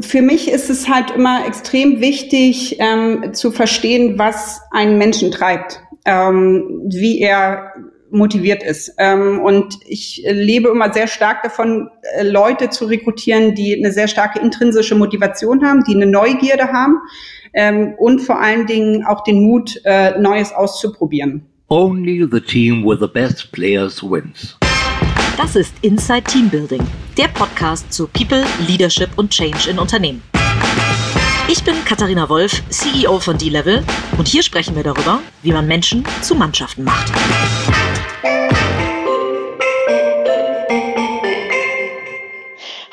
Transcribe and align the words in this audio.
für 0.00 0.22
mich 0.22 0.50
ist 0.50 0.70
es 0.70 0.88
halt 0.88 1.10
immer 1.10 1.46
extrem 1.46 2.00
wichtig 2.00 2.76
ähm, 2.78 3.32
zu 3.32 3.50
verstehen, 3.50 4.18
was 4.18 4.60
einen 4.70 4.98
Menschen 4.98 5.30
treibt, 5.30 5.80
ähm, 6.04 6.82
wie 6.86 7.20
er 7.20 7.72
motiviert 8.10 8.62
ist. 8.62 8.92
Ähm, 8.98 9.40
und 9.40 9.78
ich 9.86 10.22
lebe 10.28 10.68
immer 10.68 10.92
sehr 10.92 11.06
stark 11.06 11.42
davon, 11.42 11.88
äh, 12.16 12.24
Leute 12.24 12.70
zu 12.70 12.86
rekrutieren, 12.86 13.54
die 13.54 13.76
eine 13.76 13.92
sehr 13.92 14.08
starke 14.08 14.40
intrinsische 14.40 14.94
Motivation 14.94 15.64
haben, 15.64 15.84
die 15.84 15.94
eine 15.94 16.06
Neugierde 16.06 16.68
haben 16.72 16.96
ähm, 17.52 17.94
und 17.98 18.20
vor 18.20 18.40
allen 18.40 18.66
Dingen 18.66 19.04
auch 19.04 19.24
den 19.24 19.42
Mut, 19.42 19.80
äh, 19.84 20.18
Neues 20.18 20.52
auszuprobieren. 20.52 21.46
Only 21.68 22.26
the 22.30 22.40
team 22.40 22.84
with 22.84 22.98
the 23.00 23.06
best 23.06 23.52
players 23.52 24.02
wins. 24.02 24.58
Das 25.42 25.56
ist 25.56 25.72
Inside 25.80 26.24
Teambuilding, 26.24 26.86
der 27.16 27.28
Podcast 27.28 27.90
zu 27.90 28.06
People, 28.08 28.44
Leadership 28.68 29.08
und 29.16 29.30
Change 29.30 29.70
in 29.70 29.78
Unternehmen. 29.78 30.22
Ich 31.48 31.64
bin 31.64 31.82
Katharina 31.86 32.28
Wolf, 32.28 32.62
CEO 32.68 33.18
von 33.20 33.38
D-Level 33.38 33.82
und 34.18 34.28
hier 34.28 34.42
sprechen 34.42 34.76
wir 34.76 34.82
darüber, 34.82 35.20
wie 35.42 35.52
man 35.52 35.66
Menschen 35.66 36.04
zu 36.20 36.34
Mannschaften 36.34 36.84
macht. 36.84 37.10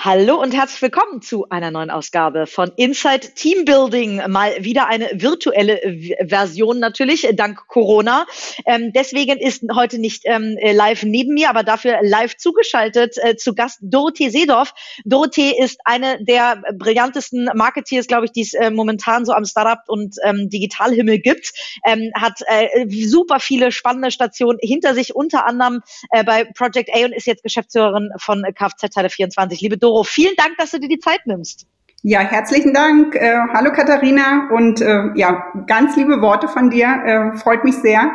Hallo 0.10 0.42
und 0.42 0.56
herzlich 0.56 0.82
willkommen 0.82 1.22
zu 1.22 1.50
einer 1.50 1.70
neuen 1.70 1.90
Ausgabe 1.90 2.48
von 2.48 2.72
Inside 2.78 3.34
Teambuilding. 3.36 4.32
Mal 4.32 4.64
wieder 4.64 4.88
eine 4.88 5.10
virtuelle 5.16 5.82
Version 6.26 6.80
natürlich, 6.80 7.28
dank 7.34 7.68
Corona. 7.68 8.26
Ähm, 8.66 8.94
deswegen 8.94 9.38
ist 9.38 9.64
heute 9.76 10.00
nicht 10.00 10.22
ähm, 10.24 10.58
live 10.62 11.04
neben 11.04 11.34
mir, 11.34 11.50
aber 11.50 11.64
dafür 11.64 12.00
live 12.04 12.38
zugeschaltet 12.38 13.18
äh, 13.22 13.36
zu 13.36 13.54
Gast 13.54 13.80
Dorothee 13.82 14.30
Seedorf. 14.30 14.74
Dorothee 15.04 15.54
ist 15.62 15.82
eine 15.84 16.24
der 16.24 16.64
brillantesten 16.78 17.50
Marketeers, 17.54 18.08
glaube 18.08 18.28
ich, 18.28 18.32
die 18.32 18.44
es 18.44 18.54
äh, 18.54 18.72
momentan 18.72 19.26
so 19.26 19.34
am 19.34 19.44
Startup 19.44 19.80
und 19.88 20.16
ähm, 20.24 20.50
Digitalhimmel 20.50 21.20
gibt. 21.20 21.52
Ähm, 21.86 22.12
hat 22.16 22.40
äh, 22.48 22.88
super 23.06 23.42
viele 23.42 23.74
spannende 23.74 24.12
Stationen 24.12 24.58
hinter 24.62 24.94
sich, 24.94 25.14
unter 25.14 25.46
anderem 25.46 25.82
äh, 26.12 26.24
bei 26.24 26.46
Project 26.46 26.96
A 26.96 27.04
und 27.04 27.12
ist 27.12 27.28
jetzt 27.28 27.44
Geschäftsführerin 27.44 28.12
von 28.18 28.46
Kfz 28.56 28.90
Teile 28.90 29.10
24. 29.10 29.60
Liebe 29.60 29.78
Doro, 29.98 30.04
Vielen 30.04 30.36
Dank, 30.38 30.58
dass 30.58 30.72
du 30.72 30.80
dir 30.80 30.90
die 30.90 31.00
Zeit 31.00 31.26
nimmst. 31.26 31.66
Ja, 32.04 32.20
herzlichen 32.20 32.74
Dank. 32.74 33.16
Äh, 33.16 33.36
hallo 33.54 33.72
Katharina 33.72 34.50
und 34.52 34.80
äh, 34.80 35.10
ja, 35.16 35.52
ganz 35.66 35.98
liebe 35.98 36.22
Worte 36.22 36.48
von 36.48 36.70
dir. 36.70 36.86
Äh, 36.86 37.38
freut 37.38 37.64
mich 37.64 37.76
sehr. 37.76 38.12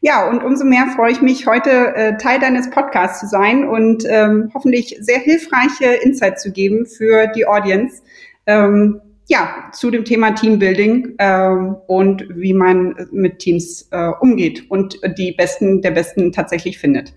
Ja, 0.00 0.28
und 0.28 0.44
umso 0.44 0.64
mehr 0.64 0.86
freue 0.94 1.10
ich 1.10 1.20
mich, 1.20 1.46
heute 1.46 1.70
äh, 1.96 2.16
Teil 2.16 2.38
deines 2.38 2.70
Podcasts 2.70 3.18
zu 3.18 3.26
sein 3.26 3.66
und 3.66 4.04
ähm, 4.08 4.50
hoffentlich 4.54 4.96
sehr 5.00 5.18
hilfreiche 5.18 5.86
Insights 6.04 6.42
zu 6.42 6.52
geben 6.52 6.86
für 6.86 7.26
die 7.26 7.46
Audience. 7.46 8.02
Ähm, 8.46 9.00
ja, 9.26 9.70
zu 9.72 9.90
dem 9.90 10.04
Thema 10.04 10.32
Teambuilding 10.32 11.16
ähm, 11.18 11.76
und 11.88 12.24
wie 12.30 12.54
man 12.54 13.08
mit 13.10 13.40
Teams 13.40 13.88
äh, 13.90 14.10
umgeht 14.20 14.70
und 14.70 15.00
die 15.18 15.32
Besten 15.32 15.82
der 15.82 15.90
Besten 15.90 16.30
tatsächlich 16.30 16.78
findet. 16.78 17.14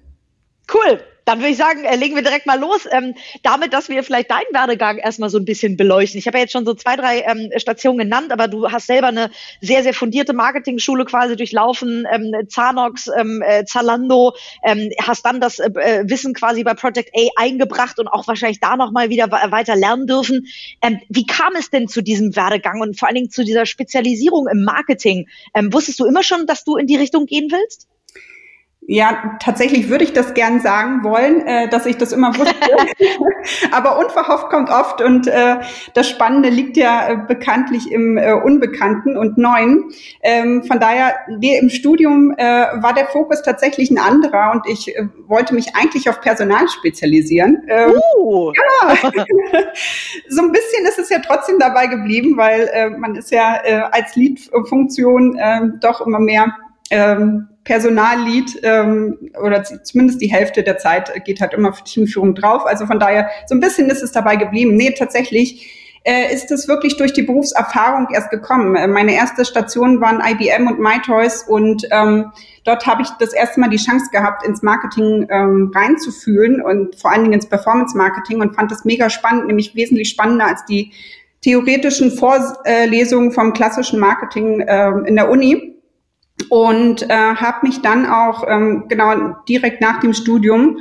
Cool. 0.73 1.00
Dann 1.28 1.39
würde 1.39 1.50
ich 1.50 1.58
sagen, 1.58 1.83
äh, 1.83 1.97
legen 1.97 2.16
wir 2.16 2.23
direkt 2.23 2.45
mal 2.45 2.58
los, 2.58 2.88
ähm, 2.89 3.14
damit, 3.44 3.73
dass 3.73 3.89
wir 3.89 4.02
vielleicht 4.02 4.31
deinen 4.31 4.53
Werdegang 4.53 4.97
erstmal 4.97 5.30
so 5.30 5.38
ein 5.38 5.44
bisschen 5.44 5.75
beleuchten. 5.75 6.17
Ich 6.17 6.25
habe 6.25 6.38
ja 6.38 6.44
jetzt 6.44 6.53
schon 6.53 6.66
so 6.66 6.73
zwei, 6.73 6.95
drei 6.95 7.20
ähm, 7.20 7.52
Stationen 7.58 7.97
genannt, 7.97 8.31
aber 8.31 8.47
du 8.47 8.72
hast 8.72 8.88
selber 8.88 9.08
eine 9.08 9.30
sehr, 9.59 9.83
sehr 9.83 9.94
fundierte 9.94 10.31
Marketing-Schule 10.31 11.03
quasi 11.03 11.36
durchlaufen, 11.36 12.08
ähm, 12.09 12.31
Zanox, 12.48 13.09
ähm, 13.20 13.44
äh, 13.45 13.66
Zalando, 13.66 14.36
ähm, 14.64 14.89
hast 15.05 15.25
dann 15.25 15.42
das 15.42 15.59
äh, 15.59 15.70
äh, 15.75 16.09
Wissen 16.09 16.33
quasi 16.33 16.64
bei 16.64 16.75
Project 16.75 17.11
A 17.14 17.28
eingebracht 17.36 18.00
und 18.00 18.08
auch 18.08 18.25
wahrscheinlich 18.25 18.61
da 18.61 18.78
nochmal 18.78 19.09
wieder 19.09 19.30
weiter 19.30 19.75
lernen 19.75 20.08
dürfen. 20.08 20.48
Ähm, 20.81 21.02
wie 21.09 21.25
kam 21.25 21.55
es 21.59 21.70
denn 21.70 21.89
zu 21.89 22.02
diesem 22.02 22.38
Werdegang 22.38 22.80
und 22.80 22.98
vor 22.98 23.09
allen 23.09 23.16
Dingen 23.16 23.31
zu 23.31 23.44
dieser 23.44 23.66
Spezialisierung 23.66 24.48
im 24.48 24.64
Marketing? 24.64 25.28
Ähm, 25.53 25.73
wusstest 25.73 26.00
du 26.00 26.05
immer 26.05 26.23
schon, 26.23 26.45
dass 26.45 26.64
du 26.64 26.78
in 26.78 26.88
die 26.88 26.95
Richtung 26.95 27.25
gehen 27.25 27.52
willst? 27.52 27.89
Ja, 28.90 29.36
tatsächlich 29.42 29.89
würde 29.89 30.06
ich 30.06 30.14
das 30.14 30.34
gern 30.34 30.61
sagen 30.61 31.04
wollen, 31.04 31.45
äh, 31.45 31.67
dass 31.67 31.86
ich 31.86 31.98
das 31.98 32.14
immer 32.14 32.30
wusste. 32.38 32.56
Aber 33.73 34.00
unverhofft 34.00 34.50
kommt 34.50 34.70
oft 34.70 35.02
und 35.02 35.28
äh, 35.28 35.58
das 35.94 36.10
Spannende 36.10 36.48
liegt 36.48 36.78
ja 36.78 37.10
äh, 37.10 37.17
bekanntlich 37.17 37.92
im 37.92 38.17
äh, 38.17 38.32
Unbekannten 38.32 39.17
und 39.17 39.38
Neuen. 39.38 39.92
Ähm, 40.23 40.64
von 40.64 40.80
daher, 40.80 41.16
wir 41.38 41.60
im 41.60 41.70
Studium 41.70 42.34
äh, 42.38 42.44
war 42.82 42.94
der 42.94 43.08
Fokus 43.08 43.42
tatsächlich 43.42 43.92
ein 43.92 43.98
anderer 43.98 44.54
und 44.54 44.66
ich 44.72 44.95
äh, 44.95 45.10
wollte 45.28 45.54
mich 45.54 45.76
eigentlich 45.76 46.10
auf 46.10 46.22
Personal 46.22 46.70
spezialisieren. 46.70 47.64
Ähm, 47.67 47.92
uh. 48.17 48.54
Ja, 48.54 48.95
so 50.30 50.42
ein 50.44 50.54
bisschen 50.54 50.86
ist 50.88 50.98
es 50.98 51.10
ja 51.10 51.20
trotzdem 51.20 51.60
dabei 51.60 51.88
geblieben, 51.88 52.38
weil 52.38 52.70
äh, 52.72 52.90
man 52.90 53.17
ist 53.17 53.32
ja 53.32 53.60
äh, 53.66 53.82
als 53.92 54.16
Lead-Funktion 54.16 55.38
äh, 55.38 55.61
doch 55.82 56.00
immer 56.00 56.20
mehr 56.22 56.56
ähm, 56.90 57.50
Personallead 57.67 58.60
ähm, 58.64 59.17
oder 59.44 59.61
zumindest 59.61 60.22
die 60.22 60.32
Hälfte 60.32 60.64
der 60.64 60.78
Zeit 60.78 61.11
geht 61.26 61.42
halt 61.42 61.54
immer 61.54 61.73
für 61.73 61.83
Teamführung 61.83 62.33
drauf. 62.33 62.66
Also 62.66 62.86
von 62.86 62.98
daher, 62.98 63.30
so 63.45 63.55
ein 63.55 63.60
bisschen 63.60 63.89
ist 63.89 64.02
es 64.02 64.14
dabei 64.14 64.38
geblieben. 64.38 64.78
Nee, 64.78 64.92
tatsächlich 64.98 66.00
äh, 66.05 66.33
ist 66.33 66.50
es 66.50 66.70
wirklich 66.70 66.95
durch 66.95 67.11
die 67.11 67.23
Berufserfahrung 67.23 68.08
erst 68.14 68.30
gekommen. 68.30 68.78
Äh, 68.78 68.88
meine 68.88 69.14
erste 69.14 69.44
Station 69.44 70.00
waren 70.00 70.22
IBM 70.26 70.67
und 70.67 70.80
MyToys 70.80 71.44
und 71.44 71.86
ähm, 71.92 72.32
dort 72.64 72.88
habe 72.88 73.02
ich 73.02 73.10
das 73.20 73.33
erste 73.33 73.60
Mal 73.60 73.70
die 73.70 73.76
Chance 73.76 74.05
gehabt, 74.14 74.48
ins 74.48 74.64
Marketing 74.64 75.28
ähm, 75.30 75.73
reinzufühlen 75.76 76.61
und 76.61 76.95
vor 76.95 77.11
allen 77.11 77.23
Dingen 77.23 77.34
ins 77.34 77.48
Performance-Marketing 77.48 78.39
und 78.39 78.55
fand 78.55 78.72
das 78.72 78.86
mega 78.86 79.10
spannend, 79.10 79.48
nämlich 79.48 79.76
wesentlich 79.76 80.08
spannender 80.08 80.45
als 80.45 80.64
die 80.64 80.94
theoretischen 81.42 82.11
Vorlesungen 82.11 83.34
vom 83.34 83.52
klassischen 83.52 83.99
Marketing 83.99 84.61
äh, 84.61 84.92
in 85.05 85.17
der 85.17 85.30
Uni 85.30 85.77
und 86.49 87.03
äh, 87.09 87.14
habe 87.14 87.67
mich 87.67 87.81
dann 87.81 88.05
auch 88.05 88.43
ähm, 88.48 88.86
genau 88.87 89.36
direkt 89.48 89.81
nach 89.81 89.99
dem 89.99 90.14
Studium 90.14 90.77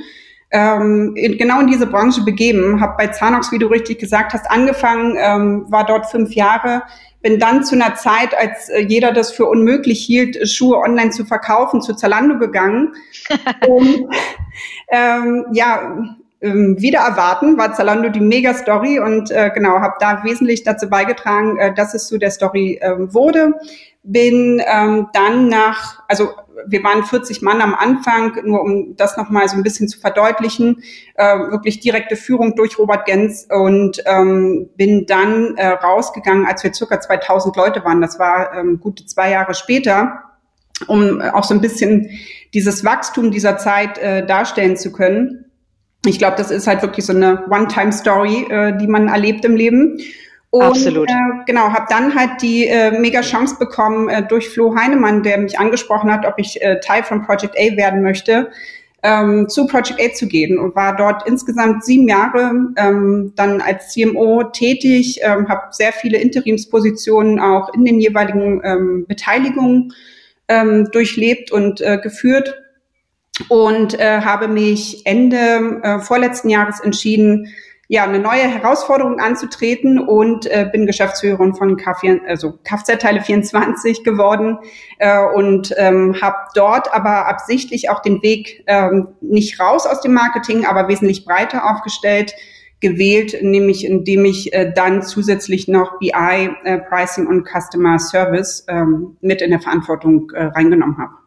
ähm, 0.51 1.15
in, 1.17 1.39
genau 1.39 1.61
in 1.61 1.67
diese 1.67 1.87
Branche 1.87 2.23
begeben, 2.23 2.81
habe 2.81 2.95
bei 2.97 3.09
Zanox, 3.09 3.51
wie 3.53 3.59
du 3.59 3.67
richtig 3.67 3.99
gesagt 3.99 4.33
hast, 4.33 4.51
angefangen, 4.51 5.17
ähm, 5.19 5.67
war 5.69 5.85
dort 5.85 6.07
fünf 6.07 6.35
Jahre, 6.35 6.83
bin 7.21 7.41
dann 7.41 7.65
zu 7.65 7.75
einer 7.75 7.95
Zeit, 7.97 8.37
als 8.39 8.69
äh, 8.69 8.81
jeder 8.81 9.13
das 9.13 9.33
für 9.33 9.47
unmöglich 9.47 10.05
hielt, 10.05 10.49
Schuhe 10.49 10.79
online 10.79 11.11
zu 11.11 11.25
verkaufen, 11.25 11.83
zu 11.83 11.95
Zalando 11.95 12.39
gegangen. 12.39 12.95
und 13.69 14.07
ähm, 14.89 15.47
ja, 15.53 16.17
ähm, 16.47 16.77
wieder 16.81 17.01
erwarten, 17.01 17.59
war 17.59 17.75
Zalando 17.75 18.09
die 18.09 18.21
Mega-Story 18.21 19.01
und 19.01 19.31
äh, 19.31 19.51
genau, 19.55 19.81
habe 19.81 19.95
da 20.01 20.23
wesentlich 20.25 20.65
dazu 20.65 20.89
beigetragen, 20.89 21.59
äh, 21.59 21.75
dass 21.75 21.95
es 21.95 22.07
zu 22.07 22.19
der 22.19 22.31
Story 22.31 22.79
äh, 22.81 23.13
wurde 23.13 23.55
bin 24.07 24.63
ähm, 24.65 25.09
dann 25.13 25.49
nach, 25.49 26.03
also 26.09 26.31
wir 26.67 26.83
waren 26.83 27.05
40 27.05 27.43
Mann 27.43 27.61
am 27.61 27.75
Anfang, 27.75 28.39
nur 28.45 28.63
um 28.63 28.97
das 28.97 29.17
nochmal 29.17 29.49
so 29.49 29.57
ein 29.57 29.63
bisschen 29.63 29.89
zu 29.89 29.99
verdeutlichen, 29.99 30.83
äh, 31.17 31.39
wirklich 31.51 31.81
direkte 31.81 32.17
Führung 32.17 32.55
durch 32.55 32.79
Robert 32.79 33.05
Gens 33.05 33.47
und 33.51 34.03
ähm, 34.07 34.71
bin 34.77 35.07
dann 35.07 35.57
äh, 35.57 35.67
rausgegangen, 35.67 36.47
als 36.47 36.63
wir 36.65 36.73
circa 36.73 37.01
2000 37.01 37.57
Leute 37.57 37.85
waren. 37.85 38.01
Das 38.01 38.19
war 38.19 38.55
ähm, 38.55 38.81
gute 38.81 39.05
zwei 39.07 39.31
Jahre 39.31 39.55
später, 39.55 40.23
um 40.87 41.21
auch 41.21 41.45
so 41.45 41.55
ein 41.55 41.61
bisschen 41.61 42.09
dieses 42.55 42.85
Wachstum 42.85 43.31
dieser 43.33 43.59
Zeit 43.59 43.99
äh, 43.99 44.25
darstellen 44.25 44.77
zu 44.77 44.93
können. 44.93 45.46
Ich 46.07 46.19
glaube, 46.19 46.37
das 46.37 46.51
ist 46.51 46.67
halt 46.67 46.83
wirklich 46.83 47.05
so 47.05 47.13
eine 47.13 47.45
One-Time-Story, 47.51 48.47
äh, 48.49 48.79
die 48.79 48.87
man 48.87 49.09
erlebt 49.09 49.45
im 49.45 49.57
Leben. 49.57 49.99
Und, 50.51 50.63
Absolut. 50.63 51.11
Äh, 51.11 51.15
genau, 51.47 51.73
habe 51.73 51.87
dann 51.89 52.15
halt 52.15 52.41
die 52.41 52.67
äh, 52.67 52.99
mega 52.99 53.21
Chance 53.21 53.57
bekommen 53.59 54.09
äh, 54.09 54.27
durch 54.27 54.49
Flo 54.49 54.75
Heinemann, 54.77 55.23
der 55.23 55.39
mich 55.39 55.59
angesprochen 55.59 56.11
hat, 56.11 56.25
ob 56.25 56.35
ich 56.39 56.63
äh, 56.63 56.81
Teil 56.81 57.03
von 57.03 57.23
Project 57.23 57.57
A 57.59 57.77
werden 57.77 58.03
möchte, 58.03 58.51
ähm, 59.03 59.49
zu 59.49 59.67
Project 59.67 60.01
A 60.01 60.15
zu 60.15 60.27
gehen 60.27 60.59
und 60.59 60.75
war 60.75 60.97
dort 60.97 61.27
insgesamt 61.29 61.85
sieben 61.85 62.09
Jahre 62.09 62.53
ähm, 62.77 63.33
dann 63.37 63.61
als 63.61 63.93
CMO 63.93 64.45
tätig, 64.45 65.21
ähm, 65.23 65.49
habe 65.49 65.69
sehr 65.73 65.93
viele 65.93 66.19
Interimspositionen 66.19 67.39
auch 67.39 67.75
in 67.75 67.85
den 67.85 68.01
jeweiligen 68.01 68.61
ähm, 68.65 69.05
Beteiligungen 69.07 69.93
ähm, 70.49 70.89
durchlebt 70.91 71.51
und 71.51 71.81
äh, 71.81 71.99
geführt 72.03 72.55
und 73.49 73.99
äh, 73.99 74.21
habe 74.21 74.49
mich 74.49 75.05
Ende 75.05 75.81
äh, 75.83 75.99
vorletzten 76.01 76.49
Jahres 76.49 76.81
entschieden, 76.81 77.53
ja, 77.89 78.03
eine 78.03 78.19
neue 78.19 78.43
Herausforderung 78.43 79.21
anzutreten 79.21 80.01
und 80.01 80.47
äh, 80.47 80.69
bin 80.71 80.87
Geschäftsführerin 80.87 81.55
von 81.55 81.77
K4, 81.77 82.27
also 82.27 82.59
Kfz-Teile 82.65 83.21
24 83.21 84.03
geworden 84.03 84.59
äh, 84.99 85.25
und 85.35 85.73
ähm, 85.77 86.17
habe 86.21 86.37
dort 86.55 86.93
aber 86.93 87.29
absichtlich 87.29 87.89
auch 87.89 88.03
den 88.03 88.23
Weg 88.23 88.65
ähm, 88.67 89.09
nicht 89.21 89.61
raus 89.61 89.87
aus 89.87 90.01
dem 90.01 90.15
Marketing, 90.15 90.67
aber 90.67 90.89
wesentlich 90.89 91.25
breiter 91.25 91.71
aufgestellt 91.71 92.35
gewählt, 92.81 93.39
nämlich 93.41 93.87
indem 93.87 94.25
ich 94.25 94.53
äh, 94.53 94.73
dann 94.75 95.03
zusätzlich 95.03 95.67
noch 95.69 95.99
BI, 95.99 96.11
äh, 96.65 96.79
Pricing 96.79 97.27
und 97.27 97.47
Customer 97.47 97.99
Service 97.99 98.67
ähm, 98.69 99.17
mit 99.21 99.41
in 99.41 99.51
der 99.51 99.61
Verantwortung 99.61 100.31
äh, 100.35 100.45
reingenommen 100.45 100.99
habe. 100.99 101.26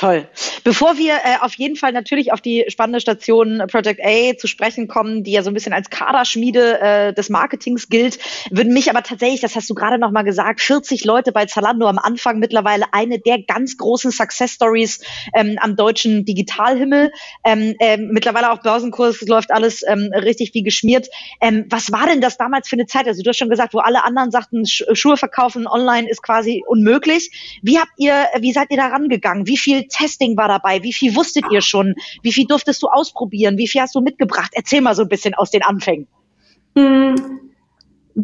Toll. 0.00 0.26
Bevor 0.64 0.96
wir 0.96 1.12
äh, 1.12 1.36
auf 1.42 1.52
jeden 1.56 1.76
Fall 1.76 1.92
natürlich 1.92 2.32
auf 2.32 2.40
die 2.40 2.64
spannende 2.68 3.02
Station 3.02 3.62
Project 3.70 4.00
A 4.02 4.34
zu 4.34 4.46
sprechen 4.46 4.88
kommen, 4.88 5.24
die 5.24 5.32
ja 5.32 5.42
so 5.42 5.50
ein 5.50 5.52
bisschen 5.52 5.74
als 5.74 5.90
Kaderschmiede 5.90 6.80
äh, 6.80 7.12
des 7.12 7.28
Marketings 7.28 7.90
gilt, 7.90 8.18
würden 8.50 8.72
mich 8.72 8.88
aber 8.88 9.02
tatsächlich, 9.02 9.42
das 9.42 9.56
hast 9.56 9.68
du 9.68 9.74
gerade 9.74 9.98
noch 9.98 10.10
mal 10.10 10.22
gesagt, 10.22 10.62
40 10.62 11.04
Leute 11.04 11.32
bei 11.32 11.44
Zalando 11.44 11.86
am 11.86 11.98
Anfang 11.98 12.38
mittlerweile 12.38 12.86
eine 12.92 13.18
der 13.18 13.42
ganz 13.42 13.76
großen 13.76 14.10
Success 14.10 14.52
Stories 14.52 15.02
ähm, 15.34 15.58
am 15.60 15.76
deutschen 15.76 16.24
Digitalhimmel. 16.24 17.12
Ähm, 17.44 17.74
äh, 17.78 17.98
mittlerweile 17.98 18.52
auch 18.52 18.62
Börsenkurs, 18.62 19.20
läuft 19.28 19.50
alles 19.50 19.82
ähm, 19.86 20.10
richtig 20.14 20.54
wie 20.54 20.62
geschmiert. 20.62 21.08
Ähm, 21.42 21.66
was 21.68 21.92
war 21.92 22.06
denn 22.06 22.22
das 22.22 22.38
damals 22.38 22.70
für 22.70 22.76
eine 22.76 22.86
Zeit? 22.86 23.06
Also 23.06 23.22
du 23.22 23.28
hast 23.28 23.36
schon 23.36 23.50
gesagt, 23.50 23.74
wo 23.74 23.80
alle 23.80 24.02
anderen 24.02 24.30
sagten, 24.30 24.64
Sch 24.64 24.82
Schuhe 24.94 25.18
verkaufen 25.18 25.66
online 25.66 26.08
ist 26.08 26.22
quasi 26.22 26.64
unmöglich. 26.66 27.60
Wie 27.60 27.78
habt 27.78 27.92
ihr, 27.98 28.14
wie 28.38 28.52
seid 28.52 28.70
ihr 28.70 28.78
da 28.78 28.86
rangegangen? 28.86 29.46
Wie 29.46 29.58
viel 29.58 29.89
Testing 29.90 30.36
war 30.36 30.48
dabei? 30.48 30.82
Wie 30.82 30.92
viel 30.92 31.14
wusstet 31.14 31.44
ihr 31.50 31.60
schon? 31.60 31.94
Wie 32.22 32.32
viel 32.32 32.46
durftest 32.46 32.82
du 32.82 32.88
ausprobieren? 32.88 33.58
Wie 33.58 33.68
viel 33.68 33.82
hast 33.82 33.94
du 33.94 34.00
mitgebracht? 34.00 34.52
Erzähl 34.54 34.80
mal 34.80 34.94
so 34.94 35.02
ein 35.02 35.08
bisschen 35.08 35.34
aus 35.34 35.50
den 35.50 35.62
Anfängen. 35.62 36.06
Hm. 36.76 37.40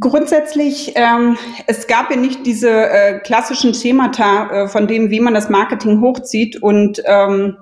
Grundsätzlich, 0.00 0.92
ähm, 0.96 1.38
es 1.66 1.86
gab 1.86 2.10
ja 2.10 2.16
nicht 2.16 2.44
diese 2.44 2.70
äh, 2.70 3.20
klassischen 3.20 3.72
Schemata 3.72 4.64
äh, 4.64 4.68
von 4.68 4.88
dem, 4.88 5.10
wie 5.10 5.20
man 5.20 5.32
das 5.32 5.48
Marketing 5.48 6.00
hochzieht 6.00 6.60
und 6.60 7.00
ähm, 7.06 7.56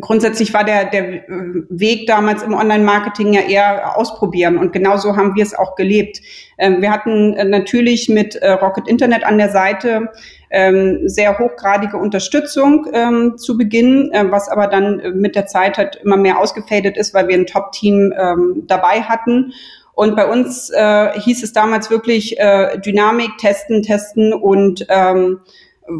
grundsätzlich 0.00 0.52
war 0.52 0.64
der, 0.64 0.84
der 0.90 1.24
Weg 1.68 2.06
damals 2.06 2.42
im 2.42 2.54
Online-Marketing 2.54 3.32
ja 3.32 3.40
eher 3.40 3.96
ausprobieren 3.96 4.58
und 4.58 4.72
genauso 4.72 5.16
haben 5.16 5.34
wir 5.34 5.42
es 5.42 5.54
auch 5.54 5.76
gelebt. 5.76 6.20
Ähm, 6.58 6.82
wir 6.82 6.90
hatten 6.90 7.34
äh, 7.34 7.44
natürlich 7.44 8.08
mit 8.08 8.36
äh, 8.36 8.50
Rocket 8.52 8.86
Internet 8.86 9.24
an 9.24 9.38
der 9.38 9.50
Seite 9.50 10.10
ähm, 10.50 11.08
sehr 11.08 11.38
hochgradige 11.38 11.96
Unterstützung 11.96 12.86
ähm, 12.92 13.38
zu 13.38 13.56
Beginn, 13.56 14.10
äh, 14.12 14.30
was 14.30 14.48
aber 14.48 14.66
dann 14.66 15.00
mit 15.14 15.36
der 15.36 15.46
Zeit 15.46 15.78
halt 15.78 15.96
immer 16.04 16.16
mehr 16.16 16.38
ausgefadet 16.38 16.96
ist, 16.96 17.14
weil 17.14 17.28
wir 17.28 17.36
ein 17.36 17.46
Top-Team 17.46 18.12
ähm, 18.16 18.64
dabei 18.66 19.02
hatten. 19.02 19.52
Und 19.94 20.16
bei 20.16 20.26
uns 20.26 20.70
äh, 20.70 21.18
hieß 21.20 21.42
es 21.42 21.52
damals 21.52 21.90
wirklich 21.90 22.38
äh, 22.38 22.78
Dynamik 22.78 23.36
testen, 23.38 23.82
testen 23.82 24.32
und 24.32 24.86
ähm, 24.88 25.40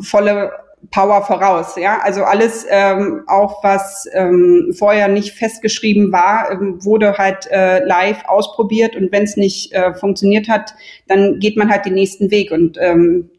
volle 0.00 0.52
Power 0.90 1.22
voraus. 1.22 1.76
Ja, 1.76 1.98
also 2.02 2.24
alles 2.24 2.66
ähm, 2.68 3.24
auch 3.26 3.62
was 3.62 4.08
ähm, 4.12 4.74
vorher 4.76 5.08
nicht 5.08 5.34
festgeschrieben 5.34 6.10
war, 6.12 6.50
ähm, 6.50 6.82
wurde 6.84 7.18
halt 7.18 7.46
äh, 7.50 7.84
live 7.84 8.24
ausprobiert 8.26 8.96
und 8.96 9.12
wenn 9.12 9.24
es 9.24 9.36
nicht 9.36 9.72
äh, 9.72 9.92
funktioniert 9.94 10.48
hat, 10.48 10.74
dann 11.06 11.38
geht 11.38 11.56
man 11.56 11.70
halt 11.70 11.84
den 11.84 11.94
nächsten 11.94 12.30
Weg 12.30 12.50
und 12.50 12.78
ähm, 12.80 13.30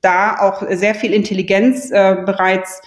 da 0.00 0.36
auch 0.38 0.62
sehr 0.70 0.94
viel 0.94 1.12
Intelligenz 1.12 1.90
äh, 1.90 2.16
bereits 2.24 2.80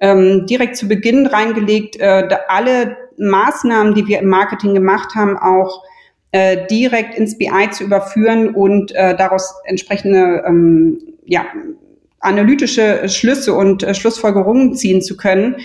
ähm, 0.00 0.46
direkt 0.46 0.76
zu 0.76 0.88
Beginn 0.88 1.26
reingelegt, 1.26 1.96
äh, 1.98 2.28
alle 2.48 2.96
Maßnahmen, 3.18 3.94
die 3.94 4.06
wir 4.06 4.20
im 4.20 4.28
Marketing 4.28 4.74
gemacht 4.74 5.14
haben, 5.14 5.36
auch 5.36 5.84
äh, 6.32 6.66
direkt 6.68 7.16
ins 7.16 7.36
BI 7.36 7.70
zu 7.70 7.84
überführen 7.84 8.54
und 8.54 8.92
äh, 8.92 9.16
daraus 9.16 9.54
entsprechende 9.64 10.44
ähm, 10.46 10.98
ja, 11.24 11.44
analytische 12.20 13.08
Schlüsse 13.08 13.54
und 13.54 13.82
äh, 13.82 13.94
Schlussfolgerungen 13.94 14.74
ziehen 14.74 15.02
zu 15.02 15.16
können. 15.16 15.56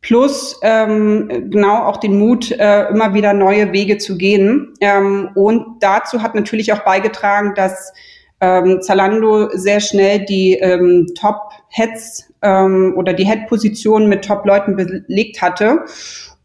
Plus 0.00 0.58
ähm, 0.62 1.50
genau 1.50 1.84
auch 1.84 1.98
den 1.98 2.18
Mut, 2.18 2.52
äh, 2.52 2.88
immer 2.88 3.14
wieder 3.14 3.32
neue 3.32 3.72
Wege 3.72 3.98
zu 3.98 4.16
gehen. 4.16 4.72
Ähm, 4.80 5.30
und 5.34 5.80
dazu 5.80 6.22
hat 6.22 6.34
natürlich 6.34 6.72
auch 6.72 6.84
beigetragen, 6.84 7.52
dass 7.54 7.92
ähm, 8.40 8.80
Zalando 8.80 9.50
sehr 9.52 9.80
schnell 9.80 10.24
die 10.24 10.54
ähm, 10.54 11.06
Top-Heads 11.18 12.32
ähm, 12.42 12.94
oder 12.96 13.12
die 13.12 13.26
Head-Position 13.26 14.08
mit 14.08 14.24
Top-Leuten 14.24 14.76
belegt 14.76 15.42
hatte. 15.42 15.84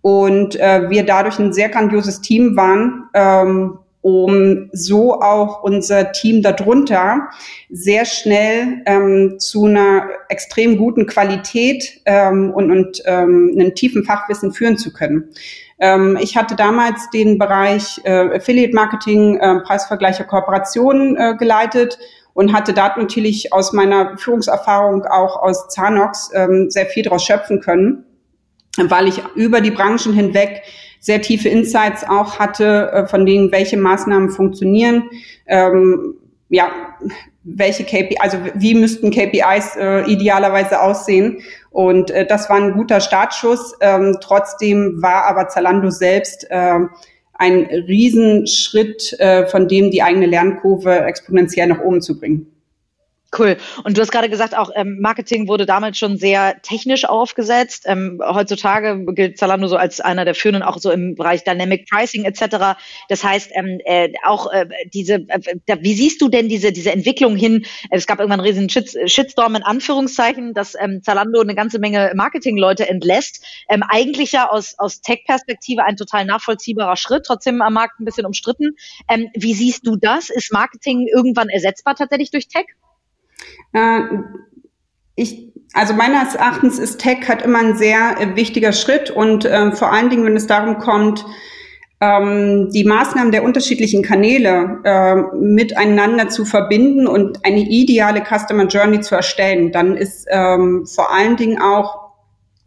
Und 0.02 0.60
äh, 0.60 0.90
wir 0.90 1.06
dadurch 1.06 1.40
ein 1.40 1.54
sehr 1.54 1.70
grandioses 1.70 2.22
Team 2.22 2.58
waren, 2.58 3.10
ähm, 3.14 3.80
um 4.02 4.70
so 4.74 5.22
auch 5.22 5.64
unser 5.64 6.12
Team 6.12 6.42
darunter 6.42 7.30
sehr 7.70 8.04
schnell 8.04 8.82
ähm, 8.86 9.36
zu 9.40 9.66
einer 9.66 10.10
extrem 10.28 10.78
guten 10.78 11.06
Qualität 11.06 12.02
ähm, 12.04 12.52
und, 12.52 12.70
und 12.70 13.02
ähm, 13.06 13.52
einem 13.56 13.76
tiefen 13.76 14.04
Fachwissen 14.04 14.52
führen 14.52 14.78
zu 14.78 14.92
können. 14.92 15.30
Ähm, 15.84 16.18
ich 16.22 16.38
hatte 16.38 16.56
damals 16.56 17.10
den 17.10 17.38
Bereich 17.38 18.00
äh, 18.06 18.38
Affiliate 18.38 18.74
Marketing, 18.74 19.36
äh, 19.36 19.60
Preisvergleiche, 19.60 20.24
Kooperationen 20.24 21.18
äh, 21.18 21.36
geleitet 21.36 22.00
und 22.34 22.54
hatte 22.54 22.74
da 22.74 22.96
natürlich 22.98 23.52
aus 23.52 23.74
meiner 23.74 24.18
Führungserfahrung 24.18 25.04
auch 25.04 25.36
aus 25.36 25.68
Zanox 25.68 26.32
ähm, 26.34 26.70
sehr 26.70 26.86
viel 26.86 27.04
daraus 27.04 27.26
schöpfen 27.26 27.60
können, 27.60 28.06
weil 28.78 29.10
ich 29.10 29.22
über 29.36 29.60
die 29.60 29.72
Branchen 29.72 30.14
hinweg 30.14 30.64
sehr 31.02 31.22
tiefe 31.22 31.50
Insights 31.50 32.06
auch 32.08 32.40
hatte, 32.40 33.08
von 33.10 33.26
denen, 33.26 33.52
welche 33.52 33.76
Maßnahmen 33.76 34.30
funktionieren. 34.30 35.10
Ähm, 35.48 36.16
ja, 36.48 36.72
welche 37.44 37.84
KPI, 37.84 38.18
also 38.20 38.38
wie 38.54 38.74
müssten 38.74 39.12
KPIs 39.12 39.76
äh, 39.76 40.04
idealerweise 40.04 40.82
aussehen. 40.82 41.42
Und 41.72 42.12
äh, 42.12 42.26
das 42.26 42.50
war 42.50 42.58
ein 42.58 42.74
guter 42.74 43.02
Startschuss. 43.02 43.74
Ähm, 43.82 44.18
trotzdem 44.22 45.02
war 45.02 45.26
aber 45.26 45.50
Zalando 45.50 45.90
selbst 45.90 46.48
äh, 46.50 46.80
ein 47.34 47.66
Riesenschritt, 47.66 49.20
äh, 49.20 49.46
von 49.48 49.68
dem 49.68 49.92
die 49.92 50.04
eigene 50.04 50.26
Lernkurve 50.26 51.02
exponentiell 51.02 51.68
nach 51.68 51.82
oben 51.82 52.02
zu 52.02 52.20
bringen. 52.20 52.53
Cool. 53.38 53.58
Und 53.84 53.98
du 53.98 54.02
hast 54.02 54.12
gerade 54.12 54.30
gesagt, 54.30 54.56
auch 54.56 54.70
ähm, 54.76 55.00
Marketing 55.00 55.48
wurde 55.48 55.66
damals 55.66 55.98
schon 55.98 56.18
sehr 56.18 56.62
technisch 56.62 57.06
aufgesetzt. 57.06 57.86
Ähm, 57.88 58.22
heutzutage 58.24 59.06
gilt 59.14 59.40
Zalando 59.40 59.68
so 59.68 59.76
als 59.76 60.02
einer 60.02 60.24
der 60.24 60.36
führenden, 60.36 60.62
auch 60.62 60.78
so 60.78 60.92
im 60.92 61.16
Bereich 61.16 61.44
Dynamic 61.44 61.90
Pricing 61.90 62.26
etc. 62.26 62.78
Das 63.10 63.24
heißt, 63.24 63.52
ähm, 63.56 63.80
äh, 63.86 64.10
auch 64.24 64.52
äh, 64.52 64.68
diese, 64.94 65.16
äh, 65.28 65.78
wie 65.82 65.96
siehst 65.96 66.22
du 66.22 66.30
denn 66.30 66.48
diese 66.48 66.72
diese 66.72 66.92
Entwicklung 66.92 67.36
hin? 67.36 67.66
Äh, 67.90 67.98
es 67.98 68.06
gab 68.06 68.20
irgendwann 68.20 68.40
einen 68.40 68.48
riesen 68.48 68.70
Shit, 68.70 68.96
Shitstorm 69.06 69.56
in 69.56 69.64
Anführungszeichen, 69.64 70.54
dass 70.54 70.76
ähm, 70.80 71.02
Zalando 71.02 71.42
eine 71.42 71.56
ganze 71.56 71.80
Menge 71.80 72.12
Marketingleute 72.16 72.88
entlässt. 72.88 73.44
Ähm, 73.68 73.84
eigentlich 73.88 74.34
ja 74.34 74.50
aus 74.50 74.76
aus 74.78 75.02
Tech-Perspektive 75.02 75.84
ein 75.84 75.98
total 75.98 76.26
nachvollziehbarer 76.26 76.98
Schritt, 76.98 77.24
trotzdem 77.26 77.64
am 77.64 77.74
Markt 77.74 78.00
ein 78.00 78.06
bisschen 78.06 78.28
umstritten. 78.28 78.76
Ähm, 79.10 79.30
wie 79.34 79.56
siehst 79.56 79.88
du 79.88 79.96
das? 79.96 80.30
Ist 80.30 80.54
Marketing 80.54 81.08
irgendwann 81.08 81.50
ersetzbar 81.50 81.96
tatsächlich 81.96 82.30
durch 82.30 82.48
Tech? 82.48 82.66
Äh, 83.74 84.02
ich, 85.16 85.52
also 85.74 85.94
meines 85.94 86.36
Erachtens 86.36 86.80
ist 86.80 87.00
Tech 87.00 87.28
halt 87.28 87.42
immer 87.42 87.60
ein 87.60 87.76
sehr 87.76 88.20
äh, 88.20 88.36
wichtiger 88.36 88.74
Schritt 88.74 89.12
und 89.12 89.46
äh, 89.46 89.72
vor 89.72 89.92
allen 89.92 90.10
Dingen, 90.10 90.26
wenn 90.26 90.36
es 90.36 90.48
darum 90.48 90.78
kommt, 90.78 91.26
ähm, 92.04 92.70
die 92.72 92.84
Maßnahmen 92.84 93.32
der 93.32 93.44
unterschiedlichen 93.44 94.04
Kanäle 94.04 94.80
äh, 94.84 95.16
miteinander 95.38 96.30
zu 96.30 96.46
verbinden 96.46 97.08
und 97.08 97.46
eine 97.46 97.62
ideale 97.62 98.24
Customer 98.24 98.66
Journey 98.66 99.02
zu 99.02 99.16
erstellen, 99.16 99.72
dann 99.72 99.96
ist 99.96 100.28
ähm, 100.30 100.86
vor 100.86 101.14
allen 101.14 101.38
Dingen 101.38 101.62
auch 101.62 102.12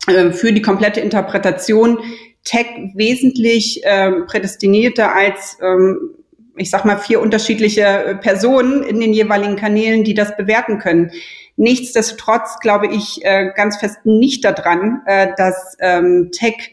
äh, 0.06 0.30
für 0.30 0.52
die 0.52 0.62
komplette 0.62 1.00
Interpretation 1.00 1.98
Tech 2.44 2.66
wesentlich 2.94 3.84
äh, 3.84 4.12
prädestinierter 4.26 5.14
als 5.14 5.58
ähm, 5.60 6.15
ich 6.56 6.70
sag 6.70 6.84
mal, 6.84 6.98
vier 6.98 7.20
unterschiedliche 7.20 7.82
äh, 7.82 8.14
Personen 8.16 8.82
in 8.82 9.00
den 9.00 9.12
jeweiligen 9.12 9.56
Kanälen, 9.56 10.04
die 10.04 10.14
das 10.14 10.36
bewerten 10.36 10.78
können. 10.78 11.10
Nichtsdestotrotz 11.56 12.58
glaube 12.60 12.86
ich 12.88 13.24
äh, 13.24 13.50
ganz 13.54 13.78
fest 13.78 14.04
nicht 14.04 14.44
daran, 14.44 15.02
äh, 15.06 15.28
dass 15.36 15.76
ähm, 15.80 16.30
Tech 16.32 16.72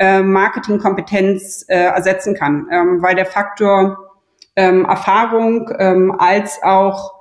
Marketingkompetenz 0.00 1.66
ersetzen 1.68 2.34
kann, 2.34 2.66
ähm, 2.72 3.02
weil 3.02 3.14
der 3.14 3.26
Faktor 3.26 3.98
ähm, 4.56 4.86
Erfahrung 4.86 5.68
als 5.68 6.60
auch 6.62 7.12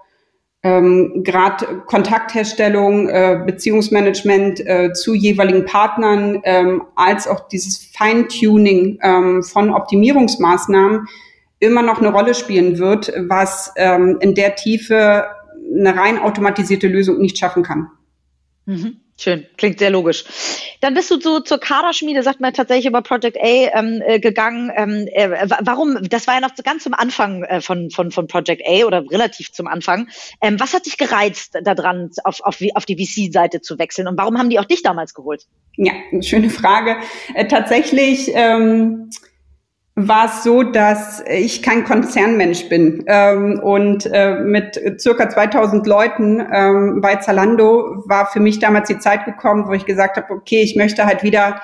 ähm, 0.64 1.24
gerade 1.24 1.82
Kontaktherstellung, 1.86 3.10
äh, 3.10 3.42
Beziehungsmanagement 3.46 4.60
äh, 4.60 4.94
zu 4.94 5.14
jeweiligen 5.14 5.66
Partnern, 5.66 6.42
ähm, 6.44 6.84
als 6.96 7.28
auch 7.28 7.48
dieses 7.48 7.78
Feintuning 7.98 9.00
ähm, 9.02 9.44
von 9.44 9.74
Optimierungsmaßnahmen 9.74 11.08
immer 11.62 11.84
noch 11.84 12.00
eine 12.00 12.12
Rolle 12.12 12.34
spielen 12.34 12.80
wird, 12.80 13.14
was 13.28 13.72
ähm, 13.78 14.18
in 14.20 14.36
der 14.36 14.56
Tiefe 14.56 15.26
eine 15.74 15.96
rein 15.96 16.20
automatisierte 16.20 16.88
Lösung 16.88 17.20
nicht 17.20 17.38
schaffen 17.38 17.64
kann. 17.64 17.88
Mhm. 18.66 18.98
Schön, 19.18 19.46
klingt 19.56 19.78
sehr 19.78 19.92
logisch. 19.92 20.24
Dann 20.80 20.96
bist 20.96 21.12
du 21.12 21.20
so 21.20 21.42
zur 21.42 21.60
Kaderschmiede, 21.60 22.24
sagt 22.24 22.42
man 22.42 22.54
tatsächlich 22.54 22.88
über 22.88 23.04
Project 23.04 23.38
A 23.38 23.46
ähm, 23.46 24.02
äh, 24.04 24.20
gegangen. 24.20 24.72
Ähm, 24.76 25.08
äh, 25.12 25.48
warum? 25.62 26.00
Das 26.10 26.26
war 26.26 26.34
ja 26.34 26.42
noch 26.42 26.56
ganz 26.64 26.84
zum 26.84 26.96
Anfang 26.96 27.44
äh, 27.44 27.62
von, 27.62 27.92
von, 27.92 28.10
von 28.10 28.26
Project 28.26 28.64
A 28.68 28.86
oder 28.86 29.04
relativ 29.12 29.52
zum 29.52 29.68
Anfang. 29.68 30.10
Ähm, 30.42 30.60
was 30.60 30.74
hat 30.74 30.88
dich 30.88 30.98
gereizt 30.98 31.56
daran, 31.62 32.10
auf, 32.24 32.42
auf, 32.42 32.58
auf 32.74 32.86
die 32.86 32.96
VC-Seite 32.96 33.62
zu 33.62 33.78
wechseln 33.78 34.08
und 34.08 34.18
warum 34.18 34.40
haben 34.40 34.50
die 34.50 34.58
auch 34.58 34.66
dich 34.66 34.82
damals 34.82 35.14
geholt? 35.14 35.46
Ja, 35.76 35.94
eine 36.12 36.24
schöne 36.24 36.50
Frage. 36.50 36.98
Äh, 37.36 37.48
tatsächlich. 37.48 38.32
Ähm 38.34 39.12
war 40.08 40.26
es 40.26 40.44
so, 40.44 40.64
dass 40.64 41.24
ich 41.28 41.62
kein 41.62 41.84
Konzernmensch 41.84 42.70
bin 42.70 43.04
ähm, 43.08 43.60
und 43.60 44.06
äh, 44.06 44.36
mit 44.36 44.80
circa 45.00 45.30
2000 45.30 45.86
Leuten 45.88 46.46
ähm, 46.52 47.02
bei 47.02 47.16
Zalando 47.18 48.04
war 48.06 48.28
für 48.28 48.40
mich 48.40 48.60
damals 48.60 48.88
die 48.88 49.00
Zeit 49.00 49.26
gekommen, 49.26 49.68
wo 49.68 49.74
ich 49.74 49.86
gesagt 49.86 50.18
habe, 50.18 50.34
okay, 50.34 50.62
ich 50.62 50.76
möchte 50.76 51.06
halt 51.06 51.24
wieder 51.24 51.62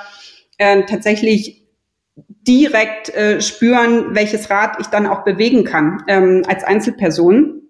äh, 0.58 0.84
tatsächlich 0.84 1.64
direkt 2.48 3.10
äh, 3.10 3.42
spüren, 3.42 4.16
welches 4.16 4.50
Rad 4.50 4.78
ich 4.80 4.88
dann 4.88 5.06
auch 5.06 5.24
bewegen 5.24 5.64
kann 5.64 6.04
ähm, 6.08 6.44
als 6.48 6.64
Einzelperson 6.64 7.62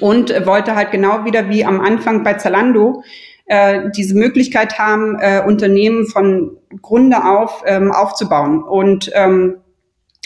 und 0.00 0.30
äh, 0.30 0.46
wollte 0.46 0.74
halt 0.74 0.92
genau 0.92 1.24
wieder 1.24 1.48
wie 1.48 1.64
am 1.64 1.80
Anfang 1.80 2.22
bei 2.22 2.34
Zalando 2.34 3.02
äh, 3.46 3.90
diese 3.96 4.14
Möglichkeit 4.14 4.78
haben, 4.78 5.18
äh, 5.18 5.42
Unternehmen 5.44 6.06
von 6.06 6.56
Grunde 6.80 7.24
auf 7.24 7.64
ähm, 7.66 7.90
aufzubauen. 7.90 8.62
Und 8.62 9.10
ähm, 9.14 9.56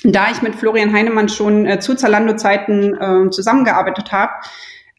da 0.04 0.30
ich 0.30 0.42
mit 0.42 0.54
Florian 0.54 0.92
Heinemann 0.92 1.28
schon 1.28 1.66
äh, 1.66 1.80
zu 1.80 1.94
Zalando-Zeiten 1.94 2.94
äh, 2.94 3.30
zusammengearbeitet 3.30 4.12
habe, 4.12 4.32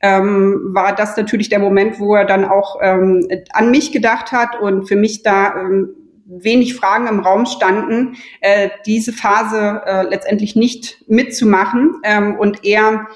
ähm, 0.02 0.72
war 0.74 0.94
das 0.94 1.16
natürlich 1.16 1.50
der 1.50 1.60
Moment, 1.60 2.00
wo 2.00 2.16
er 2.16 2.26
dann 2.26 2.46
auch 2.46 2.80
ähm, 2.82 3.28
an 3.54 3.72
mich 3.72 3.92
gedacht 3.92 4.32
hat 4.32 4.60
und 4.60 4.88
für 4.88 4.96
mich 4.96 5.24
da 5.24 5.56
ähm, 5.56 5.90
wenig 6.26 6.76
Fragen 6.76 7.08
im 7.08 7.20
Raum 7.20 7.46
standen, 7.46 8.18
äh, 8.42 8.70
diese 8.86 9.14
Phase 9.14 9.82
äh, 9.86 10.04
letztendlich 10.04 10.56
nicht 10.56 11.04
mitzumachen 11.08 12.02
ähm, 12.04 12.36
und 12.36 12.66
eher 12.66 13.08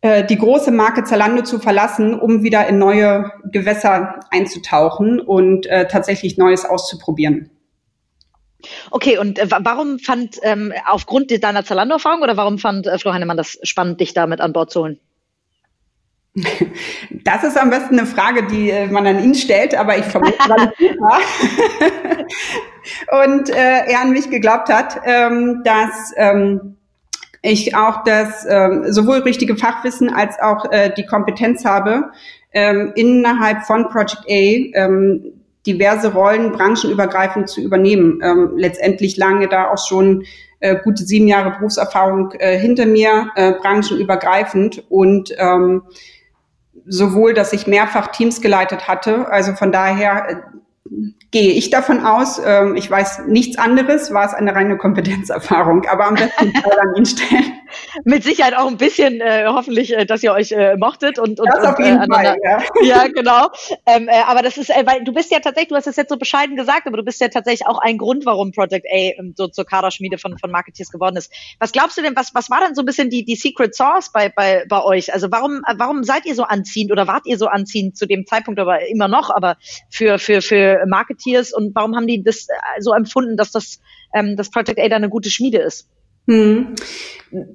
äh, 0.00 0.24
die 0.24 0.38
große 0.38 0.70
Marke 0.70 1.04
Zalando 1.04 1.42
zu 1.42 1.58
verlassen, 1.58 2.18
um 2.18 2.42
wieder 2.42 2.66
in 2.66 2.78
neue 2.78 3.30
Gewässer 3.50 4.20
einzutauchen 4.30 5.20
und 5.20 5.66
äh, 5.66 5.86
tatsächlich 5.86 6.38
Neues 6.38 6.64
auszuprobieren. 6.64 7.50
Okay, 8.90 9.18
und 9.18 9.38
äh, 9.38 9.46
warum 9.50 9.98
fand, 9.98 10.38
ähm, 10.42 10.72
aufgrund 10.86 11.30
deiner 11.42 11.64
Zalando-Erfahrung 11.64 12.22
oder 12.22 12.36
warum 12.36 12.58
fand 12.58 12.86
äh, 12.86 12.98
Flo 12.98 13.12
Heinemann 13.12 13.36
das 13.36 13.58
spannend, 13.62 14.00
dich 14.00 14.14
da 14.14 14.26
mit 14.26 14.40
an 14.40 14.52
Bord 14.52 14.70
zu 14.70 14.80
holen? 14.80 15.00
Das 17.24 17.44
ist 17.44 17.58
am 17.58 17.70
besten 17.70 17.98
eine 17.98 18.06
Frage, 18.06 18.46
die 18.46 18.70
äh, 18.70 18.86
man 18.86 19.06
an 19.06 19.22
ihn 19.22 19.34
stellt, 19.34 19.74
aber 19.74 19.98
ich 19.98 20.04
vermute, 20.04 20.38
weil 20.48 20.72
ich 20.78 20.96
war. 20.98 21.20
und 23.24 23.50
äh, 23.50 23.86
er 23.86 24.00
an 24.00 24.10
mich 24.10 24.30
geglaubt 24.30 24.68
hat, 24.68 25.00
ähm, 25.04 25.62
dass 25.64 26.12
ähm, 26.16 26.76
ich 27.42 27.76
auch 27.76 28.02
das 28.04 28.46
ähm, 28.48 28.92
sowohl 28.92 29.18
richtige 29.18 29.56
Fachwissen 29.56 30.12
als 30.12 30.38
auch 30.40 30.70
äh, 30.72 30.92
die 30.96 31.06
Kompetenz 31.06 31.64
habe, 31.64 32.10
ähm, 32.52 32.92
innerhalb 32.94 33.64
von 33.64 33.88
Project 33.88 34.24
A 34.28 34.84
ähm, 34.84 35.38
diverse 35.66 36.12
Rollen 36.12 36.52
branchenübergreifend 36.52 37.48
zu 37.48 37.60
übernehmen. 37.60 38.20
Ähm, 38.22 38.52
letztendlich 38.56 39.16
lange 39.16 39.48
da 39.48 39.70
auch 39.70 39.78
schon 39.78 40.24
äh, 40.60 40.76
gute 40.82 41.04
sieben 41.04 41.28
Jahre 41.28 41.50
Berufserfahrung 41.52 42.32
äh, 42.38 42.58
hinter 42.58 42.86
mir, 42.86 43.30
äh, 43.36 43.52
branchenübergreifend 43.52 44.84
und 44.88 45.32
ähm, 45.38 45.82
sowohl, 46.86 47.34
dass 47.34 47.52
ich 47.52 47.66
mehrfach 47.66 48.08
Teams 48.08 48.40
geleitet 48.40 48.88
hatte, 48.88 49.30
also 49.30 49.52
von 49.52 49.72
daher 49.72 50.28
äh, 50.28 50.34
gehe 51.30 51.52
ich 51.52 51.68
davon 51.68 52.04
aus, 52.04 52.40
ähm, 52.42 52.74
ich 52.74 52.90
weiß 52.90 53.26
nichts 53.26 53.58
anderes, 53.58 54.12
war 54.14 54.26
es 54.26 54.32
eine 54.32 54.54
reine 54.54 54.78
Kompetenzerfahrung, 54.78 55.86
aber 55.86 56.06
am 56.06 56.14
besten 56.14 56.52
an 56.80 56.96
ihn 56.96 57.04
stellen. 57.04 57.52
Mit 58.04 58.24
Sicherheit 58.24 58.56
auch 58.56 58.66
ein 58.66 58.78
bisschen, 58.78 59.20
äh, 59.20 59.44
hoffentlich, 59.46 59.94
äh, 59.94 60.06
dass 60.06 60.22
ihr 60.22 60.32
euch 60.32 60.52
äh, 60.52 60.76
mochtet 60.76 61.18
und, 61.18 61.38
und, 61.38 61.46
das 61.46 61.64
auf 61.64 61.78
jeden 61.78 62.00
und, 62.00 62.10
äh, 62.10 62.14
Fall, 62.14 62.36
ja. 62.42 62.62
ja, 62.82 63.08
genau. 63.08 63.48
Ähm, 63.84 64.08
äh, 64.08 64.22
aber 64.26 64.40
das 64.40 64.56
ist, 64.56 64.70
weil 64.70 65.04
du 65.04 65.12
bist 65.12 65.30
ja 65.30 65.40
tatsächlich, 65.40 65.68
du 65.68 65.76
hast 65.76 65.86
es 65.86 65.96
jetzt 65.96 66.08
so 66.08 66.16
bescheiden 66.16 66.56
gesagt, 66.56 66.86
aber 66.86 66.96
du 66.96 67.02
bist 67.02 67.20
ja 67.20 67.28
tatsächlich 67.28 67.66
auch 67.66 67.78
ein 67.78 67.98
Grund, 67.98 68.24
warum 68.24 68.52
Project 68.52 68.86
A 68.86 68.96
ähm, 68.96 69.34
so 69.36 69.48
zur 69.48 69.66
Kaderschmiede 69.66 70.16
von, 70.16 70.38
von 70.38 70.50
Marketeers 70.50 70.90
geworden 70.90 71.16
ist. 71.16 71.30
Was 71.58 71.72
glaubst 71.72 71.98
du 71.98 72.02
denn, 72.02 72.16
was, 72.16 72.34
was 72.34 72.48
war 72.48 72.60
denn 72.64 72.74
so 72.74 72.80
ein 72.82 72.86
bisschen 72.86 73.10
die, 73.10 73.26
die 73.26 73.36
Secret 73.36 73.74
Source 73.74 74.10
bei, 74.12 74.30
bei, 74.30 74.64
bei 74.66 74.82
euch? 74.82 75.12
Also 75.12 75.30
warum, 75.30 75.60
warum 75.76 76.04
seid 76.04 76.24
ihr 76.24 76.34
so 76.34 76.44
anziehend 76.44 76.90
oder 76.90 77.06
wart 77.06 77.26
ihr 77.26 77.36
so 77.36 77.48
anziehend 77.48 77.98
zu 77.98 78.06
dem 78.06 78.24
Zeitpunkt, 78.24 78.58
aber 78.58 78.88
immer 78.88 79.08
noch, 79.08 79.28
aber 79.28 79.58
für, 79.90 80.18
für, 80.18 80.40
für 80.40 80.86
Marketeers 81.18 81.52
und 81.52 81.74
warum 81.74 81.94
haben 81.94 82.06
die 82.06 82.22
das 82.22 82.48
äh, 82.48 82.80
so 82.80 82.92
empfunden, 82.92 83.36
dass 83.36 83.52
das, 83.52 83.80
ähm, 84.14 84.36
das 84.36 84.50
Project 84.50 84.78
A 84.78 84.88
da 84.88 84.96
eine 84.96 85.08
gute 85.08 85.30
Schmiede 85.30 85.58
ist? 85.58 85.88
Hm. 86.26 86.74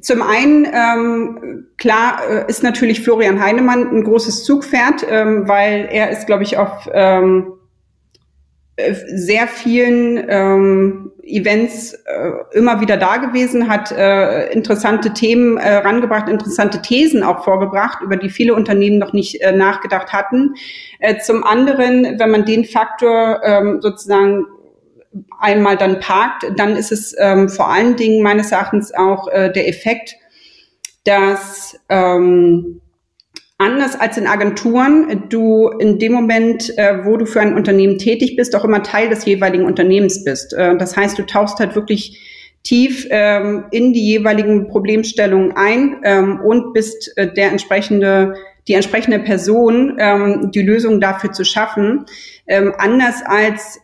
Zum 0.02 0.22
einen, 0.22 0.66
ähm, 0.66 1.68
klar, 1.78 2.22
äh, 2.28 2.46
ist 2.50 2.64
natürlich 2.64 3.02
Florian 3.02 3.40
Heinemann 3.40 3.88
ein 3.90 4.04
großes 4.04 4.44
Zugpferd, 4.46 5.06
ähm, 5.08 5.48
weil 5.48 5.88
er 5.92 6.10
ist, 6.10 6.26
glaube 6.26 6.44
ich, 6.44 6.58
auf 6.58 6.90
ähm, 6.92 7.54
äh, 7.54 7.63
sehr 8.78 9.48
vielen 9.48 10.26
ähm, 10.28 11.12
Events 11.24 11.94
äh, 11.94 12.58
immer 12.58 12.82
wieder 12.82 12.98
da 12.98 13.18
gewesen, 13.18 13.70
hat 13.70 13.92
äh, 13.92 14.52
interessante 14.52 15.14
Themen 15.14 15.58
äh, 15.58 15.76
rangebracht, 15.76 16.28
interessante 16.28 16.82
Thesen 16.82 17.24
auch 17.24 17.44
vorgebracht, 17.44 18.02
über 18.02 18.18
die 18.18 18.30
viele 18.30 18.56
Unternehmen 18.56 18.98
noch 18.98 19.14
nicht 19.14 19.42
äh, 19.42 19.52
nachgedacht 19.52 20.12
hatten. 20.12 20.56
Äh, 21.00 21.20
zum 21.20 21.44
anderen, 21.44 22.20
wenn 22.20 22.32
man 22.32 22.46
den 22.46 22.66
Faktor 22.66 23.42
ähm, 23.44 23.80
sozusagen 23.82 24.46
einmal 25.40 25.78
dann 25.78 26.00
parkt, 26.00 26.46
dann 26.58 26.76
ist 26.76 26.92
es 26.92 27.16
ähm, 27.20 27.50
vor 27.50 27.70
allen 27.70 27.96
Dingen 27.96 28.24
meines 28.24 28.52
Erachtens 28.52 28.94
auch 28.94 29.28
äh, 29.28 29.52
der 29.52 29.70
Effekt, 29.70 30.16
dass 31.06 31.80
ähm, 31.90 32.82
anders 33.64 34.00
als 34.00 34.18
in 34.18 34.28
Agenturen 34.28 35.24
du 35.30 35.70
in 35.80 35.98
dem 35.98 36.12
Moment, 36.12 36.78
äh, 36.78 37.06
wo 37.06 37.18
du 37.18 37.26
für 37.26 37.40
ein 37.40 37.56
Unternehmen 37.56 37.98
tätig 37.98 38.36
bist, 38.36 38.56
auch 38.56 38.66
immer 38.66 38.84
Teil 38.84 39.10
des 39.10 39.26
jeweiligen 39.26 39.66
Unternehmens 39.66 40.24
bist. 40.24 40.54
Äh, 40.54 40.78
das 40.78 40.98
heißt, 40.98 41.18
du 41.18 41.26
tauchst 41.26 41.60
halt 41.60 41.76
wirklich 41.76 42.20
tief 42.64 43.08
ähm, 43.10 43.66
in 43.72 43.94
die 43.94 44.06
jeweiligen 44.06 44.68
Problemstellungen 44.68 45.54
ein 45.56 45.98
ähm, 46.04 46.40
und 46.42 46.74
bist 46.74 47.18
äh, 47.18 47.34
der 47.34 47.52
entsprechende 47.52 48.36
die 48.68 48.76
entsprechende 48.76 49.20
Person 49.20 49.98
ähm, 50.00 50.52
die 50.52 50.62
Lösung 50.62 51.02
dafür 51.02 51.34
zu 51.34 51.44
schaffen. 51.44 52.06
Ähm, 52.48 52.74
anders 52.78 53.22
als 53.26 53.82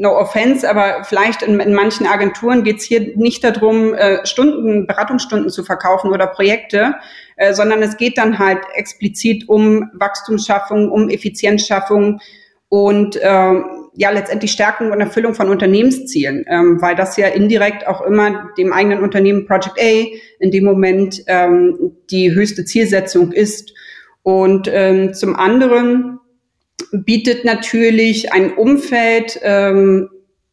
no 0.00 0.16
offense, 0.16 0.68
aber 0.68 1.04
vielleicht 1.04 1.42
in, 1.42 1.60
in 1.60 1.74
manchen 1.74 2.06
Agenturen 2.06 2.64
geht 2.64 2.78
es 2.78 2.84
hier 2.84 3.14
nicht 3.16 3.44
darum, 3.44 3.92
äh, 3.92 4.24
Stunden, 4.26 4.86
Beratungsstunden 4.86 5.50
zu 5.50 5.62
verkaufen 5.62 6.10
oder 6.10 6.26
Projekte, 6.26 6.94
äh, 7.36 7.52
sondern 7.52 7.82
es 7.82 7.98
geht 7.98 8.16
dann 8.16 8.38
halt 8.38 8.60
explizit 8.74 9.46
um 9.46 9.90
Wachstumsschaffung, 9.92 10.90
um 10.90 11.10
Effizienzschaffung 11.10 12.18
und 12.70 13.16
äh, 13.16 13.54
ja 13.94 14.10
letztendlich 14.10 14.52
Stärkung 14.52 14.90
und 14.90 15.00
Erfüllung 15.02 15.34
von 15.34 15.50
Unternehmenszielen, 15.50 16.46
ähm, 16.48 16.80
weil 16.80 16.96
das 16.96 17.18
ja 17.18 17.26
indirekt 17.26 17.86
auch 17.86 18.00
immer 18.00 18.48
dem 18.56 18.72
eigenen 18.72 19.02
Unternehmen 19.02 19.44
Project 19.44 19.78
A 19.78 20.06
in 20.38 20.50
dem 20.50 20.64
Moment 20.64 21.22
ähm, 21.26 21.92
die 22.10 22.32
höchste 22.32 22.64
Zielsetzung 22.64 23.32
ist. 23.32 23.74
Und 24.22 24.66
ähm, 24.72 25.12
zum 25.12 25.36
anderen 25.36 26.19
bietet 26.92 27.44
natürlich 27.44 28.32
ein 28.32 28.54
Umfeld 28.54 29.38
ähm, 29.42 30.08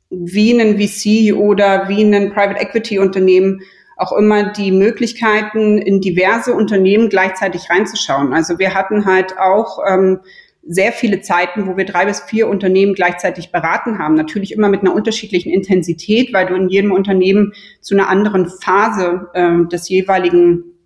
wie 0.10 0.60
ein 0.60 0.78
VC 0.80 1.36
oder 1.36 1.90
wie 1.90 2.04
ein 2.04 2.32
Private 2.34 2.62
Equity 2.62 3.00
Unternehmen 3.00 3.62
auch 3.98 4.12
immer 4.14 4.52
die 4.52 4.72
Möglichkeiten, 4.72 5.80
in 5.80 6.02
diverse 6.02 6.54
Unternehmen 6.54 7.10
gleichzeitig 7.10 7.70
reinzuschauen. 7.70 8.32
Also 8.34 8.60
wir 8.60 8.76
hatten 8.76 9.06
halt 9.06 9.38
auch 9.40 9.80
ähm, 9.90 10.20
sehr 10.68 10.92
viele 10.92 11.22
Zeiten, 11.22 11.66
wo 11.66 11.78
wir 11.78 11.86
drei 11.86 12.06
bis 12.06 12.22
vier 12.22 12.48
Unternehmen 12.48 12.94
gleichzeitig 12.94 13.52
beraten 13.52 13.98
haben. 13.98 14.16
Natürlich 14.16 14.52
immer 14.52 14.70
mit 14.70 14.82
einer 14.82 14.94
unterschiedlichen 14.94 15.52
Intensität, 15.52 16.34
weil 16.34 16.46
du 16.46 16.56
in 16.56 16.70
jedem 16.70 16.92
Unternehmen 16.92 17.54
zu 17.82 17.96
einer 17.96 18.10
anderen 18.10 18.48
Phase 18.48 19.30
ähm, 19.34 19.70
des 19.70 19.90
jeweiligen 19.90 20.77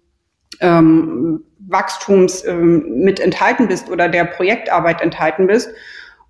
ähm, 0.62 1.44
Wachstums 1.68 2.46
ähm, 2.46 3.04
mit 3.04 3.20
enthalten 3.20 3.68
bist 3.68 3.90
oder 3.90 4.10
der 4.10 4.26
Projektarbeit 4.26 5.02
enthalten 5.02 5.48
bist. 5.48 5.70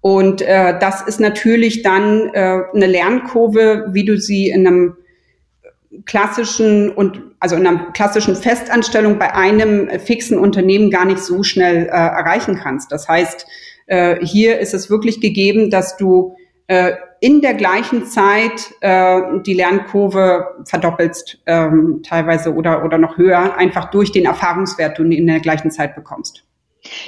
Und 0.02 0.42
äh, 0.42 0.78
das 0.80 1.02
ist 1.02 1.20
natürlich 1.20 1.84
dann 1.84 2.30
äh, 2.34 2.62
eine 2.74 2.88
Lernkurve, 2.88 3.90
wie 3.92 4.04
du 4.04 4.18
sie 4.18 4.50
in 4.50 4.66
einem 4.66 4.98
klassischen 6.06 6.90
und 6.90 7.22
also 7.40 7.56
in 7.56 7.68
einer 7.68 7.92
klassischen 7.92 8.36
Festanstellung 8.36 9.20
bei 9.20 9.34
einem 9.36 9.90
fixen 10.00 10.38
Unternehmen 10.38 10.90
gar 10.90 11.06
nicht 11.06 11.20
so 11.20 11.44
schnell 11.44 11.86
äh, 11.86 11.90
erreichen 11.90 12.56
kannst. 12.56 12.92
Das 12.92 13.08
heißt, 13.08 13.46
äh, 13.88 14.26
hier 14.26 14.60
ist 14.60 14.74
es 14.74 14.90
wirklich 14.90 15.22
gegeben, 15.22 15.70
dass 15.70 15.98
du 15.98 16.36
äh, 16.68 16.94
in 17.22 17.40
der 17.40 17.54
gleichen 17.54 18.08
Zeit 18.08 18.74
äh, 18.82 19.22
die 19.46 19.54
Lernkurve 19.54 20.64
verdoppelst, 20.66 21.38
ähm, 21.46 22.02
teilweise 22.04 22.54
oder, 22.54 22.84
oder 22.84 22.98
noch 22.98 23.16
höher, 23.16 23.56
einfach 23.56 23.92
durch 23.92 24.12
den 24.12 24.26
Erfahrungswert, 24.26 24.98
den 24.98 25.12
du 25.12 25.16
in 25.16 25.28
der 25.28 25.40
gleichen 25.40 25.70
Zeit 25.70 25.96
bekommst. 25.96 26.44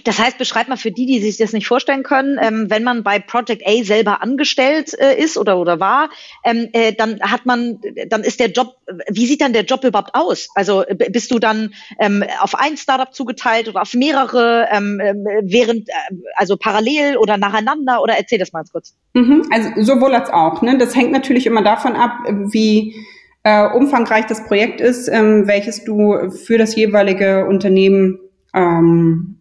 Das 0.04 0.20
heißt, 0.20 0.38
beschreib 0.38 0.68
mal 0.68 0.78
für 0.78 0.92
die, 0.92 1.06
die 1.06 1.20
sich 1.20 1.38
das 1.38 1.54
nicht 1.54 1.68
vorstellen 1.68 2.04
können, 2.04 2.38
ähm, 2.42 2.70
wenn 2.70 2.84
man 2.84 3.04
bei 3.04 3.20
Project 3.20 3.64
A 3.66 3.84
selber 3.84 4.22
angestellt 4.22 4.94
äh, 5.00 5.16
ist 5.18 5.38
oder 5.38 5.58
oder 5.58 5.80
war, 5.80 6.10
ähm, 6.44 6.70
äh, 6.74 6.94
dann 6.94 7.20
hat 7.22 7.46
man, 7.46 7.80
dann 8.08 8.24
ist 8.24 8.40
der 8.40 8.52
Job, 8.52 8.76
wie 9.10 9.26
sieht 9.26 9.42
dann 9.42 9.54
der 9.54 9.64
Job 9.64 9.84
überhaupt 9.84 10.14
aus? 10.14 10.48
Also 10.56 10.84
bist 11.10 11.32
du 11.32 11.40
dann 11.40 11.74
ähm, 12.00 12.24
auf 12.40 12.56
ein 12.56 12.78
Startup 12.78 13.14
zugeteilt 13.14 13.68
oder 13.68 13.82
auf 13.82 13.94
mehrere, 13.94 14.68
ähm, 14.72 15.00
ähm, 15.02 15.26
während, 15.44 15.90
äh, 15.90 15.94
also 16.36 16.58
parallel 16.58 17.18
oder 17.18 17.38
nacheinander 17.38 18.02
oder 18.02 18.16
erzähl 18.18 18.40
das 18.40 18.54
mal 18.54 18.64
kurz. 18.72 18.96
Mhm, 19.14 19.48
also 19.52 19.70
sowohl 19.82 20.14
als 20.16 20.30
auch. 20.30 20.62
Ne? 20.62 20.78
Das 20.78 20.96
hängt 20.96 21.12
natürlich 21.12 21.46
immer 21.46 21.64
davon 21.64 21.96
ab, 21.96 22.18
wie 22.52 22.96
äh, 23.44 23.68
umfangreich 23.70 24.26
das 24.26 24.46
Projekt 24.46 24.82
ist, 24.82 25.08
ähm, 25.08 25.48
welches 25.48 25.84
du 25.84 26.32
für 26.32 26.58
das 26.58 26.76
jeweilige 26.76 27.46
Unternehmen 27.46 28.20
ähm, 28.54 29.40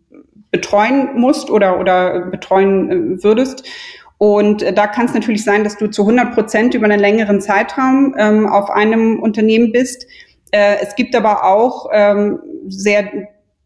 betreuen 0.53 1.19
musst 1.19 1.51
oder, 1.51 1.81
oder 1.81 2.27
betreuen 2.27 2.91
äh, 3.19 3.25
würdest. 3.25 3.65
Und 4.19 4.63
äh, 4.63 4.73
da 4.73 4.87
kann 4.87 5.07
es 5.07 5.15
natürlich 5.15 5.43
sein, 5.43 5.65
dass 5.65 5.77
du 5.77 5.89
zu 5.89 6.03
100 6.03 6.33
Prozent 6.33 6.75
über 6.75 6.85
einen 6.85 7.01
längeren 7.01 7.41
Zeitraum 7.41 8.15
ähm, 8.17 8.47
auf 8.47 8.71
einem 8.71 9.19
Unternehmen 9.19 9.73
bist. 9.73 10.07
Äh, 10.53 10.77
es 10.81 10.95
gibt 10.95 11.17
aber 11.17 11.45
auch 11.45 11.89
ähm, 11.93 12.39
sehr 12.69 13.11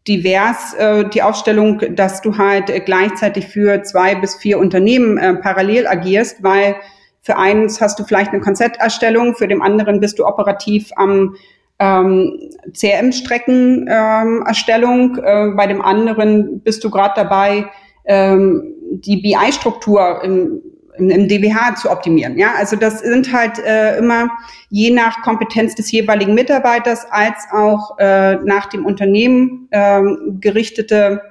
divers 0.07 0.73
äh, 0.75 1.07
die 1.09 1.21
Aufstellung, 1.21 1.95
dass 1.95 2.21
du 2.21 2.37
halt 2.37 2.85
gleichzeitig 2.85 3.47
für 3.47 3.83
zwei 3.83 4.15
bis 4.15 4.35
vier 4.35 4.57
Unternehmen 4.57 5.17
äh, 5.17 5.35
parallel 5.35 5.85
agierst, 5.85 6.41
weil 6.41 6.77
für 7.21 7.37
eins 7.37 7.81
hast 7.81 7.99
du 7.99 8.05
vielleicht 8.05 8.31
eine 8.31 8.39
Konzepterstellung, 8.39 9.35
für 9.35 9.49
den 9.49 9.61
anderen 9.61 9.99
bist 9.99 10.17
du 10.17 10.25
operativ 10.25 10.91
am 10.95 11.35
ähm, 11.79 12.51
CRM-Streckenerstellung, 12.73 15.17
ähm, 15.17 15.51
äh, 15.51 15.55
bei 15.55 15.67
dem 15.67 15.81
anderen 15.81 16.61
bist 16.61 16.83
du 16.83 16.89
gerade 16.89 17.13
dabei, 17.15 17.67
ähm, 18.05 18.73
die 18.91 19.17
BI-Struktur 19.17 20.23
im, 20.23 20.61
im, 20.97 21.27
DWH 21.27 21.75
zu 21.75 21.91
optimieren. 21.91 22.37
Ja, 22.37 22.53
also 22.57 22.75
das 22.75 23.01
sind 23.01 23.31
halt 23.31 23.59
äh, 23.59 23.97
immer 23.97 24.29
je 24.69 24.91
nach 24.91 25.21
Kompetenz 25.21 25.75
des 25.75 25.91
jeweiligen 25.91 26.33
Mitarbeiters 26.33 27.05
als 27.11 27.45
auch 27.51 27.97
äh, 27.99 28.35
nach 28.37 28.67
dem 28.67 28.85
Unternehmen 28.85 29.67
äh, 29.71 30.01
gerichtete 30.39 31.21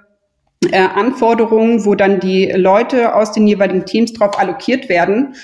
äh, 0.71 0.79
Anforderungen, 0.79 1.85
wo 1.85 1.95
dann 1.95 2.21
die 2.21 2.53
Leute 2.53 3.15
aus 3.15 3.33
den 3.33 3.47
jeweiligen 3.47 3.85
Teams 3.85 4.13
drauf 4.13 4.39
allokiert 4.39 4.89
werden 4.89 5.35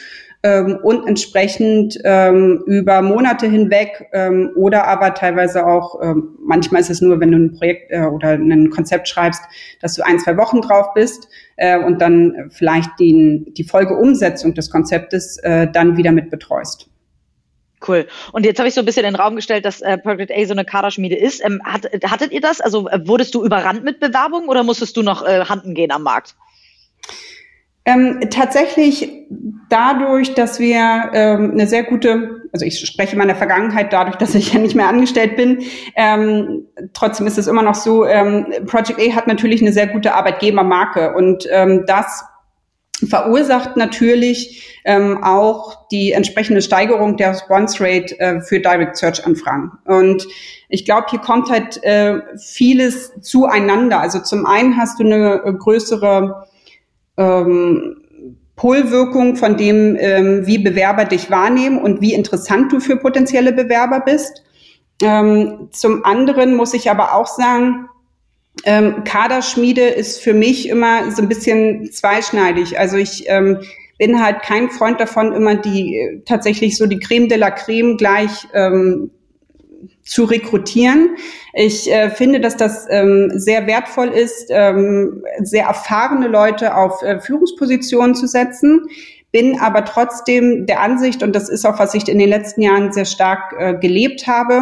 ähm, 0.43 0.79
und 0.83 1.07
entsprechend 1.07 1.99
ähm, 2.05 2.63
über 2.67 3.01
Monate 3.03 3.47
hinweg 3.47 4.09
ähm, 4.13 4.51
oder 4.57 4.87
aber 4.87 5.15
teilweise 5.15 5.67
auch, 5.67 6.01
ähm, 6.03 6.37
manchmal 6.45 6.81
ist 6.81 6.91
es 6.91 7.01
nur, 7.01 7.21
wenn 7.21 7.31
du 7.31 7.39
ein 7.39 7.53
Projekt 7.53 7.91
äh, 7.91 8.03
oder 8.03 8.31
ein 8.31 8.71
Konzept 8.71 9.09
schreibst, 9.09 9.43
dass 9.81 9.95
du 9.95 10.05
ein, 10.05 10.19
zwei 10.19 10.37
Wochen 10.37 10.61
drauf 10.61 10.95
bist 10.95 11.29
äh, 11.57 11.79
und 11.79 12.01
dann 12.01 12.51
vielleicht 12.51 12.91
die, 12.99 13.53
die 13.57 13.65
Folgeumsetzung 13.65 14.55
des 14.55 14.71
Konzeptes 14.71 15.39
äh, 15.39 15.69
dann 15.71 15.97
wieder 15.97 16.13
mit 16.13 16.31
betreust. 16.31 16.89
Cool. 17.87 18.07
Und 18.33 18.47
jetzt 18.47 18.59
habe 18.59 18.69
ich 18.69 18.75
so 18.75 18.81
ein 18.81 18.85
bisschen 18.85 19.05
in 19.05 19.15
den 19.15 19.21
Raum 19.21 19.37
gestellt, 19.37 19.65
dass 19.65 19.81
äh, 19.81 19.99
Project 19.99 20.31
A 20.33 20.45
so 20.45 20.53
eine 20.53 20.65
Kaderschmiede 20.65 21.17
ist. 21.17 21.45
Ähm, 21.45 21.61
hat, 21.65 21.87
hattet 22.05 22.33
ihr 22.33 22.41
das? 22.41 22.61
Also 22.61 22.89
äh, 22.89 23.07
wurdest 23.07 23.35
du 23.35 23.45
überrannt 23.45 23.83
mit 23.85 23.99
Bewerbungen 23.99 24.49
oder 24.49 24.63
musstest 24.63 24.97
du 24.97 25.03
noch 25.03 25.25
äh, 25.25 25.45
handen 25.45 25.75
gehen 25.75 25.91
am 25.91 26.03
Markt? 26.03 26.37
Ähm, 27.85 28.21
tatsächlich 28.31 29.27
dadurch, 29.69 30.35
dass 30.35 30.61
wir 30.61 31.11
ähm, 31.15 31.53
eine 31.53 31.67
sehr 31.67 31.83
gute, 31.83 32.43
also 32.53 32.65
ich 32.65 32.79
spreche 32.79 33.17
meiner 33.17 33.35
Vergangenheit 33.35 33.93
dadurch, 33.93 34.17
dass 34.17 34.35
ich 34.35 34.53
ja 34.53 34.61
nicht 34.61 34.77
mehr 34.77 34.89
angestellt 34.89 35.37
bin. 35.37 35.63
Ähm, 35.97 36.67
trotzdem 36.93 37.27
ist 37.27 37.39
es 37.39 37.49
immer 37.49 37.63
noch 37.63 37.75
so, 37.75 38.07
ähm, 38.07 38.47
Project 38.67 39.01
A 39.01 39.15
hat 39.17 39.27
natürlich 39.27 39.63
eine 39.63 39.73
sehr 39.73 39.89
gute 39.89 40.15
Arbeitgebermarke 40.15 41.15
und 41.15 41.47
ähm, 41.51 41.85
das 41.87 42.25
verursacht 43.09 43.77
natürlich 43.77 44.81
ähm, 44.85 45.25
auch 45.25 45.89
die 45.89 46.13
entsprechende 46.13 46.63
Steigerung 46.63 47.17
der 47.17 47.31
Response 47.31 47.83
Rate 47.83 48.19
äh, 48.21 48.41
für 48.43 48.61
Direct 48.61 48.97
Search 48.97 49.27
Anfragen. 49.27 49.73
Und 49.87 50.27
ich 50.69 50.85
glaube, 50.85 51.07
hier 51.11 51.19
kommt 51.19 51.51
halt 51.51 51.83
äh, 51.83 52.21
vieles 52.39 53.13
zueinander. 53.21 54.01
Also 54.01 54.21
zum 54.21 54.47
einen 54.47 54.77
hast 54.77 55.01
du 55.01 55.05
eine 55.05 55.41
größere 55.59 56.47
ähm, 57.17 57.97
Pull-Wirkung 58.57 59.37
von 59.37 59.57
dem, 59.57 59.97
ähm, 59.99 60.47
wie 60.47 60.59
Bewerber 60.59 61.05
dich 61.05 61.31
wahrnehmen 61.31 61.79
und 61.79 62.01
wie 62.01 62.15
interessant 62.15 62.73
du 62.73 62.81
für 62.81 62.97
potenzielle 62.97 63.53
Bewerber 63.53 64.01
bist. 64.01 64.45
Ähm, 65.03 65.69
zum 65.73 66.05
anderen 66.05 66.55
muss 66.55 66.75
ich 66.75 66.91
aber 66.91 67.15
auch 67.15 67.27
sagen, 67.27 67.89
ähm, 68.65 69.05
Kaderschmiede 69.05 69.83
ist 69.83 70.21
für 70.21 70.35
mich 70.35 70.69
immer 70.69 71.11
so 71.11 71.23
ein 71.23 71.29
bisschen 71.29 71.91
zweischneidig. 71.91 72.79
Also 72.79 72.97
ich 72.99 73.25
ähm, 73.27 73.59
bin 73.99 74.23
halt 74.23 74.43
kein 74.43 74.71
Freund 74.71 75.01
davon, 75.01 75.33
immer 75.33 75.57
die 75.57 75.97
äh, 75.97 76.23
tatsächlich 76.25 76.77
so 76.77 76.87
die 76.87 76.99
Creme 76.99 77.29
de 77.29 77.39
la 77.39 77.51
Creme 77.51 77.97
gleich 77.97 78.47
ähm, 78.53 79.11
zu 80.05 80.25
rekrutieren. 80.25 81.17
Ich 81.53 81.91
äh, 81.91 82.11
finde, 82.11 82.41
dass 82.41 82.57
das 82.57 82.87
ähm, 82.91 83.31
sehr 83.35 83.67
wertvoll 83.67 84.09
ist, 84.09 84.49
ähm, 84.51 85.23
sehr 85.43 85.67
erfahrene 85.67 86.29
Leute 86.29 86.77
auf 86.77 87.03
äh, 87.03 87.21
Führungspositionen 87.21 88.15
zu 88.15 88.27
setzen, 88.27 88.87
bin 89.31 89.59
aber 89.61 89.85
trotzdem 89.85 90.67
der 90.67 90.81
Ansicht, 90.81 91.23
und 91.23 91.35
das 91.35 91.49
ist 91.49 91.65
auch, 91.65 91.79
was 91.79 91.95
ich 91.95 92.09
in 92.09 92.19
den 92.19 92.29
letzten 92.29 92.63
Jahren 92.63 92.93
sehr 92.93 93.07
stark 93.07 93.55
äh, 93.59 93.75
gelebt 93.75 94.27
habe, 94.27 94.61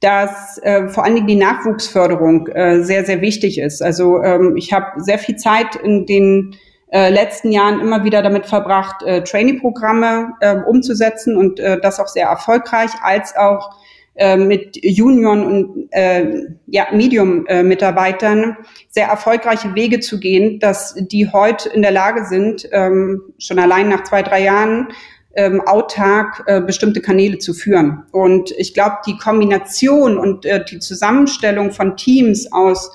dass 0.00 0.58
äh, 0.62 0.88
vor 0.88 1.04
allen 1.04 1.14
Dingen 1.14 1.26
die 1.26 1.36
Nachwuchsförderung 1.36 2.46
äh, 2.48 2.82
sehr, 2.82 3.04
sehr 3.04 3.20
wichtig 3.20 3.58
ist. 3.58 3.82
Also 3.82 4.22
ähm, 4.22 4.56
ich 4.56 4.72
habe 4.72 5.00
sehr 5.02 5.18
viel 5.18 5.36
Zeit 5.36 5.76
in 5.76 6.06
den 6.06 6.56
äh, 6.92 7.10
letzten 7.10 7.50
Jahren 7.52 7.80
immer 7.80 8.04
wieder 8.04 8.22
damit 8.22 8.46
verbracht, 8.46 9.02
äh, 9.02 9.22
Trainee-Programme 9.22 10.34
äh, 10.40 10.56
umzusetzen 10.56 11.36
und 11.36 11.58
äh, 11.58 11.80
das 11.80 12.00
auch 12.00 12.08
sehr 12.08 12.26
erfolgreich, 12.26 12.90
als 13.02 13.34
auch 13.36 13.70
äh, 14.16 14.36
mit 14.36 14.76
Junioren 14.82 15.44
und 15.44 15.88
äh, 15.90 16.46
ja, 16.66 16.86
Medium-Mitarbeitern 16.92 18.56
sehr 18.88 19.08
erfolgreiche 19.08 19.74
Wege 19.74 20.00
zu 20.00 20.20
gehen, 20.20 20.60
dass 20.60 20.94
die 20.96 21.32
heute 21.32 21.68
in 21.70 21.82
der 21.82 21.90
Lage 21.90 22.24
sind, 22.24 22.68
ähm, 22.72 23.22
schon 23.38 23.58
allein 23.58 23.88
nach 23.88 24.04
zwei, 24.04 24.22
drei 24.22 24.42
Jahren 24.42 24.88
ähm, 25.36 25.60
autark 25.62 26.44
äh, 26.46 26.60
bestimmte 26.60 27.00
Kanäle 27.00 27.38
zu 27.38 27.54
führen. 27.54 28.04
Und 28.12 28.52
ich 28.52 28.72
glaube, 28.74 28.98
die 29.06 29.16
Kombination 29.16 30.18
und 30.18 30.46
äh, 30.46 30.64
die 30.64 30.78
Zusammenstellung 30.78 31.72
von 31.72 31.96
Teams 31.96 32.52
aus 32.52 32.92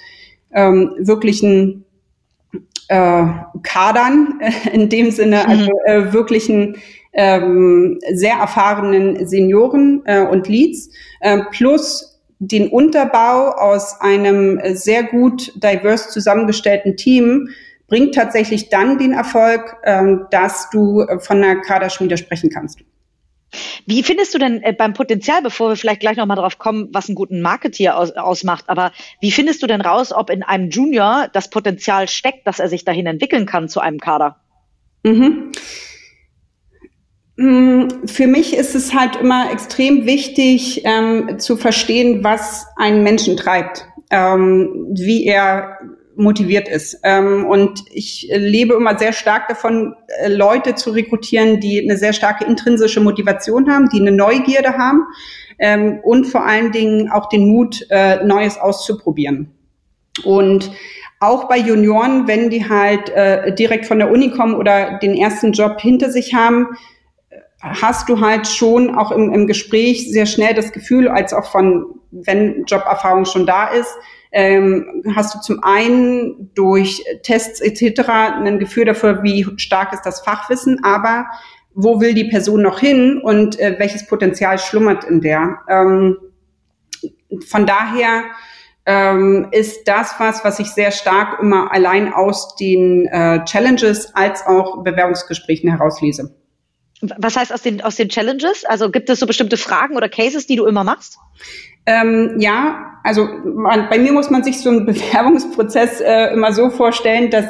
ähm, 0.53 0.95
wirklichen 0.99 1.85
äh, 2.87 3.25
Kadern, 3.63 4.39
äh, 4.41 4.69
in 4.73 4.89
dem 4.89 5.11
Sinne, 5.11 5.47
also 5.47 5.65
mhm. 5.65 5.71
äh, 5.85 6.13
wirklichen 6.13 6.77
ähm, 7.19 7.99
sehr 8.13 8.35
erfahrenen 8.35 9.27
Senioren 9.27 10.01
äh, 10.05 10.21
und 10.21 10.47
Leads 10.47 10.89
äh, 11.19 11.39
plus 11.51 12.21
den 12.39 12.69
Unterbau 12.69 13.49
aus 13.51 13.99
einem 13.99 14.61
sehr 14.73 15.03
gut 15.03 15.51
divers 15.61 16.11
zusammengestellten 16.11 16.95
Team 16.95 17.49
bringt 17.87 18.15
tatsächlich 18.15 18.69
dann 18.69 18.97
den 18.97 19.11
Erfolg, 19.11 19.75
äh, 19.83 20.01
dass 20.31 20.69
du 20.69 21.05
von 21.19 21.43
einer 21.43 21.59
Kaderschmiede 21.59 22.17
sprechen 22.17 22.49
kannst. 22.49 22.79
Wie 23.85 24.01
findest 24.03 24.33
du 24.33 24.37
denn 24.37 24.63
äh, 24.63 24.71
beim 24.71 24.93
Potenzial, 24.93 25.41
bevor 25.41 25.69
wir 25.69 25.75
vielleicht 25.75 25.99
gleich 25.99 26.15
nochmal 26.15 26.37
drauf 26.37 26.57
kommen, 26.57 26.87
was 26.93 27.09
einen 27.09 27.15
guten 27.15 27.41
Marketeer 27.41 27.97
aus, 27.97 28.11
ausmacht, 28.11 28.65
aber 28.67 28.93
wie 29.19 29.31
findest 29.31 29.61
du 29.61 29.67
denn 29.67 29.81
raus, 29.81 30.13
ob 30.13 30.29
in 30.29 30.43
einem 30.43 30.69
Junior 30.69 31.27
das 31.33 31.49
Potenzial 31.49 32.07
steckt, 32.07 32.47
dass 32.47 32.59
er 32.59 32.69
sich 32.69 32.85
dahin 32.85 33.07
entwickeln 33.07 33.45
kann 33.45 33.67
zu 33.67 33.81
einem 33.81 33.99
Kader? 33.99 34.37
Mhm. 35.03 35.51
Mm, 37.39 38.05
für 38.05 38.27
mich 38.27 38.53
ist 38.53 38.75
es 38.75 38.93
halt 38.93 39.15
immer 39.15 39.49
extrem 39.49 40.05
wichtig 40.05 40.81
ähm, 40.83 41.39
zu 41.39 41.55
verstehen, 41.55 42.21
was 42.21 42.67
einen 42.75 43.01
Menschen 43.01 43.37
treibt, 43.37 43.87
ähm, 44.11 44.87
wie 44.91 45.25
er 45.25 45.77
motiviert 46.17 46.67
ist. 46.67 46.99
Ähm, 47.03 47.45
und 47.45 47.85
ich 47.93 48.27
lebe 48.29 48.73
immer 48.73 48.99
sehr 48.99 49.13
stark 49.13 49.47
davon, 49.47 49.95
äh, 50.21 50.27
Leute 50.27 50.75
zu 50.75 50.91
rekrutieren, 50.91 51.61
die 51.61 51.81
eine 51.81 51.95
sehr 51.95 52.11
starke 52.11 52.43
intrinsische 52.43 52.99
Motivation 52.99 53.71
haben, 53.71 53.87
die 53.87 54.01
eine 54.01 54.11
Neugierde 54.11 54.77
haben 54.77 55.05
ähm, 55.59 56.01
und 56.03 56.25
vor 56.25 56.45
allen 56.45 56.73
Dingen 56.73 57.09
auch 57.09 57.29
den 57.29 57.47
Mut, 57.47 57.85
äh, 57.89 58.21
Neues 58.21 58.57
auszuprobieren. 58.57 59.49
Und 60.25 60.71
auch 61.21 61.47
bei 61.47 61.57
Junioren, 61.57 62.27
wenn 62.27 62.49
die 62.49 62.67
halt 62.67 63.09
äh, 63.11 63.55
direkt 63.55 63.85
von 63.85 63.99
der 63.99 64.11
Uni 64.11 64.29
kommen 64.31 64.55
oder 64.55 64.99
den 64.99 65.15
ersten 65.15 65.53
Job 65.53 65.79
hinter 65.79 66.11
sich 66.11 66.33
haben, 66.33 66.67
hast 67.61 68.07
du 68.07 68.21
halt 68.21 68.47
schon 68.47 68.95
auch 68.95 69.11
im, 69.11 69.33
im 69.33 69.47
Gespräch 69.47 70.11
sehr 70.11 70.25
schnell 70.25 70.53
das 70.53 70.71
Gefühl, 70.71 71.07
als 71.07 71.33
auch 71.33 71.51
von, 71.51 71.85
wenn 72.11 72.63
Joberfahrung 72.65 73.25
schon 73.25 73.45
da 73.45 73.67
ist, 73.67 73.93
ähm, 74.31 75.03
hast 75.15 75.35
du 75.35 75.39
zum 75.39 75.63
einen 75.63 76.51
durch 76.53 77.03
Tests 77.23 77.61
etc. 77.61 78.09
ein 78.09 78.59
Gefühl 78.59 78.85
dafür, 78.85 79.23
wie 79.23 79.45
stark 79.57 79.93
ist 79.93 80.03
das 80.03 80.21
Fachwissen, 80.21 80.83
aber 80.83 81.25
wo 81.73 81.99
will 81.99 82.13
die 82.13 82.25
Person 82.25 82.61
noch 82.61 82.79
hin 82.79 83.19
und 83.23 83.59
äh, 83.59 83.75
welches 83.79 84.05
Potenzial 84.07 84.59
schlummert 84.59 85.03
in 85.03 85.21
der. 85.21 85.59
Ähm, 85.67 86.17
von 87.47 87.65
daher 87.65 88.23
ähm, 88.85 89.47
ist 89.51 89.87
das 89.87 90.15
was, 90.19 90.43
was 90.43 90.59
ich 90.59 90.67
sehr 90.71 90.91
stark 90.91 91.39
immer 91.41 91.71
allein 91.71 92.13
aus 92.13 92.55
den 92.55 93.05
äh, 93.05 93.43
Challenges 93.45 94.15
als 94.15 94.45
auch 94.45 94.83
Bewerbungsgesprächen 94.83 95.69
herauslese. 95.69 96.35
Was 97.01 97.37
heißt 97.37 97.53
aus 97.53 97.61
den, 97.61 97.81
aus 97.81 97.95
den 97.95 98.09
Challenges? 98.09 98.65
Also 98.65 98.91
gibt 98.91 99.09
es 99.09 99.19
so 99.19 99.25
bestimmte 99.25 99.57
Fragen 99.57 99.95
oder 99.95 100.09
Cases, 100.09 100.45
die 100.45 100.57
du 100.57 100.65
immer 100.65 100.83
machst? 100.83 101.17
Ähm, 101.85 102.35
ja, 102.39 102.99
also 103.03 103.27
man, 103.43 103.89
bei 103.89 103.97
mir 103.97 104.11
muss 104.11 104.29
man 104.29 104.43
sich 104.43 104.59
so 104.59 104.69
einen 104.69 104.85
Bewerbungsprozess 104.85 106.01
äh, 106.01 106.33
immer 106.33 106.51
so 106.53 106.69
vorstellen, 106.69 107.31
dass 107.31 107.45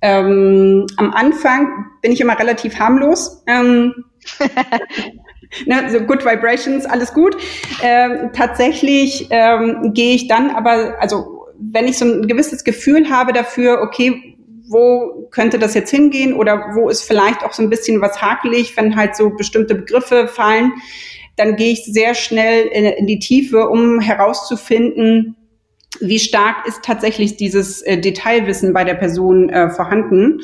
ähm, 0.00 0.86
am 0.96 1.12
Anfang 1.12 1.86
bin 2.02 2.12
ich 2.12 2.20
immer 2.20 2.38
relativ 2.38 2.78
harmlos. 2.78 3.44
Ähm, 3.46 4.04
ne, 5.66 5.90
so 5.90 6.00
Good 6.00 6.24
Vibrations, 6.24 6.84
alles 6.84 7.14
gut. 7.14 7.36
Ähm, 7.82 8.30
tatsächlich 8.32 9.28
ähm, 9.30 9.92
gehe 9.94 10.16
ich 10.16 10.26
dann 10.26 10.50
aber, 10.50 11.00
also 11.00 11.46
wenn 11.58 11.86
ich 11.86 11.98
so 11.98 12.04
ein 12.04 12.26
gewisses 12.26 12.64
Gefühl 12.64 13.08
habe 13.08 13.32
dafür, 13.32 13.80
okay, 13.82 14.31
wo 14.72 15.28
könnte 15.30 15.58
das 15.58 15.74
jetzt 15.74 15.90
hingehen? 15.90 16.34
Oder 16.34 16.72
wo 16.74 16.88
ist 16.88 17.02
vielleicht 17.02 17.44
auch 17.44 17.52
so 17.52 17.62
ein 17.62 17.70
bisschen 17.70 18.00
was 18.00 18.20
hakelig, 18.20 18.76
wenn 18.76 18.96
halt 18.96 19.16
so 19.16 19.30
bestimmte 19.30 19.74
Begriffe 19.74 20.28
fallen, 20.28 20.72
dann 21.36 21.56
gehe 21.56 21.72
ich 21.72 21.84
sehr 21.84 22.14
schnell 22.14 22.66
in, 22.66 22.84
in 22.84 23.06
die 23.06 23.18
Tiefe, 23.18 23.68
um 23.68 24.00
herauszufinden, 24.00 25.36
wie 26.00 26.18
stark 26.18 26.66
ist 26.66 26.82
tatsächlich 26.82 27.36
dieses 27.36 27.82
äh, 27.82 27.98
Detailwissen 27.98 28.72
bei 28.72 28.84
der 28.84 28.94
Person 28.94 29.48
äh, 29.50 29.70
vorhanden. 29.70 30.40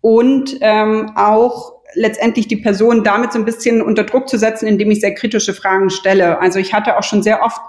Und 0.00 0.58
ähm, 0.60 1.12
auch 1.16 1.74
letztendlich 1.94 2.48
die 2.48 2.56
Person 2.56 3.04
damit 3.04 3.32
so 3.32 3.38
ein 3.38 3.44
bisschen 3.44 3.80
unter 3.80 4.04
Druck 4.04 4.28
zu 4.28 4.38
setzen, 4.38 4.66
indem 4.66 4.90
ich 4.90 5.00
sehr 5.00 5.14
kritische 5.14 5.54
Fragen 5.54 5.90
stelle. 5.90 6.40
Also 6.40 6.58
ich 6.58 6.74
hatte 6.74 6.98
auch 6.98 7.02
schon 7.02 7.22
sehr 7.22 7.42
oft 7.42 7.60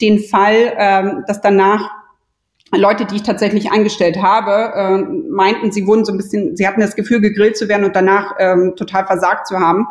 den 0.00 0.20
Fall, 0.20 0.74
ähm, 0.76 1.24
dass 1.26 1.40
danach 1.40 1.90
Leute, 2.78 3.04
die 3.04 3.16
ich 3.16 3.22
tatsächlich 3.22 3.70
eingestellt 3.70 4.22
habe, 4.22 4.72
äh, 4.74 5.30
meinten, 5.30 5.72
sie 5.72 5.86
wurden 5.86 6.04
so 6.04 6.12
ein 6.12 6.16
bisschen, 6.16 6.56
sie 6.56 6.66
hatten 6.66 6.80
das 6.80 6.96
Gefühl, 6.96 7.20
gegrillt 7.20 7.56
zu 7.56 7.68
werden 7.68 7.84
und 7.84 7.94
danach 7.94 8.34
ähm, 8.38 8.74
total 8.76 9.06
versagt 9.06 9.46
zu 9.46 9.58
haben. 9.58 9.86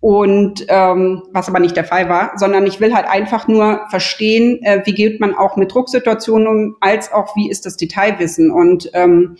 Und 0.00 0.66
ähm, 0.68 1.22
was 1.32 1.48
aber 1.48 1.60
nicht 1.60 1.76
der 1.76 1.84
Fall 1.84 2.10
war, 2.10 2.32
sondern 2.36 2.66
ich 2.66 2.78
will 2.78 2.94
halt 2.94 3.06
einfach 3.08 3.48
nur 3.48 3.86
verstehen, 3.88 4.62
äh, 4.62 4.82
wie 4.84 4.92
geht 4.92 5.18
man 5.18 5.34
auch 5.34 5.56
mit 5.56 5.72
Drucksituationen 5.72 6.46
um, 6.46 6.76
als 6.80 7.10
auch 7.10 7.34
wie 7.36 7.50
ist 7.50 7.64
das 7.64 7.78
Detailwissen. 7.78 8.50
Und 8.50 8.90
ähm, 8.92 9.36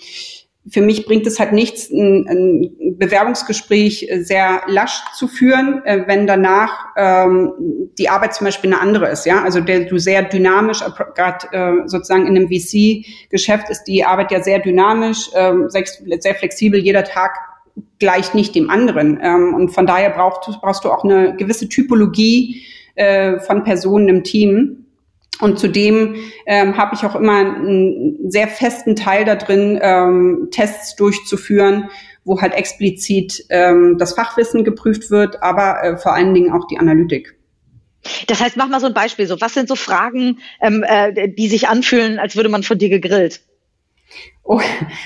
für 0.69 0.81
mich 0.81 1.05
bringt 1.05 1.27
es 1.27 1.39
halt 1.39 1.53
nichts, 1.53 1.91
ein, 1.91 2.27
ein 2.27 2.99
Bewerbungsgespräch 2.99 4.09
sehr 4.23 4.63
lasch 4.67 5.03
zu 5.15 5.29
führen, 5.29 5.85
äh, 5.85 6.05
wenn 6.07 6.27
danach 6.27 6.87
ähm, 6.97 7.53
die 7.99 8.09
Arbeit 8.09 8.35
zum 8.35 8.47
Beispiel 8.47 8.73
eine 8.73 8.81
andere 8.81 9.11
ist. 9.11 9.27
Ja, 9.27 9.43
also 9.43 9.61
der 9.61 9.81
du 9.81 9.99
sehr 9.99 10.23
dynamisch, 10.23 10.81
gerade 11.15 11.47
äh, 11.53 11.87
sozusagen 11.87 12.27
in 12.27 12.37
einem 12.37 12.49
VC-Geschäft 12.49 13.69
ist 13.69 13.85
die 13.85 14.05
Arbeit 14.05 14.33
ja 14.33 14.43
sehr 14.43 14.59
dynamisch, 14.59 15.29
äh, 15.35 15.53
sehr, 15.69 15.85
sehr 16.21 16.35
flexibel. 16.35 16.81
Jeder 16.81 17.05
Tag 17.05 17.33
gleicht 17.99 18.35
nicht 18.35 18.55
dem 18.55 18.71
anderen. 18.71 19.21
Ähm, 19.23 19.53
und 19.55 19.69
von 19.71 19.87
daher 19.87 20.11
brauchst, 20.11 20.61
brauchst 20.61 20.85
du 20.85 20.91
auch 20.91 21.05
eine 21.05 21.37
gewisse 21.37 21.69
Typologie 21.69 22.63
äh, 22.95 23.39
von 23.41 23.65
Personen 23.65 24.09
im 24.09 24.25
Team 24.25 24.84
und 25.41 25.59
zudem 25.59 26.17
ähm, 26.47 26.77
habe 26.77 26.95
ich 26.95 27.05
auch 27.05 27.17
immer 27.17 27.39
einen 27.39 28.31
sehr 28.31 28.49
festen 28.49 28.97
Teil 28.97 29.25
da 29.25 29.35
drin, 29.35 29.79
ähm, 29.83 30.49
Tests 30.51 30.97
durchzuführen, 30.97 31.91
wo 32.25 32.41
halt 32.41 32.55
explizit 32.55 33.45
ähm, 33.51 33.97
das 33.99 34.15
Fachwissen 34.15 34.65
geprüft 34.65 35.11
wird, 35.11 35.43
aber 35.43 35.83
äh, 35.83 35.97
vor 35.97 36.15
allen 36.15 36.35
Dingen 36.35 36.53
auch 36.53 36.67
die 36.67 36.79
Analytik. 36.79 37.37
Das 38.27 38.41
heißt, 38.41 38.57
mach 38.57 38.69
mal 38.69 38.81
so 38.81 38.87
ein 38.87 38.95
Beispiel. 38.95 39.27
So, 39.27 39.41
was 39.41 39.55
sind 39.55 39.69
so 39.69 39.77
Fragen, 39.77 40.39
ähm, 40.61 40.85
äh, 40.87 41.29
die 41.29 41.49
sich 41.49 41.69
anfühlen, 41.69 42.19
als 42.19 42.37
würde 42.37 42.49
man 42.49 42.63
von 42.63 42.79
dir 42.79 42.91
gegrillt? 42.91 43.41
Oh, 44.45 44.61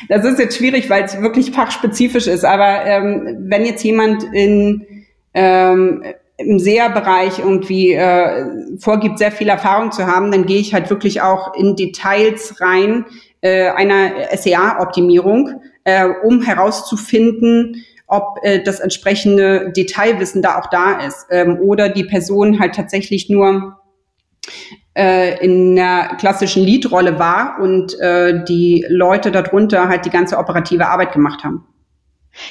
das 0.08 0.24
ist 0.24 0.38
jetzt 0.38 0.56
schwierig, 0.56 0.90
weil 0.90 1.04
es 1.04 1.20
wirklich 1.20 1.52
fachspezifisch 1.52 2.26
ist. 2.26 2.44
Aber 2.44 2.84
ähm, 2.84 3.46
wenn 3.48 3.64
jetzt 3.64 3.84
jemand 3.84 4.24
in 4.34 5.06
ähm, 5.32 6.02
im 6.38 6.58
SEA-Bereich 6.58 7.40
irgendwie 7.40 7.92
äh, 7.92 8.78
vorgibt, 8.78 9.18
sehr 9.18 9.32
viel 9.32 9.48
Erfahrung 9.48 9.90
zu 9.90 10.06
haben, 10.06 10.30
dann 10.30 10.46
gehe 10.46 10.60
ich 10.60 10.72
halt 10.72 10.88
wirklich 10.88 11.20
auch 11.20 11.54
in 11.54 11.74
Details 11.74 12.60
rein 12.60 13.04
äh, 13.40 13.68
einer 13.70 14.12
SEA-Optimierung, 14.36 15.60
äh, 15.84 16.08
um 16.24 16.40
herauszufinden, 16.42 17.84
ob 18.06 18.38
äh, 18.42 18.62
das 18.62 18.78
entsprechende 18.80 19.72
Detailwissen 19.72 20.40
da 20.40 20.58
auch 20.58 20.70
da 20.70 21.00
ist 21.00 21.26
ähm, 21.30 21.58
oder 21.60 21.88
die 21.88 22.04
Person 22.04 22.60
halt 22.60 22.74
tatsächlich 22.74 23.28
nur 23.28 23.76
äh, 24.96 25.44
in 25.44 25.78
einer 25.78 26.16
klassischen 26.16 26.62
Lead-Rolle 26.62 27.18
war 27.18 27.58
und 27.60 27.98
äh, 28.00 28.44
die 28.44 28.84
Leute 28.88 29.32
darunter 29.32 29.88
halt 29.88 30.06
die 30.06 30.10
ganze 30.10 30.38
operative 30.38 30.86
Arbeit 30.86 31.12
gemacht 31.12 31.42
haben. 31.44 31.64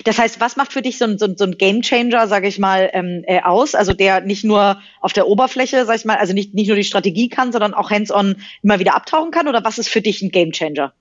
Das 0.03 0.17
heißt, 0.17 0.39
was 0.39 0.55
macht 0.55 0.73
für 0.73 0.81
dich 0.81 0.97
so 0.97 1.05
ein, 1.05 1.17
so, 1.17 1.27
so 1.35 1.45
ein 1.45 1.57
Game 1.57 1.81
Changer, 1.81 2.27
sage 2.27 2.47
ich 2.47 2.59
mal, 2.59 2.89
ähm, 2.93 3.23
äh, 3.25 3.41
aus? 3.41 3.75
Also 3.75 3.93
der 3.93 4.21
nicht 4.21 4.43
nur 4.43 4.81
auf 5.01 5.13
der 5.13 5.27
Oberfläche, 5.27 5.85
sag 5.85 5.95
ich 5.95 6.05
mal, 6.05 6.17
also 6.17 6.33
nicht, 6.33 6.53
nicht 6.53 6.67
nur 6.67 6.75
die 6.75 6.83
Strategie 6.83 7.29
kann, 7.29 7.51
sondern 7.51 7.73
auch 7.73 7.91
hands-on 7.91 8.35
immer 8.63 8.79
wieder 8.79 8.95
abtauchen 8.95 9.31
kann? 9.31 9.47
Oder 9.47 9.63
was 9.63 9.77
ist 9.77 9.89
für 9.89 10.01
dich 10.01 10.21
ein 10.21 10.29
Game 10.29 10.51
Changer? 10.51 10.93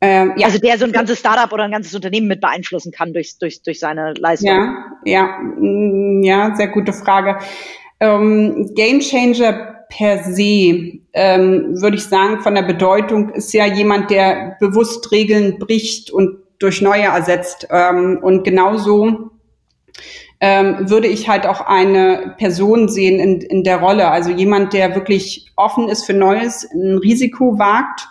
Ähm, 0.00 0.34
ja. 0.36 0.46
Also 0.46 0.58
der 0.58 0.78
so 0.78 0.84
ein 0.84 0.92
ganzes 0.92 1.18
Startup 1.18 1.52
oder 1.52 1.64
ein 1.64 1.72
ganzes 1.72 1.94
Unternehmen 1.94 2.28
mit 2.28 2.40
beeinflussen 2.40 2.92
kann 2.92 3.12
durch, 3.12 3.38
durch, 3.38 3.62
durch 3.62 3.80
seine 3.80 4.14
Leistung. 4.14 4.48
Ja, 4.48 4.84
ja, 5.04 5.38
mm, 5.58 6.22
ja, 6.22 6.54
sehr 6.54 6.68
gute 6.68 6.92
Frage. 6.92 7.38
Ähm, 8.00 8.72
Game 8.76 9.00
Changer 9.00 9.86
per 9.88 10.22
se, 10.22 11.00
ähm, 11.14 11.80
würde 11.80 11.96
ich 11.96 12.04
sagen, 12.04 12.40
von 12.40 12.54
der 12.54 12.62
Bedeutung 12.62 13.30
ist 13.30 13.52
ja 13.52 13.66
jemand, 13.66 14.10
der 14.10 14.56
bewusst 14.60 15.10
Regeln 15.10 15.58
bricht 15.58 16.10
und 16.10 16.38
durch 16.58 16.82
neue 16.82 17.04
ersetzt. 17.04 17.68
Ähm, 17.70 18.18
und 18.22 18.44
genauso 18.44 19.30
ähm, 20.40 20.88
würde 20.88 21.08
ich 21.08 21.28
halt 21.28 21.46
auch 21.46 21.60
eine 21.60 22.34
Person 22.38 22.88
sehen 22.88 23.18
in, 23.18 23.40
in 23.40 23.64
der 23.64 23.78
Rolle. 23.78 24.10
Also 24.10 24.30
jemand, 24.30 24.72
der 24.72 24.94
wirklich 24.94 25.50
offen 25.56 25.88
ist 25.88 26.04
für 26.04 26.14
Neues, 26.14 26.68
ein 26.72 26.98
Risiko 26.98 27.58
wagt 27.58 28.08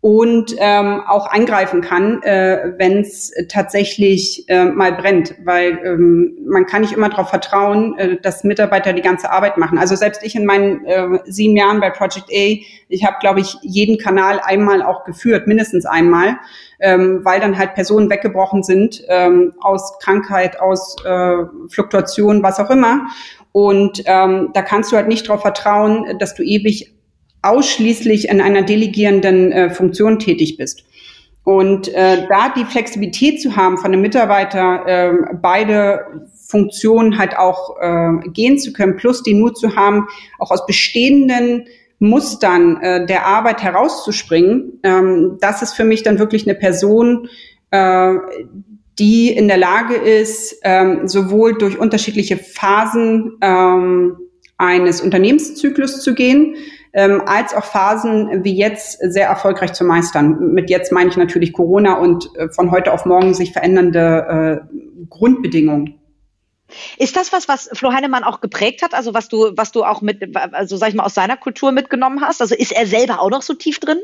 und 0.00 0.54
ähm, 0.58 1.02
auch 1.08 1.26
eingreifen 1.26 1.80
kann, 1.80 2.22
äh, 2.22 2.74
wenn 2.76 3.00
es 3.00 3.32
tatsächlich 3.48 4.48
äh, 4.48 4.66
mal 4.66 4.92
brennt, 4.92 5.34
weil 5.42 5.80
ähm, 5.84 6.38
man 6.46 6.66
kann 6.66 6.82
nicht 6.82 6.92
immer 6.92 7.08
darauf 7.08 7.30
vertrauen, 7.30 7.98
äh, 7.98 8.16
dass 8.20 8.44
Mitarbeiter 8.44 8.92
die 8.92 9.02
ganze 9.02 9.32
Arbeit 9.32 9.58
machen. 9.58 9.76
Also 9.76 9.96
selbst 9.96 10.22
ich 10.22 10.36
in 10.36 10.46
meinen 10.46 10.84
äh, 10.84 11.18
sieben 11.24 11.56
Jahren 11.56 11.80
bei 11.80 11.90
Project 11.90 12.30
A, 12.30 12.62
ich 12.88 13.04
habe, 13.04 13.16
glaube 13.18 13.40
ich, 13.40 13.56
jeden 13.62 13.98
Kanal 13.98 14.40
einmal 14.44 14.82
auch 14.82 15.02
geführt, 15.02 15.48
mindestens 15.48 15.84
einmal, 15.84 16.36
ähm, 16.78 17.24
weil 17.24 17.40
dann 17.40 17.58
halt 17.58 17.74
Personen 17.74 18.08
weggebrochen 18.08 18.62
sind 18.62 19.02
ähm, 19.08 19.54
aus 19.60 19.98
Krankheit, 19.98 20.60
aus 20.60 20.94
äh, 21.04 21.38
Fluktuation, 21.70 22.44
was 22.44 22.60
auch 22.60 22.70
immer. 22.70 23.08
Und 23.50 24.02
ähm, 24.06 24.50
da 24.54 24.62
kannst 24.62 24.92
du 24.92 24.96
halt 24.96 25.08
nicht 25.08 25.28
darauf 25.28 25.42
vertrauen, 25.42 26.18
dass 26.20 26.36
du 26.36 26.44
ewig 26.44 26.94
ausschließlich 27.42 28.28
in 28.28 28.40
einer 28.40 28.62
delegierenden 28.62 29.52
äh, 29.52 29.70
Funktion 29.70 30.18
tätig 30.18 30.56
bist. 30.56 30.84
Und 31.44 31.88
äh, 31.88 32.26
da 32.28 32.52
die 32.54 32.64
Flexibilität 32.64 33.40
zu 33.40 33.56
haben 33.56 33.78
von 33.78 33.86
einem 33.86 34.02
Mitarbeiter, 34.02 34.86
äh, 34.86 35.12
beide 35.40 36.28
Funktionen 36.46 37.16
halt 37.18 37.38
auch 37.38 37.76
äh, 37.80 38.28
gehen 38.30 38.58
zu 38.58 38.72
können, 38.72 38.96
plus 38.96 39.22
den 39.22 39.40
Mut 39.40 39.56
zu 39.56 39.74
haben, 39.74 40.08
auch 40.38 40.50
aus 40.50 40.66
bestehenden 40.66 41.66
Mustern 42.00 42.80
äh, 42.80 43.06
der 43.06 43.26
Arbeit 43.26 43.62
herauszuspringen, 43.62 44.80
ähm, 44.82 45.38
das 45.40 45.62
ist 45.62 45.74
für 45.74 45.84
mich 45.84 46.02
dann 46.02 46.18
wirklich 46.18 46.46
eine 46.46 46.54
Person, 46.54 47.28
äh, 47.70 48.14
die 48.98 49.30
in 49.30 49.48
der 49.48 49.58
Lage 49.58 49.94
ist, 49.94 50.56
ähm, 50.64 51.08
sowohl 51.08 51.56
durch 51.56 51.78
unterschiedliche 51.78 52.36
Phasen 52.36 53.38
ähm, 53.40 54.16
eines 54.56 55.00
Unternehmenszyklus 55.00 56.02
zu 56.02 56.14
gehen, 56.14 56.56
ähm, 56.92 57.22
als 57.26 57.54
auch 57.54 57.64
Phasen 57.64 58.44
wie 58.44 58.56
jetzt 58.56 58.98
sehr 59.00 59.28
erfolgreich 59.28 59.72
zu 59.72 59.84
meistern. 59.84 60.52
Mit 60.54 60.70
jetzt 60.70 60.92
meine 60.92 61.10
ich 61.10 61.16
natürlich 61.16 61.52
Corona 61.52 61.94
und 61.94 62.30
äh, 62.36 62.48
von 62.48 62.70
heute 62.70 62.92
auf 62.92 63.04
morgen 63.04 63.34
sich 63.34 63.52
verändernde 63.52 64.62
äh, 64.70 65.06
Grundbedingungen. 65.08 65.98
Ist 66.98 67.16
das 67.16 67.32
was, 67.32 67.48
was 67.48 67.70
Flo 67.72 67.92
Heinemann 67.92 68.24
auch 68.24 68.40
geprägt 68.40 68.82
hat? 68.82 68.94
Also 68.94 69.14
was 69.14 69.28
du, 69.28 69.52
was 69.56 69.72
du 69.72 69.84
auch 69.84 70.02
mit, 70.02 70.36
also 70.52 70.76
sag 70.76 70.90
ich 70.90 70.94
mal, 70.94 71.04
aus 71.04 71.14
seiner 71.14 71.36
Kultur 71.36 71.72
mitgenommen 71.72 72.20
hast? 72.20 72.42
Also 72.42 72.54
ist 72.54 72.72
er 72.72 72.86
selber 72.86 73.20
auch 73.20 73.30
noch 73.30 73.42
so 73.42 73.54
tief 73.54 73.80
drin? 73.80 73.98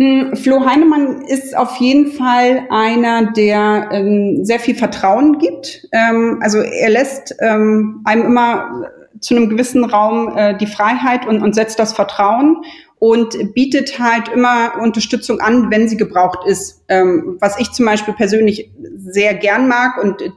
Hm, 0.00 0.36
Flo 0.36 0.64
Heinemann 0.64 1.22
ist 1.22 1.56
auf 1.56 1.76
jeden 1.76 2.12
Fall 2.12 2.66
einer, 2.70 3.32
der 3.32 3.88
ähm, 3.90 4.44
sehr 4.44 4.60
viel 4.60 4.76
Vertrauen 4.76 5.38
gibt. 5.38 5.88
Ähm, 5.92 6.38
also 6.40 6.58
er 6.58 6.90
lässt 6.90 7.34
ähm, 7.40 8.02
einem 8.04 8.26
immer 8.26 8.90
zu 9.20 9.36
einem 9.36 9.48
gewissen 9.48 9.84
Raum 9.84 10.36
äh, 10.36 10.56
die 10.56 10.66
Freiheit 10.66 11.26
und, 11.26 11.42
und 11.42 11.54
setzt 11.54 11.78
das 11.78 11.92
Vertrauen 11.92 12.62
und 12.98 13.54
bietet 13.54 13.98
halt 13.98 14.28
immer 14.28 14.80
Unterstützung 14.80 15.40
an, 15.40 15.70
wenn 15.70 15.88
sie 15.88 15.96
gebraucht 15.96 16.40
ist. 16.46 16.84
Ähm, 16.88 17.36
was 17.40 17.58
ich 17.58 17.70
zum 17.72 17.86
Beispiel 17.86 18.14
persönlich 18.14 18.70
sehr 18.96 19.34
gern 19.34 19.68
mag 19.68 20.02
und 20.02 20.22
äh, 20.22 20.30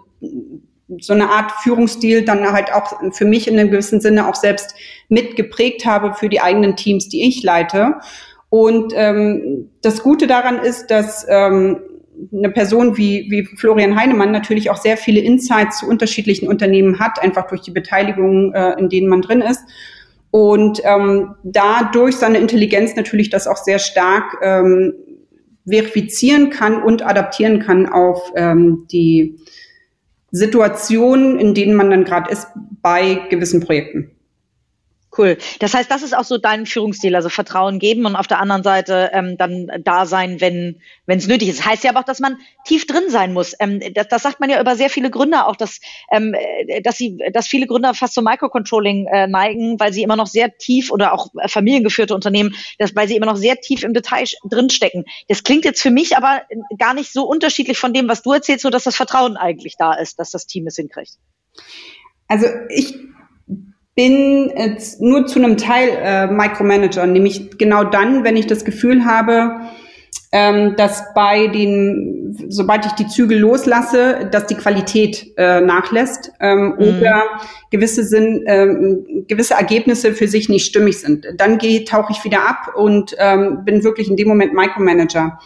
so 0.99 1.13
eine 1.13 1.29
Art 1.29 1.51
Führungsstil 1.63 2.25
dann 2.25 2.51
halt 2.51 2.73
auch 2.73 3.13
für 3.13 3.25
mich 3.25 3.47
in 3.47 3.57
einem 3.57 3.71
gewissen 3.71 4.01
Sinne 4.01 4.27
auch 4.27 4.35
selbst 4.35 4.75
mitgeprägt 5.07 5.85
habe 5.85 6.13
für 6.13 6.27
die 6.27 6.41
eigenen 6.41 6.75
Teams, 6.75 7.07
die 7.07 7.27
ich 7.27 7.43
leite. 7.43 7.95
Und 8.49 8.91
ähm, 8.95 9.69
das 9.81 10.03
Gute 10.03 10.27
daran 10.27 10.59
ist, 10.59 10.91
dass 10.91 11.25
ähm, 11.29 11.79
eine 12.33 12.49
Person 12.49 12.97
wie, 12.97 13.27
wie 13.29 13.45
Florian 13.45 13.95
Heinemann 13.95 14.31
natürlich 14.31 14.69
auch 14.69 14.77
sehr 14.77 14.97
viele 14.97 15.19
Insights 15.19 15.79
zu 15.79 15.87
unterschiedlichen 15.87 16.47
Unternehmen 16.47 16.99
hat, 16.99 17.21
einfach 17.21 17.47
durch 17.47 17.61
die 17.61 17.71
Beteiligung, 17.71 18.53
äh, 18.53 18.79
in 18.79 18.89
denen 18.89 19.07
man 19.07 19.21
drin 19.21 19.41
ist. 19.41 19.61
Und 20.31 20.81
ähm, 20.83 21.35
dadurch 21.43 22.15
seine 22.15 22.37
Intelligenz 22.37 22.95
natürlich 22.95 23.29
das 23.29 23.47
auch 23.47 23.57
sehr 23.57 23.79
stark 23.79 24.37
ähm, 24.41 24.93
verifizieren 25.67 26.49
kann 26.49 26.81
und 26.81 27.05
adaptieren 27.05 27.59
kann 27.59 27.87
auf 27.87 28.31
ähm, 28.35 28.87
die 28.91 29.37
Situationen, 30.31 31.37
in 31.37 31.53
denen 31.53 31.75
man 31.75 31.89
dann 31.89 32.05
gerade 32.05 32.31
ist 32.31 32.47
bei 32.81 33.19
gewissen 33.29 33.61
Projekten. 33.61 34.11
Cool. 35.17 35.37
Das 35.59 35.73
heißt, 35.73 35.91
das 35.91 36.03
ist 36.03 36.15
auch 36.15 36.23
so 36.23 36.37
dein 36.37 36.65
Führungsstil, 36.65 37.15
also 37.17 37.27
Vertrauen 37.27 37.79
geben 37.79 38.05
und 38.05 38.15
auf 38.15 38.27
der 38.27 38.39
anderen 38.39 38.63
Seite 38.63 39.09
ähm, 39.11 39.37
dann 39.37 39.69
da 39.83 40.05
sein, 40.05 40.39
wenn 40.39 40.79
wenn 41.05 41.17
es 41.17 41.27
nötig 41.27 41.49
ist. 41.49 41.65
Heißt 41.65 41.83
ja 41.83 41.89
aber 41.89 41.99
auch, 41.99 42.05
dass 42.05 42.21
man 42.21 42.37
tief 42.63 42.87
drin 42.87 43.09
sein 43.09 43.33
muss. 43.33 43.53
Ähm, 43.59 43.81
das, 43.93 44.07
das 44.07 44.23
sagt 44.23 44.39
man 44.39 44.49
ja 44.49 44.61
über 44.61 44.77
sehr 44.77 44.89
viele 44.89 45.11
Gründer 45.11 45.49
auch, 45.49 45.57
dass 45.57 45.81
ähm, 46.11 46.33
dass 46.83 46.97
sie, 46.97 47.17
dass 47.33 47.47
viele 47.47 47.67
Gründer 47.67 47.93
fast 47.93 48.13
zum 48.13 48.23
Microcontrolling 48.23 49.07
äh, 49.07 49.27
neigen, 49.27 49.77
weil 49.81 49.91
sie 49.91 50.03
immer 50.03 50.15
noch 50.15 50.27
sehr 50.27 50.57
tief 50.57 50.91
oder 50.91 51.13
auch 51.13 51.27
familiengeführte 51.47 52.15
Unternehmen, 52.15 52.55
das, 52.79 52.95
weil 52.95 53.09
sie 53.09 53.17
immer 53.17 53.25
noch 53.25 53.35
sehr 53.35 53.57
tief 53.59 53.83
im 53.83 53.93
Detail 53.93 54.23
drinstecken. 54.49 55.03
Das 55.27 55.43
klingt 55.43 55.65
jetzt 55.65 55.81
für 55.81 55.91
mich 55.91 56.15
aber 56.15 56.43
gar 56.77 56.93
nicht 56.93 57.11
so 57.11 57.25
unterschiedlich 57.25 57.77
von 57.77 57.93
dem, 57.93 58.07
was 58.07 58.21
du 58.21 58.31
erzählst, 58.31 58.63
so 58.63 58.69
dass 58.69 58.85
das 58.85 58.95
Vertrauen 58.95 59.35
eigentlich 59.35 59.75
da 59.77 59.93
ist, 59.93 60.19
dass 60.19 60.31
das 60.31 60.45
Team 60.45 60.67
es 60.67 60.77
hinkriegt. 60.77 61.17
Also 62.29 62.47
ich 62.69 62.95
bin 63.95 64.51
jetzt 64.55 65.01
nur 65.01 65.27
zu 65.27 65.39
einem 65.39 65.57
Teil 65.57 65.89
äh, 66.01 66.27
Micromanager, 66.27 67.05
nämlich 67.05 67.57
genau 67.57 67.83
dann, 67.83 68.23
wenn 68.23 68.37
ich 68.37 68.47
das 68.47 68.63
Gefühl 68.63 69.05
habe, 69.05 69.61
ähm, 70.33 70.75
dass 70.77 71.13
bei 71.13 71.47
den, 71.47 72.47
sobald 72.47 72.85
ich 72.85 72.93
die 72.93 73.07
Zügel 73.07 73.37
loslasse, 73.39 74.29
dass 74.31 74.47
die 74.47 74.55
Qualität 74.55 75.33
äh, 75.35 75.59
nachlässt 75.59 76.31
ähm, 76.39 76.75
mhm. 76.77 76.99
oder 76.99 77.23
gewisse 77.69 78.05
sind, 78.05 78.43
ähm, 78.47 79.25
gewisse 79.27 79.55
Ergebnisse 79.55 80.13
für 80.13 80.29
sich 80.29 80.47
nicht 80.47 80.65
stimmig 80.65 80.99
sind. 80.99 81.27
Dann 81.35 81.57
gehe, 81.57 81.83
tauche 81.83 82.13
ich 82.13 82.23
wieder 82.23 82.47
ab 82.47 82.73
und 82.75 83.13
ähm, 83.17 83.65
bin 83.65 83.83
wirklich 83.83 84.09
in 84.09 84.15
dem 84.15 84.29
Moment 84.29 84.53
Micromanager. 84.53 85.37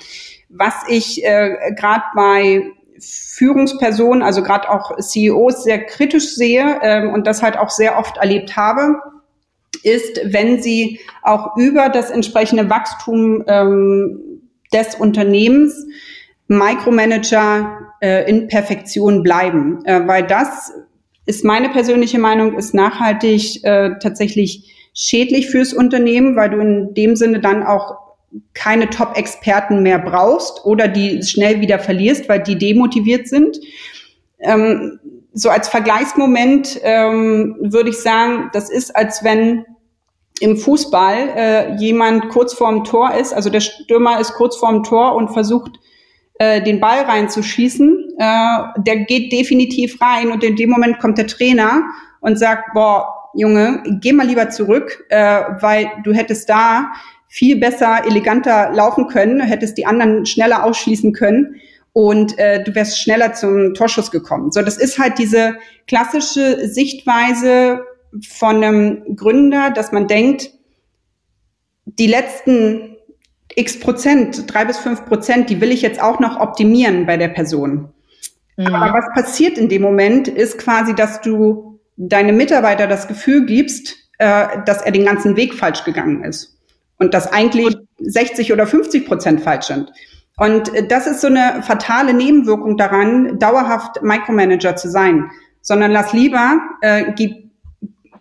Was 0.50 0.76
ich 0.88 1.26
äh, 1.26 1.74
gerade 1.76 2.04
bei 2.16 2.72
Führungspersonen, 3.36 4.24
also 4.24 4.44
gerade 4.44 4.70
auch 4.70 4.98
CEOs, 4.98 5.64
sehr 5.64 5.84
kritisch 5.86 6.36
sehe 6.36 6.80
ähm, 6.82 7.14
und 7.14 7.28
das 7.28 7.42
halt 7.42 7.58
auch 7.58 7.70
sehr 7.70 7.98
oft 7.98 8.18
erlebt 8.18 8.56
habe, 8.56 9.00
ist, 9.84 10.22
wenn 10.24 10.62
sie 10.62 11.00
auch 11.22 11.58
über 11.58 11.90
das 11.90 12.10
entsprechende 12.10 12.70
Wachstum 12.70 13.44
ähm, 13.48 14.42
des 14.74 14.96
Unternehmens 14.96 15.86
Micromanager 16.48 17.80
äh, 18.02 18.30
in 18.30 18.48
Perfektion 18.48 19.24
bleiben, 19.24 19.84
äh, 19.86 20.08
weil 20.08 20.24
das 20.24 20.72
ist 21.26 21.44
meine 21.44 21.70
persönliche 21.70 22.20
Meinung, 22.20 22.58
ist 22.58 22.74
nachhaltig 22.74 23.64
äh, 23.64 23.92
tatsächlich 24.00 24.72
schädlich 24.94 25.50
fürs 25.50 25.74
Unternehmen, 25.74 26.36
weil 26.36 26.52
du 26.52 26.60
in 26.60 26.94
dem 26.94 27.16
Sinne 27.16 27.40
dann 27.40 27.64
auch 27.64 28.05
keine 28.54 28.90
Top-Experten 28.90 29.84
mehr 29.84 30.00
brauchst 30.00 30.66
oder 30.66 30.88
die 30.88 31.24
schnell 31.24 31.62
wieder 31.62 31.80
verlierst, 31.80 32.28
weil 32.30 32.42
die 32.44 32.58
demotiviert 32.58 33.28
sind. 33.28 33.60
Ähm, 34.40 35.00
so 35.34 35.50
als 35.50 35.68
Vergleichsmoment 35.68 36.80
ähm, 36.84 37.58
würde 37.60 37.90
ich 37.90 37.98
sagen, 37.98 38.50
das 38.54 38.70
ist, 38.70 38.96
als 38.96 39.24
wenn 39.24 39.66
im 40.40 40.58
Fußball 40.58 41.16
äh, 41.36 41.76
jemand 41.76 42.30
kurz 42.30 42.54
vorm 42.54 42.84
Tor 42.84 43.14
ist, 43.14 43.34
also 43.34 43.50
der 43.50 43.62
Stürmer 43.62 44.20
ist 44.20 44.34
kurz 44.34 44.58
vorm 44.58 44.84
Tor 44.84 45.16
und 45.16 45.30
versucht, 45.30 45.80
äh, 46.40 46.62
den 46.62 46.80
Ball 46.80 47.02
reinzuschießen. 47.02 48.16
Äh, 48.18 48.58
der 48.78 48.98
geht 49.06 49.32
definitiv 49.32 50.02
rein 50.02 50.32
und 50.32 50.44
in 50.44 50.56
dem 50.56 50.70
Moment 50.70 51.00
kommt 51.00 51.18
der 51.18 51.28
Trainer 51.28 51.84
und 52.20 52.38
sagt, 52.38 52.74
boah, 52.74 53.30
Junge, 53.34 53.84
geh 54.02 54.14
mal 54.14 54.26
lieber 54.26 54.50
zurück, 54.50 55.06
äh, 55.10 55.42
weil 55.60 55.92
du 56.04 56.14
hättest 56.14 56.50
da 56.50 56.94
viel 57.36 57.60
besser, 57.60 58.04
eleganter 58.06 58.72
laufen 58.72 59.08
können, 59.08 59.42
hättest 59.42 59.78
die 59.78 59.86
anderen 59.86 60.26
schneller 60.26 60.64
ausschließen 60.64 61.12
können 61.12 61.58
und 61.92 62.40
äh, 62.40 62.64
du 62.64 62.74
wärst 62.74 62.98
schneller 62.98 63.34
zum 63.34 63.74
Torschuss 63.74 64.10
gekommen. 64.10 64.54
So, 64.54 64.62
das 64.62 64.78
ist 64.78 65.00
halt 65.00 65.20
diese 65.20 65.56
klassische 65.86 66.66
Sichtweise 66.70 67.82
von 68.26 68.64
einem 68.64 69.18
Gründer, 69.18 69.70
dass 69.72 69.92
man 69.92 70.08
denkt, 70.08 70.52
die 71.84 72.08
letzten 72.08 72.96
x 73.54 73.82
Prozent, 73.82 74.46
drei 74.54 74.64
bis 74.64 74.78
fünf 74.78 75.06
Prozent, 75.06 75.50
die 75.50 75.60
will 75.60 75.74
ich 75.74 75.82
jetzt 75.82 76.02
auch 76.02 76.22
noch 76.22 76.40
optimieren 76.40 77.06
bei 77.06 77.18
der 77.18 77.28
Person. 77.28 77.90
Mhm. 78.56 78.68
Aber 78.68 78.98
was 78.98 79.14
passiert 79.14 79.58
in 79.58 79.68
dem 79.68 79.82
Moment, 79.82 80.30
ist 80.30 80.58
quasi, 80.58 80.96
dass 80.96 81.20
du 81.20 81.82
deine 81.98 82.32
Mitarbeiter 82.32 82.88
das 82.88 83.10
Gefühl 83.10 83.46
gibst, 83.46 83.98
äh, 84.20 84.60
dass 84.66 84.82
er 84.84 84.94
den 84.94 85.04
ganzen 85.04 85.36
Weg 85.36 85.54
falsch 85.54 85.84
gegangen 85.84 86.24
ist 86.24 86.55
und 87.00 87.14
dass 87.14 87.32
eigentlich 87.32 87.76
60 88.00 88.54
oder 88.54 88.68
50 88.68 89.06
Prozent 89.06 89.42
falsch 89.42 89.66
sind. 89.66 89.92
Und 90.38 90.74
äh, 90.74 90.88
das 90.88 91.08
ist 91.08 91.22
so 91.22 91.28
eine 91.28 91.62
fatale 91.64 92.14
Nebenwirkung 92.14 92.78
daran, 92.78 93.40
dauerhaft 93.40 94.02
Micromanager 94.02 94.76
zu 94.76 94.90
sein, 94.90 95.30
sondern 95.62 95.92
lass 95.92 96.14
lieber, 96.14 96.60
äh, 96.82 97.06
gib 97.16 97.46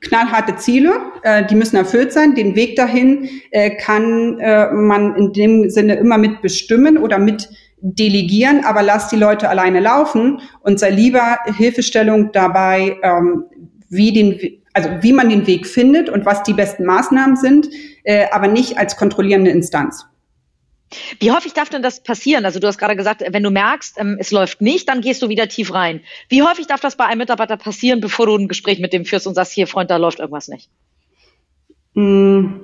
knallharte 0.00 0.56
Ziele, 0.56 0.92
äh, 1.22 1.44
die 1.46 1.54
müssen 1.54 1.76
erfüllt 1.76 2.12
sein. 2.12 2.34
Den 2.34 2.54
Weg 2.56 2.76
dahin 2.76 3.28
äh, 3.50 3.70
kann 3.76 4.38
äh, 4.38 4.70
man 4.72 5.16
in 5.16 5.32
dem 5.32 5.70
Sinne 5.70 5.94
immer 5.96 6.18
mit 6.18 6.42
bestimmen 6.42 6.98
oder 6.98 7.18
mit 7.18 7.48
delegieren, 7.80 8.64
aber 8.64 8.82
lass 8.82 9.08
die 9.08 9.16
Leute 9.16 9.48
alleine 9.48 9.80
laufen 9.80 10.40
und 10.60 10.78
sei 10.78 10.90
lieber 10.90 11.38
Hilfestellung 11.56 12.32
dabei, 12.32 12.96
ähm, 13.02 13.44
wie 13.88 14.12
den 14.12 14.60
also 14.74 14.90
wie 15.02 15.12
man 15.12 15.28
den 15.28 15.46
Weg 15.46 15.66
findet 15.66 16.10
und 16.10 16.26
was 16.26 16.42
die 16.42 16.52
besten 16.52 16.84
Maßnahmen 16.84 17.36
sind, 17.36 17.68
äh, 18.04 18.26
aber 18.30 18.48
nicht 18.48 18.78
als 18.78 18.96
kontrollierende 18.96 19.50
Instanz. 19.50 20.06
Wie 21.18 21.32
häufig 21.32 21.54
darf 21.54 21.70
denn 21.70 21.82
das 21.82 22.02
passieren? 22.02 22.44
Also 22.44 22.60
du 22.60 22.66
hast 22.66 22.78
gerade 22.78 22.96
gesagt, 22.96 23.24
wenn 23.26 23.42
du 23.42 23.50
merkst, 23.50 23.98
ähm, 23.98 24.16
es 24.20 24.30
läuft 24.30 24.60
nicht, 24.60 24.88
dann 24.88 25.00
gehst 25.00 25.22
du 25.22 25.28
wieder 25.28 25.48
tief 25.48 25.74
rein. 25.74 26.00
Wie 26.28 26.42
häufig 26.42 26.66
darf 26.66 26.80
das 26.80 26.96
bei 26.96 27.06
einem 27.06 27.18
Mitarbeiter 27.18 27.56
passieren, 27.56 28.00
bevor 28.00 28.26
du 28.26 28.36
ein 28.36 28.48
Gespräch 28.48 28.78
mit 28.78 28.92
dem 28.92 29.04
führst 29.04 29.26
und 29.26 29.34
sagst, 29.34 29.52
hier 29.52 29.66
Freund, 29.66 29.90
da 29.90 29.96
läuft 29.96 30.20
irgendwas 30.20 30.48
nicht? 30.48 30.70
Mm. 31.94 32.60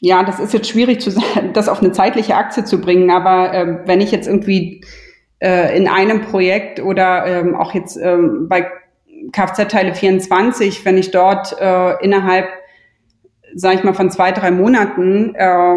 Ja, 0.00 0.22
das 0.24 0.38
ist 0.38 0.52
jetzt 0.52 0.68
schwierig, 0.68 1.00
zu, 1.00 1.10
das 1.54 1.68
auf 1.68 1.80
eine 1.80 1.92
zeitliche 1.92 2.36
Achse 2.36 2.64
zu 2.64 2.80
bringen. 2.80 3.10
Aber 3.10 3.54
äh, 3.54 3.86
wenn 3.86 4.00
ich 4.00 4.10
jetzt 4.10 4.26
irgendwie 4.26 4.84
äh, 5.38 5.76
in 5.76 5.88
einem 5.88 6.22
Projekt 6.22 6.80
oder 6.80 7.26
ähm, 7.26 7.54
auch 7.54 7.74
jetzt 7.74 7.96
ähm, 7.96 8.48
bei 8.48 8.70
Kfz-Teile 9.32 9.94
24, 9.94 10.84
wenn 10.84 10.98
ich 10.98 11.10
dort 11.10 11.58
äh, 11.58 12.02
innerhalb, 12.04 12.48
sage 13.56 13.76
ich 13.76 13.84
mal, 13.84 13.94
von 13.94 14.10
zwei, 14.10 14.32
drei 14.32 14.50
Monaten 14.50 15.34
äh, 15.34 15.76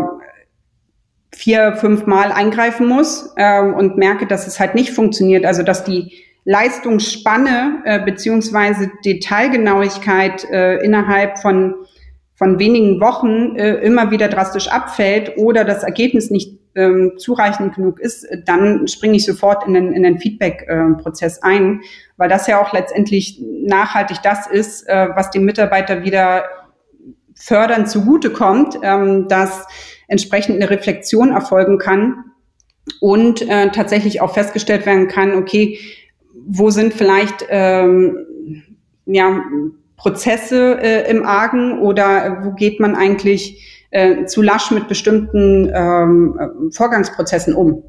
vier, 1.34 1.76
fünf 1.78 2.06
Mal 2.06 2.32
eingreifen 2.32 2.88
muss 2.88 3.34
äh, 3.36 3.62
und 3.62 3.98
merke, 3.98 4.28
dass 4.28 4.48
es 4.48 4.60
halt 4.60 4.76
nicht 4.76 4.92
funktioniert, 4.92 5.46
also 5.46 5.64
dass 5.64 5.84
die 5.84 6.12
Leistungsspanne 6.46 7.82
äh, 7.86 8.00
beziehungsweise 8.04 8.92
Detailgenauigkeit 9.06 10.46
äh, 10.52 10.78
innerhalb 10.84 11.40
von 11.40 11.76
von 12.40 12.58
wenigen 12.58 13.02
Wochen 13.02 13.58
äh, 13.58 13.76
immer 13.82 14.12
wieder 14.12 14.30
drastisch 14.30 14.70
abfällt 14.70 15.38
oder 15.38 15.66
das 15.66 15.84
Ergebnis 15.84 16.32
nicht 16.32 16.58
ähm, 16.74 17.14
zureichend 17.18 17.76
genug 17.76 18.00
ist, 18.00 18.26
dann 18.46 18.88
springe 18.88 19.18
ich 19.18 19.26
sofort 19.26 19.68
in 19.68 19.74
den, 19.74 19.92
in 19.92 20.04
den 20.04 20.20
Feedback-Prozess 20.20 21.44
ein, 21.44 21.82
weil 22.16 22.30
das 22.30 22.48
ja 22.48 22.62
auch 22.62 22.72
letztendlich 22.72 23.42
nachhaltig 23.42 24.20
das 24.24 24.48
ist, 24.48 24.88
äh, 24.88 25.10
was 25.16 25.32
dem 25.32 25.44
Mitarbeiter 25.44 26.04
wieder 26.04 26.46
fördern 27.40 27.88
zugutekommt, 27.88 28.78
ähm, 28.84 29.28
dass 29.28 29.66
entsprechend 30.08 30.56
eine 30.56 30.70
Reflexion 30.70 31.32
erfolgen 31.32 31.78
kann 31.78 32.26
und 33.00 33.42
äh, 33.42 33.70
tatsächlich 33.72 34.22
auch 34.22 34.34
festgestellt 34.34 34.86
werden 34.86 35.08
kann, 35.08 35.36
okay, 35.36 35.80
wo 36.48 36.70
sind 36.70 36.94
vielleicht 36.94 37.46
ähm, 37.50 38.18
ja, 39.06 39.44
Prozesse 39.98 40.80
äh, 40.82 41.10
im 41.10 41.26
Argen 41.26 41.80
oder 41.80 42.44
wo 42.44 42.52
geht 42.52 42.80
man 42.80 42.96
eigentlich 42.96 43.86
äh, 43.92 44.26
zu 44.26 44.42
lasch 44.42 44.72
mit 44.72 44.88
bestimmten 44.88 45.72
ähm, 45.74 46.72
Vorgangsprozessen 46.72 47.54
um? 47.54 47.84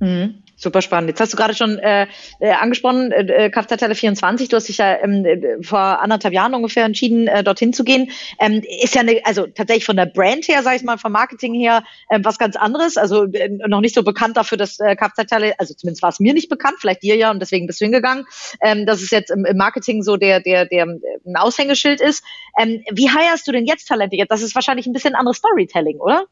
Mhm. 0.00 0.42
Super 0.58 0.80
spannend. 0.80 1.10
Jetzt 1.10 1.20
hast 1.20 1.34
du 1.34 1.36
gerade 1.36 1.54
schon 1.54 1.78
äh, 1.78 2.06
äh, 2.40 2.50
angesprochen, 2.50 3.12
äh, 3.12 3.50
Kfz-Teile 3.50 3.94
24. 3.94 4.48
Du 4.48 4.56
hast 4.56 4.68
dich 4.68 4.78
ja 4.78 4.96
ähm, 5.02 5.22
äh, 5.26 5.62
vor 5.62 5.78
anderthalb 5.78 6.32
Jahren 6.32 6.54
ungefähr 6.54 6.86
entschieden, 6.86 7.28
äh, 7.28 7.44
dorthin 7.44 7.74
zu 7.74 7.84
gehen. 7.84 8.10
Ähm, 8.40 8.62
ist 8.82 8.94
ja 8.94 9.02
eine, 9.02 9.20
also 9.24 9.46
tatsächlich 9.46 9.84
von 9.84 9.96
der 9.96 10.06
Brand 10.06 10.48
her, 10.48 10.62
sage 10.62 10.76
ich 10.76 10.82
mal, 10.82 10.96
vom 10.96 11.12
Marketing 11.12 11.52
her, 11.52 11.84
äh, 12.08 12.20
was 12.22 12.38
ganz 12.38 12.56
anderes. 12.56 12.96
Also 12.96 13.24
äh, 13.24 13.50
noch 13.68 13.82
nicht 13.82 13.94
so 13.94 14.02
bekannt 14.02 14.38
dafür, 14.38 14.56
dass 14.56 14.80
äh, 14.80 14.96
Kfz-Teile, 14.96 15.60
also 15.60 15.74
zumindest 15.74 16.02
war 16.02 16.08
es 16.08 16.20
mir 16.20 16.32
nicht 16.32 16.48
bekannt, 16.48 16.76
vielleicht 16.80 17.02
dir 17.02 17.16
ja 17.16 17.30
und 17.30 17.40
deswegen 17.40 17.66
bist 17.66 17.82
du 17.82 17.84
hingegangen, 17.84 18.24
ähm, 18.62 18.86
dass 18.86 19.02
es 19.02 19.10
jetzt 19.10 19.30
im, 19.30 19.44
im 19.44 19.58
Marketing 19.58 20.02
so 20.02 20.16
der, 20.16 20.40
der, 20.40 20.64
der 20.64 20.86
äh, 20.86 20.98
ein 21.26 21.36
Aushängeschild 21.36 22.00
ist. 22.00 22.24
Ähm, 22.58 22.82
wie 22.92 23.10
heierst 23.10 23.46
du 23.46 23.52
denn 23.52 23.66
jetzt 23.66 23.88
Talente? 23.88 24.16
Das 24.26 24.40
ist 24.40 24.54
wahrscheinlich 24.54 24.86
ein 24.86 24.94
bisschen 24.94 25.14
anderes 25.14 25.36
Storytelling, 25.36 25.98
oder? 25.98 26.24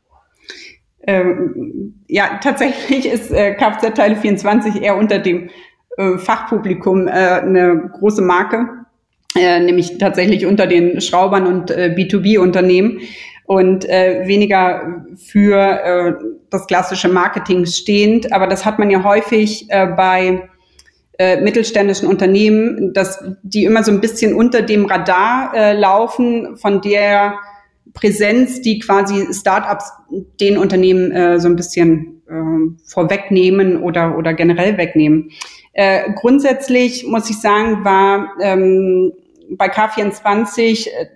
Ähm, 1.06 1.94
ja, 2.08 2.40
tatsächlich 2.42 3.06
ist 3.06 3.30
äh, 3.30 3.54
Kfz 3.54 3.94
Teile 3.94 4.16
24 4.16 4.82
eher 4.82 4.96
unter 4.96 5.18
dem 5.18 5.50
äh, 5.96 6.18
Fachpublikum 6.18 7.06
äh, 7.06 7.10
eine 7.10 7.90
große 7.98 8.22
Marke, 8.22 8.68
äh, 9.36 9.60
nämlich 9.60 9.98
tatsächlich 9.98 10.46
unter 10.46 10.66
den 10.66 11.00
Schraubern 11.00 11.46
und 11.46 11.70
äh, 11.70 11.94
B2B-Unternehmen 11.96 13.00
und 13.46 13.88
äh, 13.88 14.26
weniger 14.26 15.04
für 15.16 15.58
äh, 15.58 16.14
das 16.50 16.66
klassische 16.66 17.08
Marketing 17.08 17.66
stehend. 17.66 18.32
Aber 18.32 18.46
das 18.46 18.64
hat 18.64 18.78
man 18.78 18.90
ja 18.90 19.04
häufig 19.04 19.66
äh, 19.68 19.86
bei 19.86 20.48
äh, 21.18 21.40
mittelständischen 21.40 22.08
Unternehmen, 22.08 22.92
dass 22.92 23.22
die 23.42 23.64
immer 23.64 23.84
so 23.84 23.92
ein 23.92 24.00
bisschen 24.00 24.34
unter 24.34 24.62
dem 24.62 24.86
Radar 24.86 25.52
äh, 25.54 25.72
laufen 25.74 26.56
von 26.56 26.80
der 26.80 27.34
Präsenz, 27.92 28.60
die 28.60 28.78
quasi 28.78 29.32
Startups 29.32 29.92
den 30.40 30.58
Unternehmen 30.58 31.12
äh, 31.12 31.38
so 31.38 31.48
ein 31.48 31.56
bisschen 31.56 32.22
äh, 32.28 32.88
vorwegnehmen 32.88 33.82
oder, 33.82 34.16
oder 34.16 34.34
generell 34.34 34.76
wegnehmen. 34.78 35.30
Äh, 35.72 36.12
grundsätzlich 36.14 37.06
muss 37.06 37.28
ich 37.30 37.40
sagen, 37.40 37.84
war 37.84 38.32
ähm, 38.40 39.12
bei 39.50 39.66
K24 39.66 40.88
äh, 40.88 41.06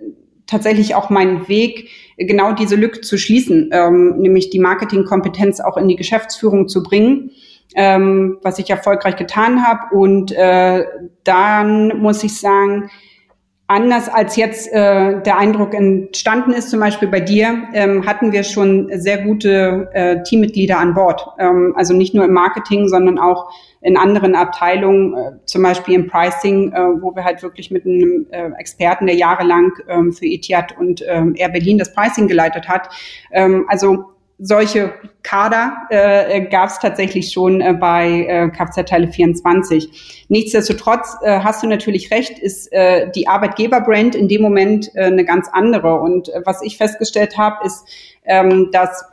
tatsächlich 0.47 0.95
auch 0.95 1.11
mein 1.11 1.49
Weg, 1.49 1.89
genau 2.17 2.53
diese 2.53 2.75
Lücke 2.75 3.01
zu 3.01 3.17
schließen, 3.17 3.71
ähm, 3.73 4.19
nämlich 4.19 4.51
die 4.51 4.59
Marketingkompetenz 4.59 5.61
auch 5.61 5.77
in 5.77 5.89
die 5.89 5.97
Geschäftsführung 5.97 6.69
zu 6.69 6.83
bringen, 6.83 7.31
ähm, 7.77 8.39
was 8.43 8.59
ich 8.59 8.69
erfolgreich 8.71 9.17
getan 9.17 9.65
habe. 9.65 9.95
Und 9.95 10.33
äh, 10.33 10.85
dann 11.23 11.99
muss 11.99 12.25
ich 12.25 12.41
sagen, 12.41 12.91
anders 13.69 14.09
als 14.09 14.37
jetzt 14.37 14.73
äh, 14.73 15.23
der 15.23 15.39
Eindruck 15.39 15.75
entstanden 15.75 16.53
ist, 16.53 16.71
zum 16.71 16.81
Beispiel 16.81 17.07
bei 17.07 17.21
dir, 17.21 17.69
ähm, 17.75 18.07
hatten 18.07 18.33
wir 18.33 18.43
schon 18.43 18.89
sehr 18.95 19.19
gute 19.19 19.91
äh, 19.93 20.23
Teammitglieder 20.23 20.79
an 20.79 20.95
Bord. 20.95 21.27
Ähm, 21.39 21.75
also 21.77 21.95
nicht 21.95 22.15
nur 22.15 22.25
im 22.25 22.33
Marketing, 22.33 22.89
sondern 22.89 23.19
auch 23.19 23.53
in 23.83 23.99
anderen 23.99 24.35
Abteilungen, 24.35 25.15
äh, 25.15 25.33
zum 25.45 25.63
Beispiel 25.63 25.95
im 25.95 26.09
Pricing, 26.09 26.73
äh, 26.73 26.81
wo 27.03 27.15
wir 27.15 27.25
halt 27.25 27.43
wirklich 27.43 27.71
mit 27.71 27.85
einem 27.85 28.27
äh, 28.31 28.51
Experten, 28.59 29.07
der 29.07 29.17
jahrelang 29.17 29.73
ähm, 29.87 30.13
für 30.13 30.25
Etihad 30.25 30.77
und 30.79 31.05
ähm, 31.07 31.35
Air 31.37 31.51
Berlin 31.51 31.77
das 31.77 31.93
Pricing 31.93 32.27
geleitet 32.27 32.69
hat. 32.69 32.89
Ähm, 33.33 33.67
also 33.69 34.07
solche 34.38 34.94
Kader 35.22 35.77
äh, 35.90 36.42
gab 36.46 36.68
es 36.70 36.79
tatsächlich 36.79 37.33
schon 37.33 37.61
äh, 37.61 37.72
bei 37.72 38.27
äh, 38.29 38.48
Kfz-Teile 38.48 39.09
24. 39.09 40.27
Nichtsdestotrotz 40.29 41.16
äh, 41.22 41.40
hast 41.40 41.62
du 41.62 41.66
natürlich 41.66 42.11
recht, 42.12 42.38
ist 42.38 42.72
äh, 42.72 43.11
die 43.11 43.27
Arbeitgeberbrand 43.27 44.14
in 44.14 44.29
dem 44.29 44.42
Moment 44.42 44.94
äh, 44.94 45.05
eine 45.05 45.24
ganz 45.24 45.48
andere. 45.53 46.01
Und 46.01 46.29
äh, 46.29 46.42
was 46.44 46.62
ich 46.62 46.77
festgestellt 46.77 47.37
habe, 47.37 47.66
ist, 47.66 47.85
ähm, 48.24 48.70
dass 48.70 49.05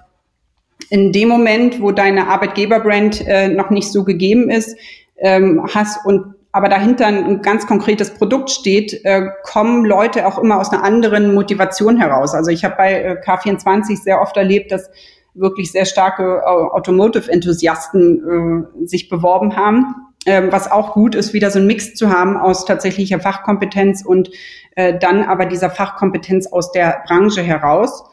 in 0.90 1.12
dem 1.12 1.30
Moment, 1.30 1.82
wo 1.82 1.92
deine 1.92 2.28
Arbeitgeberbrand 2.28 3.26
äh, 3.28 3.48
noch 3.48 3.72
nicht 3.72 3.92
so 3.92 4.04
gegeben 4.04 4.52
ist, 4.52 4.78
ähm, 5.18 5.68
hast 5.74 6.06
und 6.06 6.36
aber 6.56 6.70
dahinter 6.70 7.08
ein 7.08 7.42
ganz 7.42 7.68
konkretes 7.68 8.14
Produkt 8.14 8.50
steht, 8.50 9.04
äh, 9.04 9.28
kommen 9.44 9.84
Leute 9.84 10.26
auch 10.26 10.38
immer 10.38 10.58
aus 10.58 10.72
einer 10.72 10.86
anderen 10.86 11.34
Motivation 11.34 11.98
heraus. 11.98 12.34
Also 12.34 12.50
ich 12.50 12.64
habe 12.64 12.76
bei 12.78 12.94
äh, 12.94 13.22
K24 13.22 14.02
sehr 14.02 14.22
oft 14.22 14.38
erlebt, 14.38 14.72
dass 14.72 14.90
wirklich 15.36 15.72
sehr 15.72 15.86
starke 15.86 16.42
äh, 16.44 16.48
Automotive-Enthusiasten 16.48 18.68
äh, 18.82 18.88
sich 18.88 19.10
beworben 19.10 19.56
haben. 19.56 19.96
Ähm, 20.28 20.52
was 20.52 20.72
auch 20.72 20.94
gut 20.94 21.14
ist, 21.14 21.34
wieder 21.34 21.52
so 21.52 21.60
ein 21.60 21.68
Mix 21.68 21.94
zu 21.94 22.10
haben 22.10 22.36
aus 22.36 22.66
tatsächlicher 22.66 23.20
Fachkompetenz 23.20 24.04
und 24.04 24.32
äh, 24.76 24.98
dann 24.98 25.24
aber 25.24 25.46
dieser 25.46 25.70
Fachkompetenz 25.70 26.48
aus 26.48 26.72
der 26.72 27.04
Branche 27.06 27.44
heraus. 27.44 28.04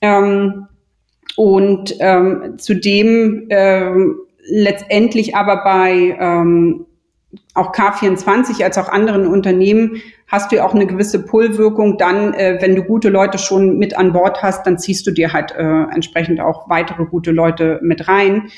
Ähm, 0.00 0.68
und 1.36 1.96
ähm, 2.00 2.54
zudem 2.58 3.46
ähm, 3.50 4.20
letztendlich 4.48 5.36
aber 5.36 5.62
bei 5.62 6.16
ähm, 6.18 6.86
auch 7.54 7.72
K24 7.72 8.64
als 8.64 8.78
auch 8.78 8.88
anderen 8.88 9.26
Unternehmen 9.26 10.00
hast 10.26 10.52
du 10.52 10.56
ja 10.56 10.64
auch 10.64 10.74
eine 10.74 10.86
gewisse 10.86 11.24
Pullwirkung. 11.24 11.98
Dann, 11.98 12.34
äh, 12.34 12.58
wenn 12.60 12.76
du 12.76 12.82
gute 12.82 13.08
Leute 13.08 13.38
schon 13.38 13.78
mit 13.78 13.96
an 13.96 14.12
Bord 14.12 14.42
hast, 14.42 14.66
dann 14.66 14.78
ziehst 14.78 15.06
du 15.06 15.10
dir 15.10 15.32
halt 15.32 15.52
äh, 15.52 15.84
entsprechend 15.92 16.40
auch 16.40 16.68
weitere 16.68 17.04
gute 17.04 17.30
Leute 17.30 17.80
mit 17.82 18.08
rein. 18.08 18.48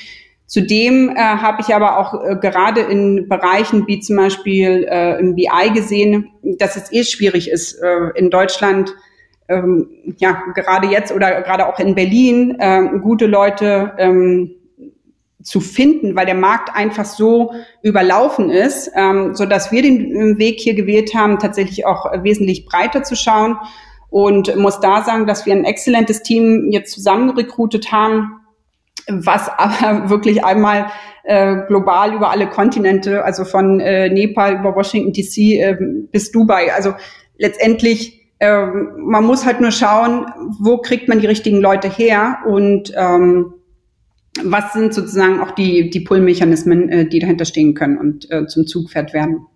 Zudem 0.46 1.10
äh, 1.10 1.20
habe 1.20 1.62
ich 1.62 1.74
aber 1.74 1.98
auch 1.98 2.24
äh, 2.24 2.36
gerade 2.36 2.80
in 2.80 3.28
Bereichen 3.28 3.86
wie 3.86 4.00
zum 4.00 4.16
Beispiel 4.16 4.84
äh, 4.90 5.18
im 5.20 5.36
BI 5.36 5.70
gesehen, 5.72 6.28
dass 6.42 6.76
es 6.76 6.92
eh 6.92 7.04
schwierig 7.04 7.50
ist, 7.50 7.74
äh, 7.80 8.10
in 8.16 8.30
Deutschland, 8.30 8.92
ähm, 9.48 9.88
ja, 10.18 10.42
gerade 10.54 10.88
jetzt 10.88 11.12
oder 11.12 11.42
gerade 11.42 11.68
auch 11.68 11.78
in 11.78 11.94
Berlin, 11.94 12.56
äh, 12.58 12.82
gute 13.00 13.26
Leute 13.26 13.92
ähm, 13.98 14.56
zu 15.42 15.60
finden, 15.60 16.16
weil 16.16 16.26
der 16.26 16.34
Markt 16.34 16.74
einfach 16.74 17.04
so 17.04 17.52
überlaufen 17.82 18.50
ist, 18.50 18.90
ähm, 18.94 19.34
so 19.34 19.46
dass 19.46 19.72
wir 19.72 19.82
den 19.82 20.38
Weg 20.38 20.60
hier 20.60 20.74
gewählt 20.74 21.14
haben, 21.14 21.38
tatsächlich 21.38 21.86
auch 21.86 22.06
wesentlich 22.22 22.66
breiter 22.66 23.02
zu 23.02 23.16
schauen. 23.16 23.56
Und 24.10 24.56
muss 24.56 24.80
da 24.80 25.02
sagen, 25.02 25.26
dass 25.26 25.46
wir 25.46 25.52
ein 25.52 25.64
exzellentes 25.64 26.22
Team 26.22 26.68
jetzt 26.70 26.92
zusammen 26.92 27.30
rekrutiert 27.30 27.92
haben, 27.92 28.40
was 29.08 29.48
aber 29.48 30.08
wirklich 30.10 30.44
einmal 30.44 30.86
äh, 31.24 31.56
global 31.68 32.14
über 32.14 32.30
alle 32.30 32.48
Kontinente, 32.48 33.24
also 33.24 33.44
von 33.44 33.78
äh, 33.78 34.08
Nepal 34.08 34.56
über 34.56 34.74
Washington 34.74 35.12
DC 35.12 35.38
äh, 35.38 35.76
bis 36.10 36.32
Dubai, 36.32 36.72
also 36.74 36.94
letztendlich 37.38 38.20
äh, 38.40 38.66
man 38.66 39.24
muss 39.24 39.46
halt 39.46 39.60
nur 39.60 39.70
schauen, 39.70 40.26
wo 40.58 40.78
kriegt 40.78 41.08
man 41.08 41.20
die 41.20 41.26
richtigen 41.26 41.60
Leute 41.60 41.88
her? 41.88 42.38
Und 42.46 42.92
ähm, 42.96 43.52
was 44.44 44.72
sind 44.72 44.94
sozusagen 44.94 45.40
auch 45.40 45.52
die, 45.52 45.90
die 45.90 46.00
Pull-Mechanismen, 46.00 46.88
äh, 46.88 47.08
die 47.08 47.18
dahinter 47.18 47.44
stehen 47.44 47.74
können 47.74 47.98
und 47.98 48.30
äh, 48.30 48.46
zum 48.46 48.66
Zugpferd 48.66 49.12
werden. 49.12 49.46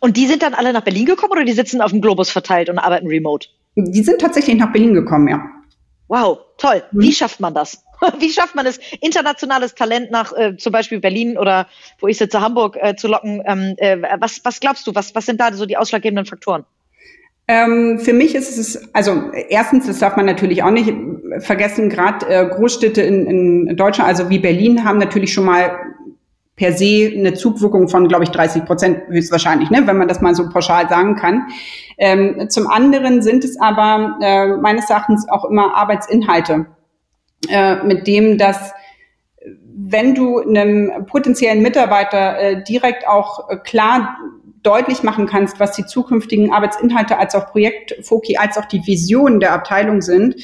Und 0.00 0.16
die 0.16 0.26
sind 0.26 0.42
dann 0.42 0.54
alle 0.54 0.72
nach 0.72 0.82
Berlin 0.82 1.06
gekommen 1.06 1.32
oder 1.32 1.44
die 1.44 1.52
sitzen 1.52 1.80
auf 1.80 1.90
dem 1.90 2.00
Globus 2.00 2.30
verteilt 2.30 2.68
und 2.68 2.78
arbeiten 2.78 3.06
remote? 3.06 3.48
Die 3.76 4.02
sind 4.02 4.20
tatsächlich 4.20 4.56
nach 4.56 4.72
Berlin 4.72 4.94
gekommen, 4.94 5.28
ja. 5.28 5.42
Wow, 6.08 6.38
toll. 6.58 6.82
Mhm. 6.92 7.00
Wie 7.00 7.12
schafft 7.12 7.40
man 7.40 7.54
das? 7.54 7.82
Wie 8.18 8.30
schafft 8.30 8.54
man 8.54 8.66
es, 8.66 8.78
internationales 9.00 9.74
Talent 9.74 10.10
nach 10.10 10.32
äh, 10.32 10.56
zum 10.56 10.72
Beispiel 10.72 11.00
Berlin 11.00 11.38
oder 11.38 11.68
wo 12.00 12.08
ich 12.08 12.18
sitze, 12.18 12.40
Hamburg 12.40 12.76
äh, 12.80 12.96
zu 12.96 13.08
locken? 13.08 13.42
Ähm, 13.46 13.74
äh, 13.78 13.96
was, 14.18 14.44
was 14.44 14.60
glaubst 14.60 14.86
du, 14.86 14.94
was, 14.94 15.14
was 15.14 15.26
sind 15.26 15.40
da 15.40 15.52
so 15.52 15.66
die 15.66 15.76
ausschlaggebenden 15.76 16.26
Faktoren? 16.26 16.64
Ähm, 17.46 17.98
für 17.98 18.14
mich 18.14 18.34
ist 18.34 18.56
es, 18.56 18.94
also 18.94 19.30
erstens, 19.50 19.86
das 19.86 19.98
darf 19.98 20.16
man 20.16 20.24
natürlich 20.24 20.62
auch 20.62 20.70
nicht 20.70 20.92
vergessen, 21.40 21.90
gerade 21.90 22.26
äh, 22.26 22.46
Großstädte 22.48 23.02
in, 23.02 23.26
in 23.26 23.76
Deutschland, 23.76 24.08
also 24.08 24.30
wie 24.30 24.38
Berlin, 24.38 24.84
haben 24.84 24.98
natürlich 24.98 25.32
schon 25.32 25.44
mal 25.44 25.78
per 26.56 26.72
se 26.72 27.12
eine 27.14 27.34
Zugwirkung 27.34 27.88
von, 27.88 28.08
glaube 28.08 28.24
ich, 28.24 28.30
30 28.30 28.64
Prozent 28.64 29.02
höchstwahrscheinlich, 29.08 29.70
ne, 29.70 29.82
wenn 29.86 29.98
man 29.98 30.08
das 30.08 30.20
mal 30.20 30.34
so 30.34 30.48
pauschal 30.48 30.88
sagen 30.88 31.16
kann. 31.16 31.48
Ähm, 31.98 32.48
zum 32.48 32.68
anderen 32.68 33.22
sind 33.22 33.44
es 33.44 33.60
aber 33.60 34.18
äh, 34.22 34.56
meines 34.56 34.88
Erachtens 34.88 35.28
auch 35.28 35.44
immer 35.44 35.76
Arbeitsinhalte, 35.76 36.66
äh, 37.48 37.82
mit 37.84 38.06
dem 38.06 38.38
das 38.38 38.72
wenn 39.76 40.14
du 40.14 40.38
einem 40.38 41.06
potenziellen 41.06 41.60
Mitarbeiter 41.60 42.38
äh, 42.38 42.62
direkt 42.62 43.06
auch 43.06 43.50
äh, 43.50 43.56
klar 43.56 44.16
deutlich 44.64 45.04
machen 45.04 45.26
kannst, 45.26 45.60
was 45.60 45.72
die 45.72 45.86
zukünftigen 45.86 46.52
Arbeitsinhalte 46.52 47.18
als 47.18 47.36
auch 47.36 47.46
Projektfoki, 47.46 48.36
als 48.38 48.58
auch 48.58 48.64
die 48.64 48.84
Visionen 48.84 49.38
der 49.38 49.52
Abteilung 49.52 50.02
sind, 50.02 50.36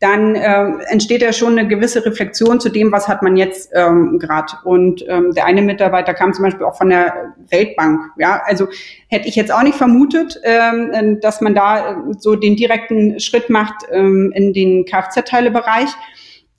dann 0.00 0.34
äh, 0.34 0.66
entsteht 0.88 1.22
ja 1.22 1.32
schon 1.32 1.58
eine 1.58 1.66
gewisse 1.66 2.04
Reflexion 2.04 2.60
zu 2.60 2.68
dem, 2.68 2.92
was 2.92 3.08
hat 3.08 3.22
man 3.22 3.36
jetzt 3.36 3.70
ähm, 3.74 4.18
gerade. 4.18 4.52
Und 4.64 5.04
ähm, 5.08 5.32
der 5.32 5.46
eine 5.46 5.62
Mitarbeiter 5.62 6.14
kam 6.14 6.34
zum 6.34 6.44
Beispiel 6.44 6.66
auch 6.66 6.76
von 6.76 6.90
der 6.90 7.34
Weltbank. 7.48 8.00
Ja, 8.18 8.42
also 8.44 8.68
hätte 9.08 9.28
ich 9.28 9.34
jetzt 9.34 9.52
auch 9.52 9.62
nicht 9.62 9.78
vermutet, 9.78 10.38
ähm, 10.42 11.20
dass 11.20 11.40
man 11.40 11.54
da 11.54 11.92
äh, 11.92 11.96
so 12.18 12.34
den 12.36 12.54
direkten 12.54 13.18
Schritt 13.18 13.48
macht 13.48 13.86
ähm, 13.90 14.30
in 14.34 14.52
den 14.52 14.84
Kfz-Teilebereich. 14.84 15.88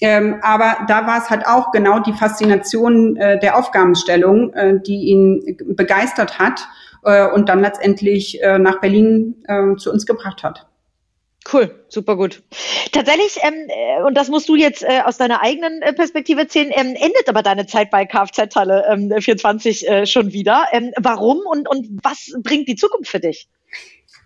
Ähm, 0.02 0.38
aber 0.42 0.78
da 0.88 1.06
war 1.06 1.20
es 1.20 1.30
halt 1.30 1.46
auch 1.46 1.72
genau 1.72 2.00
die 2.00 2.14
Faszination 2.14 3.16
äh, 3.16 3.40
der 3.40 3.58
Aufgabenstellung, 3.58 4.54
äh, 4.54 4.80
die 4.86 5.10
ihn 5.10 5.58
begeistert 5.68 6.40
hat 6.40 6.68
äh, 7.06 7.28
und 7.32 7.50
dann 7.50 7.62
letztendlich 7.62 8.42
äh, 8.42 8.60
nach 8.60 8.82
Berlin 8.82 9.44
äh, 9.48 9.76
zu 9.78 9.92
uns 9.92 10.06
gebracht 10.06 10.44
hat. 10.44 10.68
Cool, 11.52 11.86
super 11.90 12.16
gut. 12.16 12.42
Tatsächlich, 12.92 13.38
ähm, 13.44 13.54
äh, 13.68 14.02
und 14.04 14.16
das 14.16 14.30
musst 14.30 14.50
du 14.50 14.56
jetzt 14.56 14.84
äh, 14.84 15.02
aus 15.06 15.18
deiner 15.18 15.44
eigenen 15.44 15.84
äh, 15.84 15.94
Perspektive 15.94 16.42
erzählen, 16.42 16.72
ähm, 16.76 16.96
endet 16.96 17.30
aber 17.30 17.44
deine 17.44 17.68
Zeit 17.68 17.92
bei 17.92 18.06
Kfz-Teile 18.06 18.86
ähm, 18.90 19.14
24 19.16 19.88
äh, 19.88 20.06
schon 20.08 20.34
wieder. 20.34 20.66
Ähm, 20.72 20.92
warum 20.98 21.42
und, 21.46 21.70
und 21.70 21.88
was 22.04 22.34
bringt 22.42 22.68
die 22.68 22.76
Zukunft 22.76 23.12
für 23.12 23.20
dich? 23.20 23.48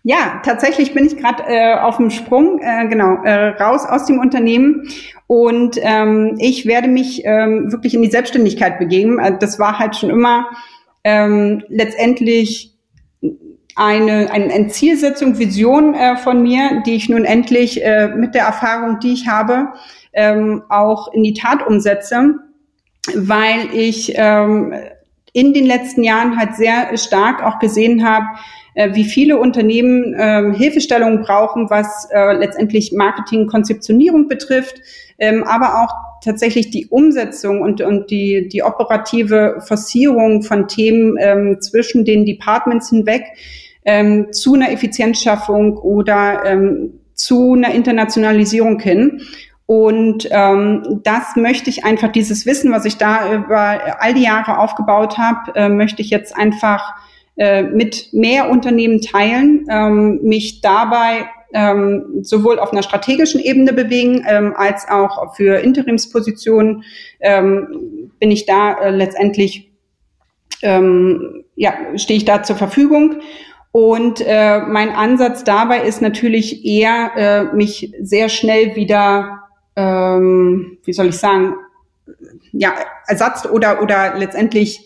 Ja, 0.04 0.42
tatsächlich 0.46 0.94
bin 0.94 1.06
ich 1.06 1.18
gerade 1.18 1.44
äh, 1.46 1.74
auf 1.78 1.98
dem 1.98 2.10
Sprung, 2.10 2.62
äh, 2.62 2.88
genau, 2.88 3.22
äh, 3.26 3.50
raus 3.62 3.86
aus 3.86 4.06
dem 4.06 4.20
Unternehmen 4.20 4.88
und 5.28 5.78
ähm, 5.82 6.38
ich 6.40 6.66
werde 6.66 6.88
mich 6.88 7.26
ähm, 7.26 7.70
wirklich 7.70 7.94
in 7.94 8.02
die 8.02 8.10
Selbstständigkeit 8.10 8.80
begeben. 8.80 9.20
Das 9.42 9.60
war 9.60 9.78
halt 9.78 9.98
schon 9.98 10.10
immer 10.10 10.50
ähm, 11.04 11.64
letztendlich 11.70 12.76
eine, 13.76 14.30
eine, 14.32 14.68
Zielsetzung, 14.68 15.40
Vision 15.40 15.94
äh, 15.94 16.18
von 16.18 16.44
mir, 16.44 16.84
die 16.86 16.96
ich 16.96 17.08
nun 17.08 17.24
endlich 17.24 17.84
äh, 17.84 18.10
mit 18.10 18.36
der 18.36 18.44
Erfahrung, 18.44 19.00
die 19.00 19.14
ich 19.14 19.28
habe, 19.28 19.70
ähm, 20.14 20.64
auch 20.70 21.14
in 21.14 21.24
die 21.24 21.34
Tat 21.34 21.66
umsetze, 21.66 22.36
weil 23.16 23.74
ich 23.74 24.14
ähm, 24.16 24.74
in 25.32 25.54
den 25.54 25.66
letzten 25.66 26.04
Jahren 26.04 26.38
halt 26.38 26.56
sehr 26.56 26.98
stark 26.98 27.44
auch 27.44 27.60
gesehen 27.60 28.06
habe, 28.06 28.26
äh, 28.74 28.94
wie 28.96 29.06
viele 29.06 29.38
Unternehmen 29.38 30.14
äh, 30.14 30.54
Hilfestellungen 30.56 31.22
brauchen, 31.22 31.70
was 31.70 32.08
äh, 32.12 32.34
letztendlich 32.34 32.92
Marketing-Konzeptionierung 32.92 34.28
betrifft, 34.28 34.82
ähm, 35.20 35.44
aber 35.44 35.84
auch 35.84 36.09
tatsächlich 36.24 36.70
die 36.70 36.88
Umsetzung 36.88 37.62
und, 37.62 37.82
und 37.82 38.10
die, 38.12 38.48
die 38.48 38.64
operative 38.64 39.62
Forcierung 39.66 40.44
von 40.44 40.68
Themen 40.68 41.18
ähm, 41.20 41.62
zwischen 41.62 42.06
den 42.06 42.26
Departments 42.26 42.90
hinweg 42.90 43.24
ähm, 43.86 44.32
zu 44.32 44.54
einer 44.54 44.72
Effizienzschaffung 44.72 45.78
oder 45.78 46.44
ähm, 46.46 47.00
zu 47.14 47.54
einer 47.54 47.74
Internationalisierung 47.74 48.80
hin. 48.80 49.22
Und 49.66 50.28
ähm, 50.32 51.02
das 51.04 51.36
möchte 51.36 51.70
ich 51.70 51.86
einfach, 51.86 52.12
dieses 52.12 52.46
Wissen, 52.48 52.72
was 52.72 52.86
ich 52.86 52.98
da 52.98 53.34
über 53.34 54.00
all 54.00 54.16
die 54.16 54.24
Jahre 54.24 54.58
aufgebaut 54.58 55.18
habe, 55.18 55.56
äh, 55.56 55.70
möchte 55.70 56.02
ich 56.02 56.10
jetzt 56.10 56.36
einfach 56.36 56.96
äh, 57.38 57.64
mit 57.64 58.10
mehr 58.12 58.50
Unternehmen 58.50 59.00
teilen, 59.02 59.68
ähm, 59.70 60.20
mich 60.24 60.62
dabei 60.62 61.30
ähm, 61.54 62.20
sowohl 62.22 62.60
auf 62.60 62.72
einer 62.72 62.84
strategischen 62.84 63.42
Ebene 63.42 63.74
bewegen, 63.74 64.26
ähm, 64.28 64.54
als 64.56 64.88
auch 64.90 65.36
für 65.36 65.60
Interimspositionen 65.60 66.84
ähm, 67.20 68.12
bin 68.20 68.32
ich 68.32 68.46
da 68.46 68.74
äh, 68.74 68.90
letztendlich, 68.92 69.72
ähm, 70.62 71.44
ja, 71.56 71.74
stehe 71.96 72.18
ich 72.18 72.26
da 72.26 72.44
zur 72.44 72.56
Verfügung. 72.56 73.22
Und 73.72 74.22
äh, 74.26 74.60
mein 74.62 74.90
Ansatz 74.90 75.44
dabei 75.44 75.84
ist 75.84 76.02
natürlich 76.02 76.66
eher, 76.66 77.12
äh, 77.16 77.56
mich 77.56 77.94
sehr 78.02 78.30
schnell 78.30 78.76
wieder 78.76 79.40
ähm, 79.80 80.78
wie 80.84 80.94
soll 80.94 81.08
ich 81.08 81.18
sagen, 81.18 81.56
ja, 82.52 82.74
Ersatz 83.08 83.46
oder, 83.46 83.82
oder 83.82 84.18
letztendlich 84.18 84.86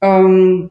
ähm, 0.00 0.70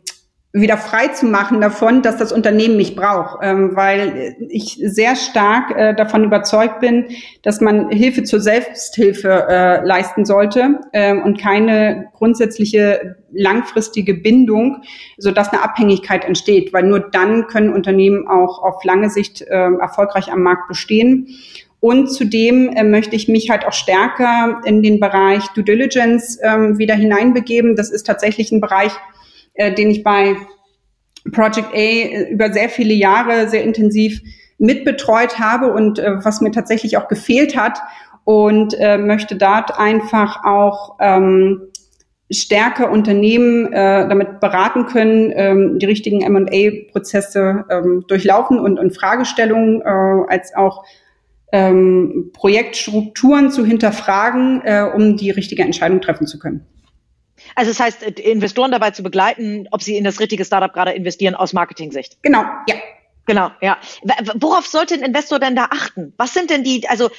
wieder 0.52 0.78
frei 0.78 1.10
zu 1.10 1.28
machen 1.28 1.62
davon, 1.62 2.02
dass 2.02 2.18
das 2.18 2.32
Unternehmen 2.32 2.76
mich 2.76 2.96
braucht, 2.96 3.40
ähm, 3.44 3.76
weil 3.76 4.36
ich 4.50 4.80
sehr 4.84 5.16
stark 5.16 5.70
äh, 5.78 5.94
davon 5.94 6.24
überzeugt 6.24 6.80
bin, 6.80 7.06
dass 7.44 7.62
man 7.62 7.92
Hilfe 7.92 8.24
zur 8.24 8.40
Selbsthilfe 8.40 9.46
äh, 9.48 9.86
leisten 9.86 10.26
sollte 10.26 10.80
äh, 10.92 11.16
und 11.16 11.40
keine 11.40 12.08
grundsätzliche 12.16 13.18
langfristige 13.32 14.16
Bindung, 14.16 14.82
so 15.20 15.32
dass 15.32 15.54
eine 15.54 15.62
Abhängigkeit 15.62 16.26
entsteht, 16.26 16.74
weil 16.74 16.84
nur 16.84 17.00
dann 17.00 17.46
können 17.46 17.72
Unternehmen 17.72 18.28
auch 18.28 18.64
auf 18.64 18.84
lange 18.84 19.12
Sicht 19.12 19.44
äh, 19.44 19.72
erfolgreich 19.80 20.32
am 20.32 20.42
Markt 20.42 20.68
bestehen. 20.68 21.28
Und 21.80 22.12
zudem 22.12 22.70
äh, 22.70 22.84
möchte 22.84 23.16
ich 23.16 23.28
mich 23.28 23.52
halt 23.52 23.68
auch 23.68 23.74
stärker 23.74 24.62
in 24.66 24.82
den 24.82 25.00
Bereich 25.00 25.48
Due 25.50 25.64
Diligence 25.64 26.40
ähm, 26.42 26.80
wieder 26.80 26.96
hineinbegeben. 26.96 27.76
Das 27.76 27.92
ist 27.92 28.08
tatsächlich 28.08 28.52
ein 28.52 28.62
Bereich, 28.62 28.92
äh, 29.60 29.74
den 29.74 29.92
ich 29.92 30.04
bei 30.04 30.36
Project 31.32 31.74
A 31.74 31.78
äh, 31.78 32.32
über 32.32 32.52
sehr 32.52 32.70
viele 32.70 32.94
Jahre 32.94 33.50
sehr 33.50 33.64
intensiv 33.64 34.22
mitbetreut 34.58 35.38
habe 35.38 35.74
und 35.74 36.00
äh, 36.00 36.24
was 36.24 36.42
mir 36.42 36.52
tatsächlich 36.52 36.98
auch 36.98 37.08
gefehlt 37.08 37.56
hat 37.56 37.80
und 38.24 38.74
äh, 38.80 38.98
möchte 38.98 39.36
dort 39.36 39.78
einfach 39.78 40.44
auch 40.46 40.98
ähm, 41.00 41.62
stärker 42.32 42.92
Unternehmen 42.92 43.74
äh, 43.74 44.08
damit 44.08 44.40
beraten 44.40 44.86
können, 44.86 45.32
ähm, 45.36 45.80
die 45.80 45.86
richtigen 45.86 46.22
M&A-Prozesse 46.22 47.66
ähm, 47.70 48.06
durchlaufen 48.08 48.60
und, 48.60 48.80
und 48.80 48.96
Fragestellungen 48.96 49.82
äh, 49.82 50.32
als 50.32 50.56
auch 50.56 50.86
ähm, 51.52 52.30
Projektstrukturen 52.34 53.52
zu 53.52 53.66
hinterfragen, 53.66 54.62
äh, 54.64 54.88
um 54.94 55.18
die 55.18 55.32
richtige 55.32 55.64
Entscheidung 55.64 56.02
treffen 56.02 56.28
zu 56.28 56.38
können. 56.38 56.66
Also 57.56 57.72
das 57.72 57.80
heißt, 57.80 58.04
äh, 58.04 58.22
Investoren 58.22 58.72
dabei 58.72 58.92
zu 58.92 59.04
begleiten, 59.04 59.68
ob 59.72 59.84
sie 59.84 59.98
in 59.98 60.04
das 60.04 60.20
richtige 60.20 60.46
Startup 60.46 60.74
gerade 60.74 60.92
investieren 60.92 61.36
aus 61.36 61.54
Marketing-Sicht. 61.54 62.18
Genau, 62.22 62.44
ja. 62.68 62.76
Genau, 63.26 63.52
ja. 63.62 63.78
Worauf 64.40 64.66
sollte 64.66 64.96
ein 64.96 65.04
Investor 65.04 65.38
denn 65.38 65.56
da 65.56 65.66
achten? 65.66 66.14
Was 66.18 66.34
sind 66.34 66.50
denn 66.50 66.64
die, 66.64 66.90
also 66.90 67.12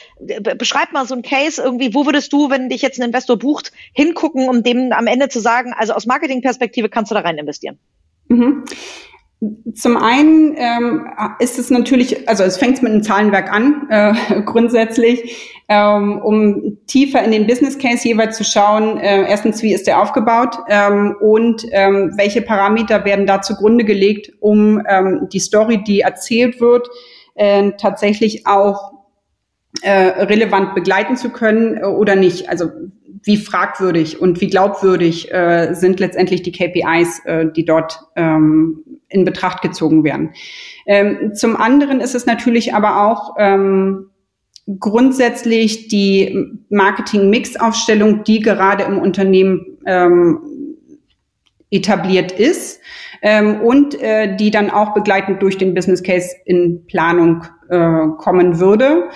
beschreib 0.59 0.93
mal 0.93 1.07
so 1.07 1.15
ein 1.15 1.23
Case 1.23 1.63
irgendwie, 1.63 1.95
wo 1.95 2.05
würdest 2.05 2.33
du, 2.33 2.51
wenn 2.51 2.69
dich 2.69 2.83
jetzt 2.83 2.99
ein 2.99 3.07
Investor 3.07 3.39
bucht, 3.39 3.71
hingucken, 3.93 4.49
um 4.49 4.65
dem 4.65 4.93
am 4.93 5.07
Ende 5.07 5.29
zu 5.29 5.39
sagen, 5.39 5.73
also 5.73 5.93
aus 5.93 6.07
Marketing-Perspektive 6.07 6.89
kannst 6.89 7.13
du 7.13 7.15
da 7.15 7.21
rein 7.21 7.39
investieren? 7.39 7.79
Mhm. 8.27 8.65
Zum 9.75 9.97
einen 9.97 10.55
ähm, 10.57 11.07
ist 11.39 11.59
es 11.59 11.71
natürlich, 11.71 12.29
also 12.29 12.45
es 12.45 12.59
fängt 12.59 12.83
mit 12.83 12.93
einem 12.93 13.03
Zahlenwerk 13.03 13.51
an, 13.51 13.87
äh, 13.89 14.43
grundsätzlich, 14.45 15.63
ähm, 15.69 16.21
um 16.23 16.79
tiefer 16.87 17.23
in 17.25 17.31
den 17.31 17.47
Business 17.47 17.79
Case 17.79 18.07
jeweils 18.07 18.37
zu 18.37 18.45
schauen, 18.45 18.99
äh, 18.99 19.23
erstens, 19.23 19.63
wie 19.63 19.73
ist 19.73 19.87
der 19.87 20.03
aufgebaut 20.03 20.59
ähm, 20.69 21.17
und 21.21 21.65
ähm, 21.71 22.13
welche 22.17 22.43
Parameter 22.43 23.07
werden 23.07 23.27
da 23.27 23.41
zugrunde 23.41 23.85
gelegt, 23.85 24.31
um 24.41 24.83
ähm, 24.87 25.29
die 25.33 25.41
Story, 25.41 25.83
die 25.83 26.01
erzählt 26.01 26.61
wird, 26.61 26.89
äh, 27.35 27.73
tatsächlich 27.79 28.47
auch 28.47 28.93
äh, 29.81 29.91
relevant 29.91 30.75
begleiten 30.75 31.17
zu 31.17 31.31
können 31.31 31.79
äh, 31.79 31.85
oder 31.85 32.15
nicht. 32.15 32.51
Also 32.51 32.67
wie 33.23 33.37
fragwürdig 33.37 34.21
und 34.21 34.41
wie 34.41 34.49
glaubwürdig 34.49 35.33
äh, 35.33 35.73
sind 35.75 36.01
letztendlich 36.01 36.43
die 36.43 36.53
KPIs, 36.53 37.25
äh, 37.25 37.47
die 37.55 37.65
dort 37.65 38.01
ähm, 38.17 38.85
in 39.11 39.25
Betracht 39.25 39.61
gezogen 39.63 40.05
werden. 40.05 40.31
Ähm, 40.87 41.35
zum 41.35 41.57
anderen 41.57 42.01
ist 42.01 42.15
es 42.15 42.27
natürlich 42.27 42.75
aber 42.75 43.07
auch 43.07 43.35
ähm, 43.39 44.07
grundsätzlich 44.79 45.89
die 45.89 46.47
Marketing-Mix-Aufstellung, 46.71 48.25
die 48.25 48.41
gerade 48.41 48.85
im 48.85 48.99
Unternehmen 48.99 49.79
ähm, 49.85 50.39
etabliert 51.71 52.33
ist 52.33 52.81
ähm, 53.23 53.61
und 53.61 54.01
äh, 54.01 54.37
die 54.37 54.51
dann 54.51 54.71
auch 54.71 54.95
begleitend 54.95 55.43
durch 55.43 55.59
den 55.59 55.75
Business 55.75 56.03
Case 56.03 56.35
in 56.45 56.87
Planung 56.87 57.45
äh, 57.69 58.07
kommen 58.19 58.59
würde 58.59 59.11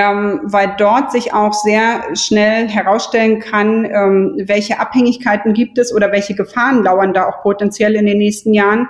ähm, 0.00 0.40
weil 0.44 0.74
dort 0.78 1.12
sich 1.12 1.34
auch 1.34 1.52
sehr 1.52 2.14
schnell 2.14 2.68
herausstellen 2.68 3.40
kann, 3.40 3.84
ähm, 3.84 4.34
welche 4.46 4.78
Abhängigkeiten 4.78 5.52
gibt 5.52 5.78
es 5.78 5.94
oder 5.94 6.12
welche 6.12 6.34
Gefahren 6.34 6.82
lauern 6.82 7.12
da 7.12 7.28
auch 7.28 7.42
potenziell 7.42 7.96
in 7.96 8.06
den 8.06 8.18
nächsten 8.18 8.54
Jahren, 8.54 8.88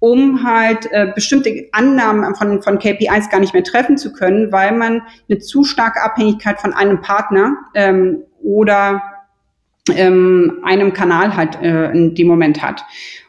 um 0.00 0.42
halt 0.44 0.90
äh, 0.90 1.12
bestimmte 1.14 1.68
Annahmen 1.72 2.34
von, 2.34 2.62
von 2.62 2.78
KPIs 2.78 3.30
gar 3.30 3.38
nicht 3.38 3.54
mehr 3.54 3.62
treffen 3.62 3.96
zu 3.96 4.12
können, 4.12 4.50
weil 4.50 4.72
man 4.72 5.02
eine 5.28 5.38
zu 5.38 5.62
starke 5.62 6.02
Abhängigkeit 6.02 6.60
von 6.60 6.72
einem 6.72 7.00
Partner 7.00 7.56
ähm, 7.74 8.22
oder 8.42 9.02
ähm, 9.94 10.60
einem 10.64 10.92
Kanal 10.92 11.36
halt 11.36 11.60
äh, 11.62 11.90
in 11.92 12.14
dem 12.14 12.26
Moment 12.26 12.62
hat. 12.62 12.84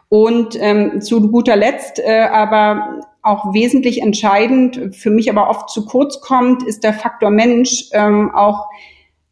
Und 0.10 0.58
ähm, 0.60 1.02
zu 1.02 1.30
guter 1.30 1.56
Letzt 1.56 2.00
äh, 2.00 2.22
aber 2.24 3.02
auch 3.22 3.54
wesentlich 3.54 4.02
entscheidend, 4.02 4.96
für 4.96 5.10
mich 5.10 5.30
aber 5.30 5.50
oft 5.50 5.70
zu 5.70 5.86
kurz 5.86 6.22
kommt, 6.22 6.64
ist 6.64 6.84
der 6.84 6.94
Faktor 6.94 7.30
Mensch, 7.30 7.90
ähm, 7.94 8.32
auch 8.34 8.68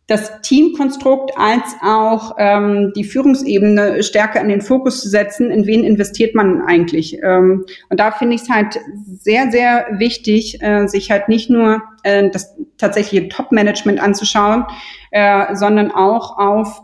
das 0.10 0.41
Teamkonstrukt 0.41 1.38
als 1.38 1.76
auch 1.84 2.36
ähm, 2.39 2.91
die 2.95 3.03
Führungsebene 3.03 4.01
stärker 4.01 4.41
in 4.41 4.49
den 4.49 4.62
Fokus 4.62 5.01
zu 5.01 5.07
setzen, 5.07 5.51
in 5.51 5.68
wen 5.68 5.84
investiert 5.84 6.34
man 6.34 6.64
eigentlich. 6.64 7.20
Ähm, 7.22 7.66
und 7.89 7.99
da 7.99 8.12
finde 8.12 8.36
ich 8.36 8.41
es 8.41 8.49
halt 8.49 8.80
sehr, 9.05 9.51
sehr 9.51 9.86
wichtig, 9.99 10.64
äh, 10.64 10.88
sich 10.88 11.12
halt 11.12 11.30
nicht 11.30 11.51
nur 11.51 11.84
äh, 12.01 12.28
das 12.32 12.55
tatsächliche 12.80 13.30
Top-Management 13.30 14.01
anzuschauen, 14.01 14.66
äh, 15.12 15.55
sondern 15.55 15.91
auch 15.91 16.39
auf 16.39 16.82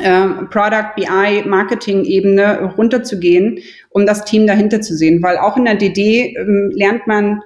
äh, 0.00 0.28
Product, 0.50 0.94
BI, 0.96 1.46
Marketing-Ebene 1.46 2.74
runterzugehen, 2.78 3.58
um 3.90 4.06
das 4.06 4.24
Team 4.24 4.46
dahinter 4.46 4.80
zu 4.80 4.96
sehen. 4.96 5.22
Weil 5.22 5.36
auch 5.36 5.58
in 5.58 5.66
der 5.66 5.74
DD 5.74 6.34
ähm, 6.34 6.70
lernt 6.74 7.06
man 7.06 7.42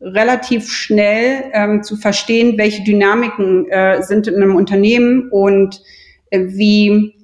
relativ 0.00 0.70
schnell 0.70 1.44
ähm, 1.52 1.82
zu 1.82 1.96
verstehen, 1.96 2.58
welche 2.58 2.84
Dynamiken 2.84 3.68
äh, 3.70 4.02
sind 4.02 4.26
in 4.26 4.36
einem 4.36 4.56
Unternehmen 4.56 5.28
und 5.30 5.82
äh, 6.30 6.44
wie 6.48 7.14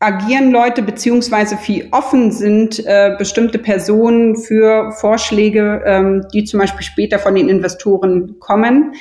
agieren 0.00 0.50
Leute 0.50 0.82
beziehungsweise 0.82 1.56
wie 1.66 1.90
offen 1.92 2.30
sind 2.30 2.84
äh, 2.84 3.14
bestimmte 3.16 3.58
Personen 3.58 4.36
für 4.36 4.92
Vorschläge, 4.92 5.82
ähm, 5.86 6.26
die 6.32 6.44
zum 6.44 6.60
Beispiel 6.60 6.82
später 6.82 7.18
von 7.18 7.34
den 7.34 7.48
Investoren 7.48 8.38
kommen 8.38 8.94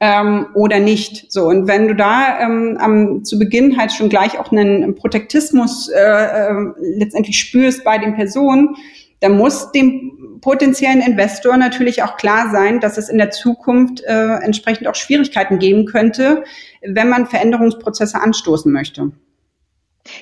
ähm, 0.00 0.46
oder 0.54 0.80
nicht. 0.80 1.30
So 1.30 1.46
und 1.46 1.68
wenn 1.68 1.86
du 1.88 1.94
da 1.94 2.40
ähm, 2.40 2.76
am, 2.80 3.24
zu 3.24 3.38
Beginn 3.38 3.78
halt 3.78 3.92
schon 3.92 4.08
gleich 4.08 4.38
auch 4.38 4.50
einen 4.50 4.94
Protektismus 4.94 5.88
äh, 5.88 6.00
äh, 6.00 6.54
letztendlich 6.80 7.38
spürst 7.38 7.84
bei 7.84 7.98
den 7.98 8.14
Personen, 8.14 8.74
dann 9.20 9.36
muss 9.36 9.72
dem 9.72 10.07
potenziellen 10.40 11.00
Investor 11.00 11.56
natürlich 11.56 12.02
auch 12.02 12.16
klar 12.16 12.50
sein, 12.50 12.80
dass 12.80 12.98
es 12.98 13.08
in 13.08 13.18
der 13.18 13.30
Zukunft 13.30 14.02
äh, 14.04 14.34
entsprechend 14.36 14.86
auch 14.86 14.94
Schwierigkeiten 14.94 15.58
geben 15.58 15.86
könnte, 15.86 16.44
wenn 16.82 17.08
man 17.08 17.26
Veränderungsprozesse 17.26 18.20
anstoßen 18.20 18.72
möchte. 18.72 19.12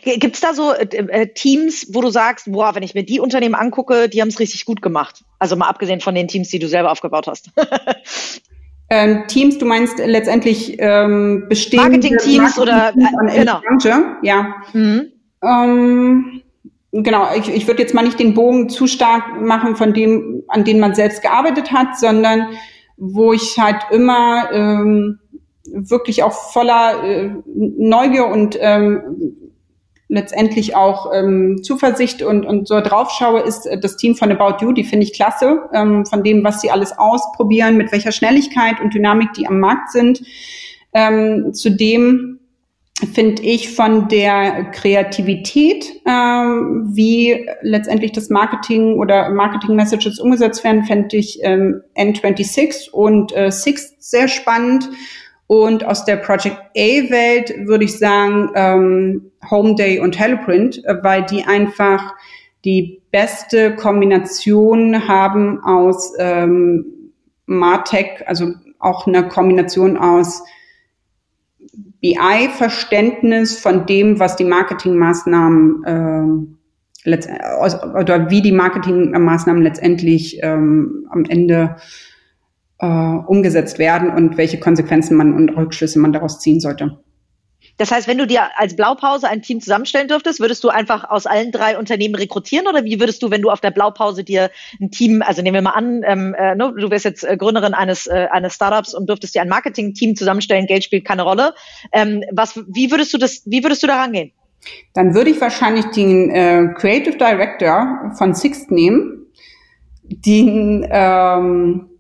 Gibt 0.03 0.35
es 0.35 0.41
da 0.41 0.53
so 0.53 0.73
äh, 0.73 0.85
äh, 0.85 1.27
Teams, 1.29 1.89
wo 1.93 2.01
du 2.01 2.11
sagst, 2.11 2.51
boah, 2.51 2.75
wenn 2.75 2.83
ich 2.83 2.95
mir 2.95 3.05
die 3.05 3.21
Unternehmen 3.21 3.55
angucke, 3.55 4.09
die 4.09 4.21
haben 4.21 4.29
es 4.29 4.41
richtig 4.41 4.65
gut 4.65 4.83
gemacht? 4.83 5.25
Also 5.39 5.55
mal 5.57 5.69
abgesehen 5.69 6.01
von 6.01 6.15
den 6.15 6.29
Teams, 6.29 6.49
die 6.49 6.59
du 6.59 6.69
selber 6.69 6.91
aufgebaut 6.91 7.27
hast. 7.27 7.51
Ähm, 8.89 9.25
Teams, 9.27 9.59
du 9.59 9.67
meinst 9.67 9.99
letztendlich 9.99 10.77
ähm, 10.79 11.47
bestehende 11.49 11.89
Marketing-Teams 11.89 12.59
oder 12.59 12.91
äh, 12.91 13.39
genau. 13.39 13.61
Branche, 13.61 14.17
ja. 14.23 14.63
Mhm. 14.73 15.13
Ähm, 15.43 16.43
genau, 17.03 17.29
ich, 17.37 17.49
ich 17.49 17.67
würde 17.67 17.83
jetzt 17.83 17.95
mal 17.95 18.03
nicht 18.03 18.19
den 18.19 18.35
Bogen 18.35 18.69
zu 18.69 18.87
stark 18.87 19.41
machen 19.41 19.77
von 19.77 19.93
dem, 19.93 20.43
an 20.49 20.65
dem 20.65 20.79
man 20.79 20.95
selbst 20.95 21.23
gearbeitet 21.23 21.73
hat, 21.73 21.99
sondern 21.99 22.49
wo 22.97 23.33
ich 23.33 23.59
halt 23.59 23.83
immer 23.91 24.51
ähm, 24.53 25.19
wirklich 25.65 26.23
auch 26.23 26.33
voller 26.33 27.05
äh, 27.05 27.31
Neugier 27.47 28.27
und 28.27 28.57
ähm, 28.61 29.37
letztendlich 30.09 30.77
auch 30.77 31.13
ähm, 31.13 31.63
Zuversicht 31.63 32.23
und, 32.23 32.47
und 32.47 32.69
so 32.69 32.81
drauf 32.81 33.11
schaue, 33.11 33.41
ist 33.41 33.67
äh, 33.67 33.79
das 33.79 33.97
Team 33.97 34.15
von 34.15 34.31
About 34.31 34.65
You, 34.65 34.73
die 34.73 34.85
finde 34.85 35.05
ich 35.05 35.13
klasse, 35.13 35.63
ähm, 35.73 36.07
von 36.07 36.23
dem, 36.23 36.45
was 36.45 36.61
sie 36.61 36.71
alles 36.71 36.97
ausprobieren, 36.97 37.77
mit 37.77 37.91
welcher 37.93 38.13
Schnelligkeit 38.13 38.81
und 38.81 38.95
Dynamik 38.95 39.33
die 39.35 39.47
am 39.47 39.59
Markt 39.59 39.91
sind. 39.91 40.23
Ähm, 40.93 41.53
zudem 41.53 42.36
finde 43.13 43.43
ich 43.43 43.75
von 43.75 44.09
der 44.09 44.71
Kreativität, 44.73 45.85
ähm, 46.07 46.89
wie 46.95 47.47
letztendlich 47.61 48.13
das 48.13 48.31
Marketing 48.31 48.99
oder 48.99 49.29
Marketing-Messages 49.31 50.19
umgesetzt 50.19 50.65
werden, 50.65 50.85
fände 50.85 51.17
ich 51.17 51.39
ähm, 51.43 51.83
N26 51.95 52.91
und 52.91 53.37
äh, 53.37 53.51
Six 53.51 53.95
sehr 53.99 54.29
spannend. 54.29 54.89
Und 55.47 55.85
aus 55.85 56.05
der 56.05 56.17
Project 56.17 56.57
A-Welt 56.77 57.55
würde 57.67 57.85
ich 57.85 57.99
sagen 57.99 58.51
ähm, 58.55 59.31
Home 59.51 59.75
Day 59.75 60.01
und 60.01 60.19
Helloprint, 60.19 60.83
äh, 60.85 60.97
weil 61.03 61.25
die 61.25 61.45
einfach 61.45 62.15
die 62.65 63.03
beste 63.13 63.77
Kombination 63.77 65.07
haben 65.07 65.63
aus 65.63 66.15
ähm, 66.19 67.13
Martech, 67.45 68.27
also 68.27 68.55
auch 68.79 69.07
eine 69.07 69.29
Kombination 69.29 69.97
aus 69.97 70.43
BI-Verständnis 72.01 73.59
von 73.59 73.87
dem, 73.87 74.19
was 74.19 74.37
die 74.37 74.45
Marketingmaßnahmen 74.45 75.85
äh, 75.85 76.57
oder 77.07 78.31
wie 78.31 78.43
die 78.43 78.53
Marketingmaßnahmen 78.53 79.63
letztendlich 79.63 80.41
ähm, 80.43 81.07
am 81.11 81.25
Ende 81.25 81.77
äh, 82.79 82.87
umgesetzt 82.87 83.79
werden 83.79 84.11
und 84.11 84.37
welche 84.37 84.59
Konsequenzen 84.59 85.17
man 85.17 85.35
und 85.35 85.51
Rückschlüsse 85.51 85.99
man 85.99 86.13
daraus 86.13 86.41
ziehen 86.41 86.61
sollte. 86.61 86.99
Das 87.79 87.91
heißt, 87.91 88.09
wenn 88.09 88.19
du 88.19 88.27
dir 88.27 88.59
als 88.59 88.75
Blaupause 88.75 89.29
ein 89.29 89.43
Team 89.43 89.61
zusammenstellen 89.61 90.09
dürftest, 90.09 90.41
würdest 90.41 90.65
du 90.65 90.69
einfach 90.69 91.05
aus 91.09 91.27
allen 91.27 91.53
drei 91.53 91.79
Unternehmen 91.79 92.15
rekrutieren 92.15 92.67
oder 92.67 92.85
wie 92.85 93.01
würdest 93.01 93.23
du, 93.23 93.31
wenn 93.31 93.43
du 93.43 93.51
auf 93.51 93.61
der 93.61 93.71
Blaupause 93.71 94.25
dir 94.25 94.51
ein 94.81 94.91
Team, 94.91 95.23
also 95.23 95.43
nehmen 95.43 95.55
wir 95.55 95.63
mal 95.63 95.71
an, 95.71 96.03
ähm, 96.05 96.35
äh, 96.35 96.55
ne, 96.55 96.73
du 96.77 96.91
wärst 96.91 97.05
jetzt 97.05 97.25
äh, 97.25 97.37
Gründerin 97.37 97.75
eines, 97.75 98.07
äh, 98.07 98.29
eines 98.31 98.55
Startups 98.55 98.95
und 98.95 99.09
dürftest 99.09 99.35
dir 99.35 99.43
ein 99.43 99.49
Marketing-Team 99.49 100.17
zusammenstellen, 100.17 100.67
Geld 100.67 100.85
spielt 100.85 101.05
keine 101.05 101.23
Rolle. 101.23 101.55
Ähm, 101.93 102.23
was, 102.33 102.57
wie 102.69 102.91
würdest 102.91 103.13
du 103.13 103.19
das, 103.19 103.43
wie 103.45 103.63
würdest 103.63 103.83
du 103.83 103.87
da 103.87 104.01
rangehen? 104.01 104.33
Dann 104.95 105.15
würde 105.15 105.31
ich 105.31 105.41
wahrscheinlich 105.41 105.85
den 105.87 106.31
äh, 106.31 106.69
Creative 106.75 107.17
Director 107.17 108.13
von 108.17 108.35
Sixt 108.35 108.71
nehmen, 108.71 109.27
den 110.03 110.87
ähm, 110.91 111.91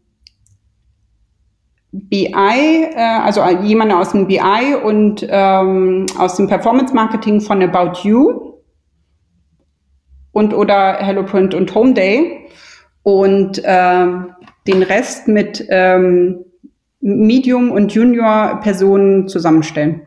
BI, 2.08 2.32
äh, 2.32 2.94
also 2.96 3.42
jemand 3.62 3.92
aus 3.92 4.12
dem 4.12 4.26
BI 4.26 4.74
und 4.82 5.26
ähm, 5.28 6.06
aus 6.18 6.36
dem 6.36 6.46
Performance 6.46 6.94
Marketing 6.94 7.40
von 7.40 7.62
About 7.62 8.00
You 8.02 8.54
und 10.32 10.52
oder 10.52 10.98
HelloPrint 10.98 11.54
und 11.54 11.74
Homeday 11.74 12.48
und 13.02 13.58
äh, 13.64 14.06
den 14.66 14.82
Rest 14.82 15.28
mit 15.28 15.64
ähm, 15.70 16.44
Medium 17.00 17.70
und 17.70 17.92
Junior 17.94 18.60
Personen 18.60 19.28
zusammenstellen. 19.28 20.06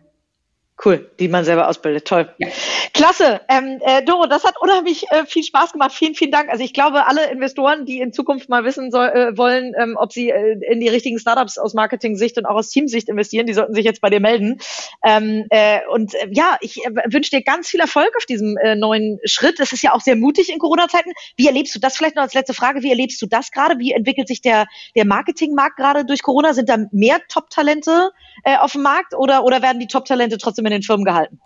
Cool, 0.84 1.09
die 1.20 1.28
man 1.28 1.44
selber 1.44 1.68
ausbildet. 1.68 2.06
Toll. 2.06 2.34
Ja. 2.38 2.48
Klasse. 2.94 3.42
Ähm, 3.50 3.80
äh, 3.82 4.04
Doro, 4.04 4.26
das 4.26 4.44
hat 4.44 4.56
unheimlich 4.60 5.06
äh, 5.12 5.26
viel 5.26 5.44
Spaß 5.44 5.74
gemacht. 5.74 5.92
Vielen, 5.92 6.16
vielen 6.16 6.32
Dank. 6.32 6.50
Also 6.50 6.64
ich 6.64 6.74
glaube, 6.74 7.08
alle 7.08 7.30
Investoren, 7.30 7.86
die 7.86 8.00
in 8.00 8.14
Zukunft 8.14 8.50
mal 8.50 8.64
wissen 8.64 8.92
soll, 8.92 9.08
äh, 9.08 9.38
wollen, 9.38 9.74
ähm, 9.80 9.96
ob 10.00 10.14
sie 10.14 10.30
äh, 10.30 10.58
in 10.70 10.80
die 10.80 10.88
richtigen 10.88 11.20
Startups 11.20 11.58
aus 11.58 11.74
Marketing-Sicht 11.74 12.38
und 12.38 12.46
auch 12.46 12.56
aus 12.56 12.70
Teamsicht 12.70 13.10
investieren, 13.10 13.46
die 13.46 13.54
sollten 13.54 13.74
sich 13.74 13.86
jetzt 13.86 14.02
bei 14.02 14.10
dir 14.10 14.20
melden. 14.20 14.60
Ähm, 15.04 15.46
äh, 15.50 15.80
und 15.92 16.14
äh, 16.16 16.28
ja, 16.32 16.58
ich 16.62 16.84
äh, 16.86 16.90
wünsche 17.12 17.32
dir 17.32 17.42
ganz 17.42 17.70
viel 17.70 17.80
Erfolg 17.80 18.12
auf 18.18 18.26
diesem 18.26 18.58
äh, 18.58 18.76
neuen 18.76 19.20
Schritt. 19.26 19.60
Das 19.60 19.72
ist 19.72 19.84
ja 19.84 19.94
auch 19.94 20.02
sehr 20.02 20.16
mutig 20.16 20.52
in 20.52 20.60
Corona-Zeiten. 20.60 21.12
Wie 21.38 21.48
erlebst 21.48 21.76
du 21.76 21.80
das 21.80 21.98
vielleicht 21.98 22.16
noch 22.16 22.24
als 22.24 22.34
letzte 22.34 22.54
Frage? 22.54 22.82
Wie 22.82 22.90
erlebst 22.90 23.22
du 23.22 23.28
das 23.28 23.52
gerade? 23.52 23.80
Wie 23.80 23.92
entwickelt 23.92 24.28
sich 24.28 24.42
der, 24.42 24.66
der 24.96 25.06
Marketingmarkt 25.06 25.78
gerade 25.78 26.06
durch 26.06 26.24
Corona? 26.24 26.54
Sind 26.54 26.70
da 26.70 26.78
mehr 26.92 27.20
Top-Talente 27.28 28.12
äh, 28.44 28.58
auf 28.58 28.74
dem 28.74 28.82
Markt 28.82 29.14
oder, 29.16 29.44
oder 29.44 29.62
werden 29.62 29.80
die 29.80 29.88
Top-Talente 29.88 30.38
trotzdem 30.38 30.66
in 30.66 30.72
den 30.72 30.84
Firmen 30.84 31.06
gehalten? 31.10 31.40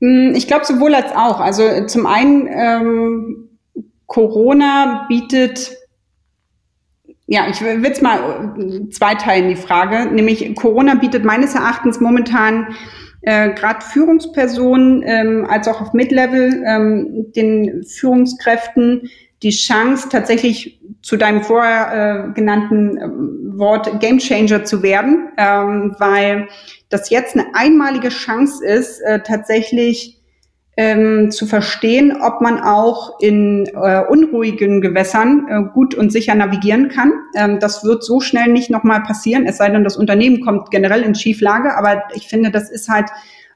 Hm, 0.00 0.34
ich 0.34 0.46
glaube 0.46 0.64
sowohl 0.64 0.94
als 0.94 1.12
auch. 1.12 1.40
Also 1.40 1.86
zum 1.86 2.06
einen 2.06 2.48
ähm, 2.48 3.58
Corona 4.06 5.06
bietet 5.08 5.76
ja, 7.28 7.48
ich 7.50 7.60
will 7.60 7.84
es 7.84 8.02
mal 8.02 8.54
äh, 8.56 8.88
zweiteilen, 8.90 9.48
die 9.48 9.56
Frage. 9.56 10.06
Nämlich 10.12 10.54
Corona 10.54 10.94
bietet 10.94 11.24
meines 11.24 11.56
Erachtens 11.56 11.98
momentan 11.98 12.76
äh, 13.22 13.52
gerade 13.54 13.84
Führungspersonen 13.84 15.02
ähm, 15.04 15.46
als 15.48 15.66
auch 15.66 15.80
auf 15.80 15.92
Mid-Level 15.92 16.62
ähm, 16.64 17.32
den 17.34 17.84
Führungskräften 17.84 19.10
die 19.42 19.50
Chance, 19.50 20.08
tatsächlich 20.08 20.80
zu 21.02 21.16
deinem 21.16 21.42
vorher 21.42 22.28
äh, 22.28 22.32
genannten 22.32 22.96
äh, 22.96 23.58
Wort 23.58 24.00
Gamechanger 24.00 24.64
zu 24.64 24.82
werden, 24.82 25.30
ähm, 25.36 25.94
weil 25.98 26.48
das 26.88 27.10
jetzt 27.10 27.34
eine 27.34 27.54
einmalige 27.54 28.08
Chance 28.08 28.64
ist, 28.64 29.00
äh, 29.00 29.20
tatsächlich 29.22 30.16
ähm, 30.76 31.30
zu 31.30 31.46
verstehen, 31.46 32.18
ob 32.20 32.42
man 32.42 32.60
auch 32.60 33.18
in 33.20 33.66
äh, 33.66 34.02
unruhigen 34.06 34.82
Gewässern 34.82 35.46
äh, 35.48 35.72
gut 35.72 35.94
und 35.94 36.12
sicher 36.12 36.34
navigieren 36.34 36.88
kann. 36.88 37.12
Ähm, 37.34 37.58
das 37.60 37.82
wird 37.82 38.04
so 38.04 38.20
schnell 38.20 38.52
nicht 38.52 38.70
nochmal 38.70 39.02
passieren, 39.02 39.46
es 39.46 39.56
sei 39.56 39.70
denn, 39.70 39.84
das 39.84 39.96
Unternehmen 39.96 40.42
kommt 40.42 40.70
generell 40.70 41.02
in 41.02 41.14
Schieflage. 41.14 41.76
Aber 41.76 42.02
ich 42.14 42.28
finde, 42.28 42.50
das 42.50 42.70
ist 42.70 42.90
halt 42.90 43.06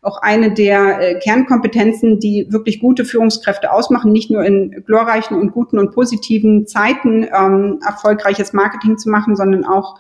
auch 0.03 0.23
eine 0.23 0.53
der 0.53 1.01
äh, 1.01 1.19
Kernkompetenzen, 1.19 2.21
die 2.21 2.47
wirklich 2.51 2.81
gute 2.81 3.05
Führungskräfte 3.05 3.71
ausmachen, 3.71 4.13
nicht 4.13 4.31
nur 4.31 4.43
in 4.43 4.83
glorreichen 4.87 5.37
und 5.37 5.53
guten 5.53 5.79
und 5.79 5.93
positiven 5.93 6.67
Zeiten 6.67 7.25
ähm, 7.25 7.81
erfolgreiches 7.87 8.55
Marketing 8.55 8.97
zu 8.97 9.11
machen, 9.11 9.37
sondern 9.37 9.67
auch 9.67 9.99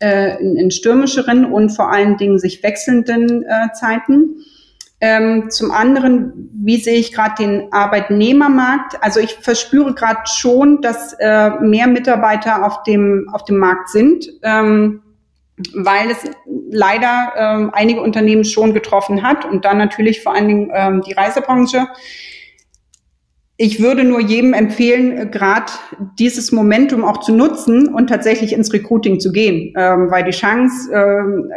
äh, 0.00 0.40
in, 0.40 0.56
in 0.56 0.70
stürmischeren 0.70 1.44
und 1.44 1.70
vor 1.70 1.90
allen 1.90 2.16
Dingen 2.16 2.38
sich 2.38 2.62
wechselnden 2.62 3.44
äh, 3.44 3.72
Zeiten. 3.72 4.44
Ähm, 5.00 5.50
zum 5.50 5.70
anderen, 5.70 6.50
wie 6.52 6.78
sehe 6.78 6.98
ich 6.98 7.12
gerade 7.12 7.36
den 7.38 7.72
Arbeitnehmermarkt? 7.72 9.02
Also 9.02 9.20
ich 9.20 9.34
verspüre 9.34 9.94
gerade 9.94 10.22
schon, 10.26 10.80
dass 10.80 11.12
äh, 11.20 11.50
mehr 11.60 11.86
Mitarbeiter 11.86 12.66
auf 12.66 12.82
dem 12.82 13.28
auf 13.32 13.44
dem 13.44 13.58
Markt 13.58 13.90
sind. 13.90 14.28
Ähm, 14.42 15.02
weil 15.74 16.10
es 16.10 16.18
leider 16.70 17.32
ähm, 17.36 17.70
einige 17.72 18.00
Unternehmen 18.00 18.44
schon 18.44 18.74
getroffen 18.74 19.22
hat 19.22 19.44
und 19.44 19.64
dann 19.64 19.78
natürlich 19.78 20.22
vor 20.22 20.34
allen 20.34 20.48
Dingen 20.48 20.70
ähm, 20.72 21.02
die 21.02 21.12
Reisebranche. 21.12 21.88
Ich 23.60 23.82
würde 23.82 24.04
nur 24.04 24.20
jedem 24.20 24.54
empfehlen, 24.54 25.18
äh, 25.18 25.26
gerade 25.26 25.72
dieses 26.16 26.52
Momentum 26.52 27.04
auch 27.04 27.18
zu 27.18 27.34
nutzen 27.34 27.92
und 27.92 28.06
tatsächlich 28.06 28.52
ins 28.52 28.72
Recruiting 28.72 29.18
zu 29.18 29.32
gehen, 29.32 29.74
ähm, 29.76 30.10
weil 30.10 30.22
die 30.22 30.30
Chance, 30.30 30.90
ähm, 30.92 31.50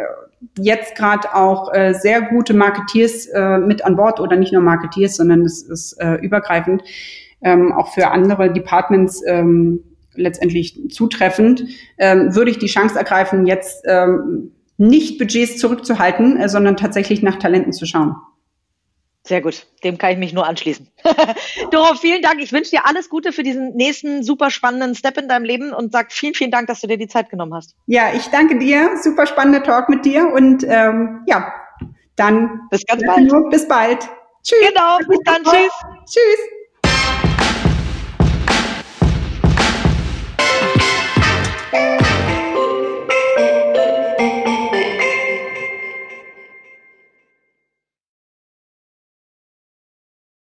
jetzt 0.58 0.96
gerade 0.96 1.36
auch 1.36 1.72
äh, 1.74 1.94
sehr 1.94 2.24
gute 2.24 2.56
Marketeers 2.56 3.28
äh, 3.28 3.60
mit 3.60 3.86
an 3.86 3.96
Bord 3.96 4.20
oder 4.20 4.36
nicht 4.36 4.52
nur 4.52 4.64
Marketeers, 4.64 5.16
sondern 5.18 5.42
es 5.42 5.62
ist 5.62 5.94
äh, 6.02 6.16
übergreifend, 6.16 6.82
ähm, 7.44 7.72
auch 7.72 7.94
für 7.94 8.10
andere 8.10 8.52
Departments 8.52 9.22
ähm, 9.28 9.82
letztendlich 10.16 10.82
zutreffend, 10.90 11.66
ähm, 12.00 12.36
würde 12.36 12.50
ich 12.50 12.58
die 12.58 12.66
Chance 12.66 12.98
ergreifen, 12.98 13.46
jetzt 13.46 13.86
ähm, 13.88 14.52
nicht 14.78 15.20
Budgets 15.20 15.58
zurückzuhalten, 15.58 16.38
äh, 16.38 16.50
sondern 16.50 16.78
tatsächlich 16.78 17.22
nach 17.22 17.38
Talenten 17.38 17.74
zu 17.74 17.86
schauen. 17.86 18.16
Sehr 19.24 19.42
gut, 19.42 19.68
dem 19.84 20.00
kann 20.00 20.12
ich 20.12 20.18
mich 20.18 20.34
nur 20.34 20.48
anschließen. 20.48 20.88
Doro, 21.72 21.94
vielen 21.94 22.24
Dank. 22.24 22.42
Ich 22.42 22.52
wünsche 22.52 22.72
dir 22.72 22.88
alles 22.88 23.08
Gute 23.08 23.32
für 23.32 23.44
diesen 23.44 23.76
nächsten 23.76 24.24
super 24.24 24.50
spannenden 24.50 24.96
Step 24.96 25.18
in 25.18 25.28
deinem 25.28 25.46
Leben 25.46 25.74
und 25.74 25.92
sag 25.92 26.12
vielen, 26.12 26.34
vielen 26.34 26.50
Dank, 26.50 26.68
dass 26.68 26.82
du 26.82 26.88
dir 26.88 26.98
die 26.98 27.08
Zeit 27.08 27.30
genommen 27.30 27.54
hast. 27.54 27.76
Ja, 27.86 28.12
ich 28.14 28.28
danke 28.30 28.58
dir. 28.58 28.98
Super 29.02 29.28
spannender 29.28 29.64
Talk 29.64 29.90
mit 29.90 30.06
dir 30.06 30.28
und 30.28 30.64
ähm, 30.68 31.22
ja, 31.28 31.54
dann 32.16 32.62
bis 32.72 32.84
ganz 32.86 33.04
bald. 33.06 33.32
Bis 33.52 33.68
bald. 33.68 34.10
Tschüss. 34.44 34.68
Genau, 34.68 34.98
bis 35.08 35.20
dann. 35.24 35.44
Tschüss. 35.44 35.72
Tschüss. 36.06 36.61